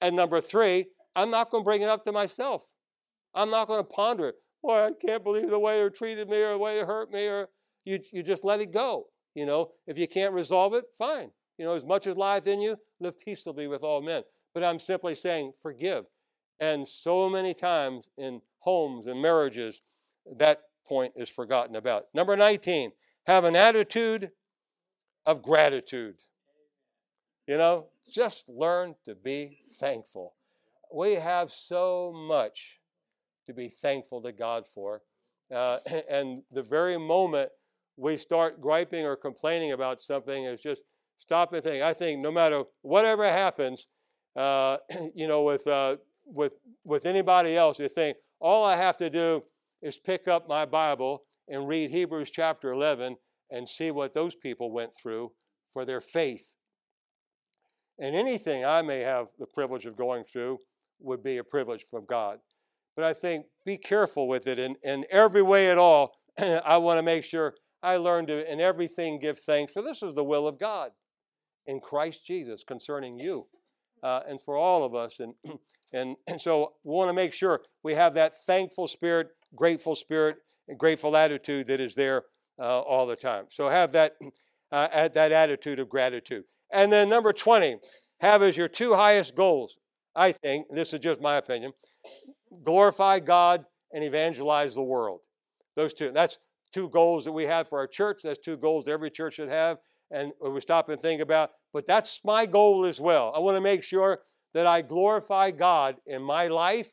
And 0.01 0.15
number 0.15 0.41
three, 0.41 0.87
I'm 1.15 1.29
not 1.29 1.49
going 1.51 1.63
to 1.63 1.65
bring 1.65 1.81
it 1.81 1.89
up 1.89 2.03
to 2.05 2.11
myself. 2.11 2.65
I'm 3.33 3.49
not 3.49 3.67
going 3.67 3.79
to 3.79 3.89
ponder 3.89 4.29
it. 4.29 4.35
Boy, 4.61 4.79
I 4.79 4.91
can't 4.91 5.23
believe 5.23 5.49
the 5.49 5.59
way 5.59 5.81
they 5.81 5.89
treated 5.89 6.29
me 6.29 6.37
or 6.41 6.51
the 6.51 6.57
way 6.57 6.75
they 6.75 6.85
hurt 6.85 7.11
me, 7.11 7.27
or 7.27 7.49
you, 7.85 7.99
you 8.11 8.23
just 8.23 8.43
let 8.43 8.59
it 8.59 8.71
go. 8.71 9.07
You 9.33 9.45
know, 9.45 9.71
if 9.87 9.97
you 9.97 10.07
can't 10.07 10.33
resolve 10.33 10.73
it, 10.73 10.85
fine. 10.97 11.31
You 11.57 11.65
know, 11.65 11.73
as 11.73 11.85
much 11.85 12.07
as 12.07 12.17
lieth 12.17 12.47
in 12.47 12.61
you, 12.61 12.77
live 12.99 13.19
peaceably 13.19 13.67
with 13.67 13.83
all 13.83 14.01
men. 14.01 14.23
But 14.53 14.63
I'm 14.63 14.79
simply 14.79 15.15
saying, 15.15 15.53
forgive. 15.61 16.05
And 16.59 16.87
so 16.87 17.29
many 17.29 17.53
times 17.53 18.09
in 18.17 18.41
homes 18.59 19.07
and 19.07 19.21
marriages, 19.21 19.81
that 20.37 20.61
point 20.85 21.13
is 21.15 21.29
forgotten 21.29 21.75
about. 21.75 22.05
Number 22.13 22.35
19, 22.35 22.91
have 23.25 23.45
an 23.45 23.55
attitude 23.55 24.31
of 25.25 25.41
gratitude. 25.41 26.15
You 27.47 27.57
know, 27.57 27.87
just 28.09 28.47
learn 28.49 28.95
to 29.05 29.15
be 29.15 29.59
thankful. 29.79 30.33
We 30.93 31.13
have 31.13 31.51
so 31.51 32.13
much 32.15 32.79
to 33.45 33.53
be 33.53 33.69
thankful 33.69 34.21
to 34.21 34.31
God 34.31 34.65
for. 34.67 35.01
Uh, 35.53 35.79
and 36.09 36.43
the 36.51 36.63
very 36.63 36.97
moment 36.97 37.49
we 37.97 38.17
start 38.17 38.61
griping 38.61 39.05
or 39.05 39.15
complaining 39.15 39.73
about 39.73 40.01
something 40.01 40.45
is 40.45 40.61
just 40.61 40.83
stop 41.17 41.53
and 41.53 41.63
think. 41.63 41.83
I 41.83 41.93
think 41.93 42.19
no 42.21 42.31
matter 42.31 42.63
whatever 42.81 43.25
happens, 43.25 43.87
uh, 44.35 44.77
you 45.15 45.27
know, 45.27 45.43
with, 45.43 45.67
uh, 45.67 45.97
with, 46.25 46.53
with 46.83 47.05
anybody 47.05 47.55
else, 47.55 47.79
you 47.79 47.89
think 47.89 48.17
all 48.39 48.63
I 48.63 48.75
have 48.75 48.97
to 48.97 49.09
do 49.09 49.43
is 49.81 49.97
pick 49.97 50.27
up 50.27 50.47
my 50.47 50.65
Bible 50.65 51.23
and 51.47 51.67
read 51.67 51.91
Hebrews 51.91 52.31
chapter 52.31 52.71
11 52.71 53.17
and 53.51 53.67
see 53.67 53.91
what 53.91 54.13
those 54.13 54.35
people 54.35 54.71
went 54.71 54.95
through 54.95 55.31
for 55.71 55.85
their 55.85 56.01
faith. 56.01 56.53
And 57.99 58.15
anything 58.15 58.65
I 58.65 58.81
may 58.81 58.99
have 58.99 59.27
the 59.37 59.45
privilege 59.45 59.85
of 59.85 59.95
going 59.95 60.23
through 60.23 60.59
would 60.99 61.23
be 61.23 61.37
a 61.37 61.43
privilege 61.43 61.85
from 61.89 62.05
God. 62.05 62.39
But 62.95 63.05
I 63.05 63.13
think 63.13 63.45
be 63.65 63.77
careful 63.77 64.27
with 64.27 64.47
it 64.47 64.59
in, 64.59 64.75
in 64.83 65.05
every 65.11 65.41
way 65.41 65.69
at 65.69 65.77
all. 65.77 66.13
I 66.37 66.77
want 66.77 66.97
to 66.97 67.03
make 67.03 67.23
sure 67.23 67.53
I 67.83 67.97
learn 67.97 68.27
to, 68.27 68.51
in 68.51 68.59
everything, 68.59 69.19
give 69.19 69.39
thanks, 69.39 69.73
for 69.73 69.81
this 69.81 70.03
is 70.03 70.15
the 70.15 70.23
will 70.23 70.47
of 70.47 70.59
God 70.59 70.91
in 71.67 71.79
Christ 71.79 72.25
Jesus 72.25 72.63
concerning 72.63 73.19
you 73.19 73.47
uh, 74.03 74.21
and 74.27 74.39
for 74.41 74.57
all 74.57 74.83
of 74.83 74.95
us. 74.95 75.19
And, 75.19 75.33
and, 75.93 76.15
and 76.27 76.39
so 76.39 76.73
we 76.83 76.93
want 76.93 77.09
to 77.09 77.13
make 77.13 77.33
sure 77.33 77.61
we 77.83 77.93
have 77.93 78.13
that 78.15 78.43
thankful 78.45 78.87
spirit, 78.87 79.29
grateful 79.55 79.95
spirit, 79.95 80.37
and 80.67 80.77
grateful 80.77 81.15
attitude 81.15 81.67
that 81.67 81.79
is 81.79 81.95
there 81.95 82.23
uh, 82.61 82.81
all 82.81 83.07
the 83.07 83.15
time. 83.15 83.45
So 83.49 83.67
have 83.67 83.91
that, 83.93 84.13
uh, 84.71 85.07
that 85.09 85.31
attitude 85.31 85.79
of 85.79 85.89
gratitude. 85.89 86.43
And 86.71 86.91
then 86.93 87.09
number 87.09 87.33
20, 87.33 87.77
have 88.19 88.43
as 88.43 88.55
your 88.55 88.67
two 88.67 88.93
highest 88.93 89.35
goals, 89.35 89.79
I 90.15 90.31
think, 90.31 90.67
this 90.69 90.93
is 90.93 90.99
just 90.99 91.21
my 91.21 91.37
opinion, 91.37 91.73
glorify 92.63 93.19
God 93.19 93.65
and 93.91 94.03
evangelize 94.03 94.75
the 94.75 94.83
world. 94.83 95.21
Those 95.75 95.93
two. 95.93 96.11
That's 96.11 96.37
two 96.71 96.89
goals 96.89 97.25
that 97.25 97.31
we 97.31 97.45
have 97.45 97.67
for 97.67 97.79
our 97.79 97.87
church. 97.87 98.21
That's 98.23 98.39
two 98.39 98.57
goals 98.57 98.85
that 98.85 98.91
every 98.91 99.09
church 99.09 99.35
should 99.35 99.49
have. 99.49 99.77
And 100.11 100.31
we 100.41 100.59
stop 100.61 100.89
and 100.89 101.01
think 101.01 101.21
about, 101.21 101.51
but 101.73 101.87
that's 101.87 102.19
my 102.25 102.45
goal 102.45 102.85
as 102.85 102.99
well. 102.99 103.31
I 103.33 103.39
want 103.39 103.55
to 103.55 103.61
make 103.61 103.81
sure 103.81 104.19
that 104.53 104.67
I 104.67 104.81
glorify 104.81 105.51
God 105.51 105.95
in 106.05 106.21
my 106.21 106.47
life 106.47 106.91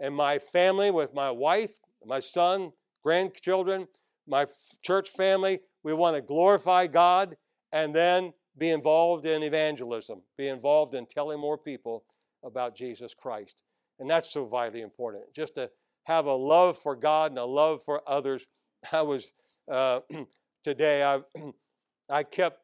and 0.00 0.14
my 0.14 0.38
family 0.38 0.90
with 0.90 1.12
my 1.12 1.30
wife, 1.30 1.76
my 2.04 2.20
son, 2.20 2.72
grandchildren, 3.02 3.86
my 4.26 4.46
church 4.82 5.10
family. 5.10 5.60
We 5.82 5.92
want 5.94 6.16
to 6.16 6.22
glorify 6.22 6.86
God 6.86 7.36
and 7.72 7.94
then 7.94 8.32
be 8.58 8.70
involved 8.70 9.26
in 9.26 9.42
evangelism, 9.42 10.22
be 10.36 10.48
involved 10.48 10.94
in 10.94 11.06
telling 11.06 11.38
more 11.38 11.58
people 11.58 12.04
about 12.44 12.74
Jesus 12.74 13.14
Christ. 13.14 13.62
And 13.98 14.08
that's 14.08 14.30
so 14.30 14.46
vitally 14.46 14.82
important. 14.82 15.24
Just 15.34 15.54
to 15.56 15.70
have 16.04 16.26
a 16.26 16.34
love 16.34 16.78
for 16.78 16.94
God 16.96 17.32
and 17.32 17.38
a 17.38 17.44
love 17.44 17.82
for 17.82 18.00
others. 18.06 18.46
I 18.92 19.02
was 19.02 19.32
uh, 19.70 20.00
today, 20.64 21.02
I, 21.02 21.20
I 22.08 22.22
kept 22.22 22.60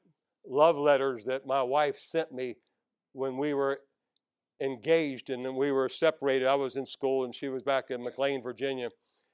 love 0.47 0.77
letters 0.77 1.25
that 1.25 1.47
my 1.47 1.63
wife 1.63 1.99
sent 1.99 2.33
me 2.33 2.57
when 3.13 3.37
we 3.37 3.55
were 3.55 3.81
engaged 4.61 5.31
and 5.31 5.45
then 5.45 5.57
we 5.57 5.73
were 5.73 5.89
separated. 5.89 6.47
I 6.47 6.55
was 6.55 6.77
in 6.77 6.87
school 6.87 7.25
and 7.25 7.35
she 7.35 7.49
was 7.49 7.63
back 7.63 7.91
in 7.91 8.03
McLean, 8.03 8.43
Virginia. 8.43 8.91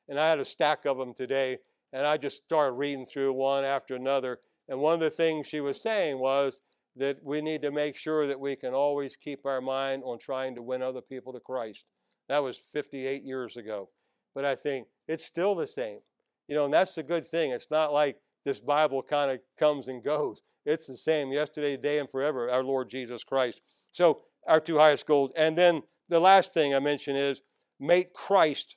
And 0.09 0.19
I 0.19 0.29
had 0.31 0.39
a 0.39 0.45
stack 0.45 0.87
of 0.87 0.97
them 0.97 1.13
today. 1.13 1.59
And 1.93 2.07
I 2.07 2.17
just 2.17 2.45
started 2.45 2.73
reading 2.73 3.07
through 3.07 3.33
one 3.33 3.65
after 3.65 3.95
another. 3.95 4.41
And 4.69 4.81
one 4.81 4.95
of 4.95 5.01
the 5.01 5.11
things 5.11 5.47
she 5.47 5.61
was 5.61 5.81
saying 5.81 6.19
was 6.19 6.61
that 6.97 7.19
we 7.23 7.41
need 7.41 7.63
to 7.63 7.71
make 7.71 7.97
sure 7.97 8.27
that 8.27 8.39
we 8.39 8.57
can 8.57 8.75
always 8.75 9.17
keep 9.17 9.47
our 9.47 9.61
mind 9.61 10.03
on 10.05 10.19
trying 10.19 10.55
to 10.57 10.63
win 10.63 10.83
other 10.83 11.01
people 11.01 11.33
to 11.33 11.41
Christ. 11.41 11.85
That 12.29 12.43
was 12.43 12.59
58 12.59 13.23
years 13.23 13.57
ago. 13.57 13.89
But 14.35 14.45
I 14.45 14.55
think 14.55 14.89
it's 15.07 15.25
still 15.25 15.55
the 15.55 15.67
same. 15.67 16.01
You 16.49 16.57
know, 16.57 16.65
and 16.65 16.75
that's 16.75 16.95
the 16.95 17.03
good 17.03 17.27
thing. 17.27 17.53
It's 17.53 17.71
not 17.71 17.93
like 17.93 18.17
this 18.45 18.61
Bible 18.61 19.03
kind 19.03 19.31
of 19.31 19.41
comes 19.59 19.89
and 19.89 20.03
goes. 20.03 20.43
It's 20.65 20.87
the 20.87 20.97
same 20.97 21.33
yesterday, 21.33 21.77
today, 21.77 21.99
and 21.99 22.11
forever, 22.11 22.51
our 22.51 22.65
Lord 22.65 22.91
Jesus 22.91 23.25
Christ. 23.25 23.63
So, 23.93 24.23
our 24.47 24.61
two 24.61 24.79
highest 24.79 25.07
goals. 25.07 25.33
And 25.37 25.57
then 25.57 25.83
the 26.09 26.21
last 26.21 26.55
thing 26.55 26.75
I 26.75 26.79
mention 26.79 27.17
is 27.17 27.43
make 27.79 28.13
Christ 28.15 28.77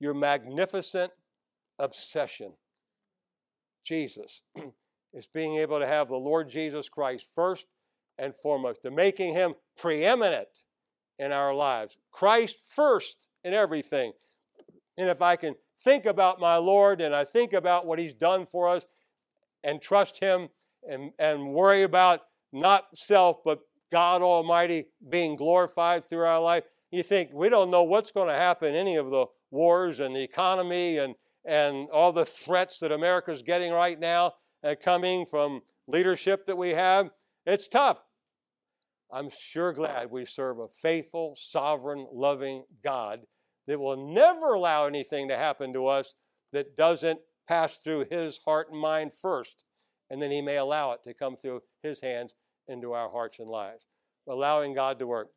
your 0.00 0.14
magnificent 0.14 1.12
obsession. 1.80 2.52
Jesus 3.84 4.42
is 5.14 5.26
being 5.26 5.56
able 5.56 5.80
to 5.80 5.86
have 5.86 6.08
the 6.08 6.16
Lord 6.16 6.48
Jesus 6.48 6.88
Christ 6.88 7.26
first 7.34 7.66
and 8.18 8.34
foremost, 8.36 8.82
to 8.82 8.90
making 8.90 9.32
him 9.32 9.54
preeminent 9.76 10.64
in 11.18 11.32
our 11.32 11.54
lives. 11.54 11.96
Christ 12.12 12.58
first 12.74 13.28
in 13.42 13.54
everything. 13.54 14.12
And 14.98 15.08
if 15.08 15.22
I 15.22 15.36
can 15.36 15.54
think 15.82 16.04
about 16.04 16.38
my 16.38 16.56
Lord 16.56 17.00
and 17.00 17.14
I 17.14 17.24
think 17.24 17.54
about 17.54 17.86
what 17.86 17.98
he's 17.98 18.14
done 18.14 18.44
for 18.44 18.68
us 18.68 18.86
and 19.64 19.80
trust 19.80 20.20
him 20.20 20.48
and, 20.88 21.12
and 21.18 21.52
worry 21.52 21.82
about 21.82 22.20
not 22.52 22.86
self, 22.94 23.38
but 23.44 23.60
God 23.90 24.22
Almighty 24.22 24.86
being 25.08 25.36
glorified 25.36 26.04
through 26.04 26.26
our 26.26 26.40
life, 26.40 26.64
you 26.90 27.02
think 27.02 27.30
we 27.32 27.48
don't 27.48 27.70
know 27.70 27.82
what's 27.82 28.12
going 28.12 28.28
to 28.28 28.34
happen 28.34 28.74
any 28.74 28.96
of 28.96 29.10
the 29.10 29.26
wars 29.50 30.00
and 30.00 30.14
the 30.14 30.22
economy 30.22 30.98
and, 30.98 31.14
and 31.44 31.88
all 31.90 32.12
the 32.12 32.26
threats 32.26 32.78
that 32.80 32.92
America's 32.92 33.42
getting 33.42 33.72
right 33.72 33.98
now 33.98 34.34
uh, 34.62 34.74
coming 34.82 35.26
from 35.26 35.62
leadership 35.86 36.46
that 36.46 36.58
we 36.58 36.70
have. 36.70 37.10
It's 37.46 37.68
tough. 37.68 37.98
I'm 39.12 39.30
sure 39.30 39.72
glad 39.72 40.10
we 40.10 40.24
serve 40.24 40.58
a 40.58 40.68
faithful, 40.68 41.34
sovereign, 41.36 42.06
loving 42.12 42.64
God 42.84 43.20
that 43.66 43.80
will 43.80 44.12
never 44.12 44.54
allow 44.54 44.86
anything 44.86 45.28
to 45.28 45.36
happen 45.36 45.72
to 45.72 45.86
us 45.86 46.14
that 46.52 46.76
doesn't 46.76 47.20
pass 47.48 47.78
through 47.78 48.06
His 48.10 48.38
heart 48.44 48.68
and 48.70 48.80
mind 48.80 49.12
first, 49.14 49.64
and 50.10 50.22
then 50.22 50.30
He 50.30 50.42
may 50.42 50.56
allow 50.56 50.92
it 50.92 51.02
to 51.04 51.14
come 51.14 51.36
through 51.36 51.62
His 51.82 52.00
hands 52.00 52.34
into 52.68 52.92
our 52.92 53.10
hearts 53.10 53.38
and 53.40 53.48
lives. 53.48 53.86
Allowing 54.28 54.74
God 54.74 54.98
to 55.00 55.06
work. 55.06 55.28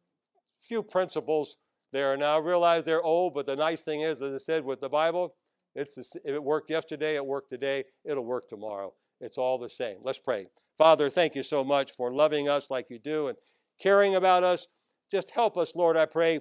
Few 0.62 0.84
principles 0.84 1.58
there. 1.92 2.16
Now 2.16 2.36
I 2.36 2.40
realize 2.40 2.84
they're 2.84 3.02
old, 3.02 3.34
but 3.34 3.46
the 3.46 3.56
nice 3.56 3.82
thing 3.82 4.02
is, 4.02 4.22
as 4.22 4.34
I 4.34 4.38
said 4.38 4.66
with 4.66 4.82
the 4.82 4.90
Bible, 4.90 5.36
it's 5.76 5.98
if 5.98 6.12
it 6.26 6.44
worked 6.44 6.70
yesterday, 6.70 7.16
it 7.16 7.26
worked 7.26 7.50
today, 7.50 7.84
it'll 8.06 8.26
work 8.26 8.48
tomorrow. 8.48 8.94
It's 9.20 9.38
all 9.38 9.58
the 9.58 9.70
same. 9.70 9.98
Let's 10.04 10.20
pray. 10.20 10.48
Father, 10.78 11.10
thank 11.10 11.36
you 11.36 11.44
so 11.44 11.64
much 11.64 11.92
for 11.92 12.14
loving 12.14 12.50
us 12.50 12.70
like 12.70 12.90
you 12.90 13.00
do 13.00 13.28
and 13.28 13.38
caring 13.80 14.16
about 14.16 14.44
us. 14.44 14.68
Just 15.12 15.32
help 15.32 15.58
us, 15.58 15.76
Lord, 15.76 15.96
I 15.96 16.06
pray, 16.06 16.40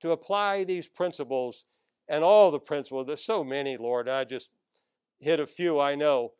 to 0.00 0.12
apply 0.12 0.64
these 0.64 0.88
principles 0.88 1.64
and 2.08 2.22
all 2.22 2.50
the 2.50 2.60
principles. 2.60 3.06
There's 3.06 3.24
so 3.24 3.42
many, 3.42 3.76
Lord. 3.76 4.08
I 4.08 4.24
just 4.24 4.50
hit 5.20 5.40
a 5.40 5.46
few, 5.46 5.80
I 5.80 5.94
know. 5.94 6.32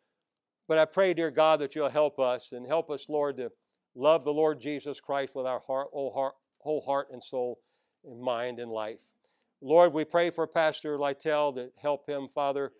But 0.68 0.78
I 0.78 0.84
pray, 0.84 1.14
dear 1.14 1.30
God, 1.30 1.60
that 1.60 1.74
you'll 1.74 1.88
help 1.88 2.18
us 2.18 2.52
and 2.52 2.66
help 2.66 2.90
us, 2.90 3.06
Lord, 3.08 3.36
to 3.38 3.50
love 3.94 4.24
the 4.24 4.32
Lord 4.32 4.60
Jesus 4.60 5.00
Christ 5.00 5.34
with 5.34 5.46
our 5.46 5.60
heart, 5.60 5.88
whole 5.92 6.12
heart, 6.12 6.34
whole 6.58 6.80
heart 6.80 7.08
and 7.12 7.22
soul 7.22 7.58
and 8.04 8.20
mind 8.20 8.58
and 8.58 8.70
life. 8.70 9.02
Lord, 9.60 9.92
we 9.92 10.04
pray 10.04 10.30
for 10.30 10.46
Pastor 10.46 10.98
Lytell 10.98 11.54
to 11.54 11.70
help 11.80 12.08
him, 12.08 12.28
Father, 12.34 12.72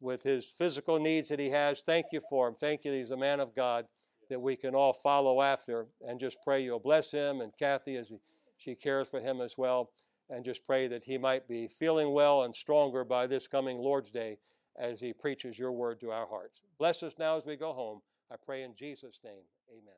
with 0.00 0.22
his 0.22 0.44
physical 0.44 0.98
needs 0.98 1.28
that 1.28 1.38
he 1.38 1.50
has. 1.50 1.82
Thank 1.84 2.06
you 2.12 2.20
for 2.28 2.48
him. 2.48 2.54
Thank 2.58 2.84
you 2.84 2.92
he's 2.92 3.10
a 3.10 3.16
man 3.16 3.40
of 3.40 3.54
God 3.54 3.86
that 4.30 4.40
we 4.40 4.56
can 4.56 4.74
all 4.74 4.92
follow 4.92 5.42
after 5.42 5.86
and 6.06 6.18
just 6.18 6.38
pray 6.42 6.62
you'll 6.62 6.78
bless 6.78 7.10
him 7.10 7.40
and 7.40 7.52
Kathy 7.58 7.96
as 7.96 8.08
he, 8.08 8.16
she 8.56 8.74
cares 8.74 9.08
for 9.08 9.20
him 9.20 9.40
as 9.40 9.56
well. 9.58 9.90
And 10.30 10.44
just 10.44 10.66
pray 10.66 10.88
that 10.88 11.04
he 11.04 11.18
might 11.18 11.46
be 11.46 11.68
feeling 11.68 12.12
well 12.12 12.44
and 12.44 12.54
stronger 12.54 13.04
by 13.04 13.26
this 13.26 13.46
coming 13.46 13.76
Lord's 13.76 14.10
Day 14.10 14.38
as 14.78 15.00
he 15.00 15.12
preaches 15.12 15.58
your 15.58 15.72
word 15.72 16.00
to 16.00 16.10
our 16.10 16.26
hearts. 16.26 16.60
Bless 16.78 17.02
us 17.02 17.14
now 17.18 17.36
as 17.36 17.44
we 17.44 17.56
go 17.56 17.74
home. 17.74 18.00
I 18.30 18.36
pray 18.42 18.62
in 18.62 18.74
Jesus' 18.74 19.20
name. 19.22 19.42
Amen. 19.70 19.94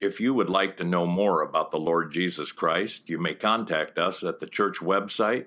If 0.00 0.20
you 0.20 0.34
would 0.34 0.50
like 0.50 0.76
to 0.78 0.84
know 0.84 1.06
more 1.06 1.40
about 1.40 1.70
the 1.70 1.78
Lord 1.78 2.10
Jesus 2.10 2.50
Christ, 2.50 3.08
you 3.08 3.18
may 3.18 3.34
contact 3.34 3.98
us 3.98 4.24
at 4.24 4.40
the 4.40 4.46
church 4.46 4.78
website, 4.78 5.46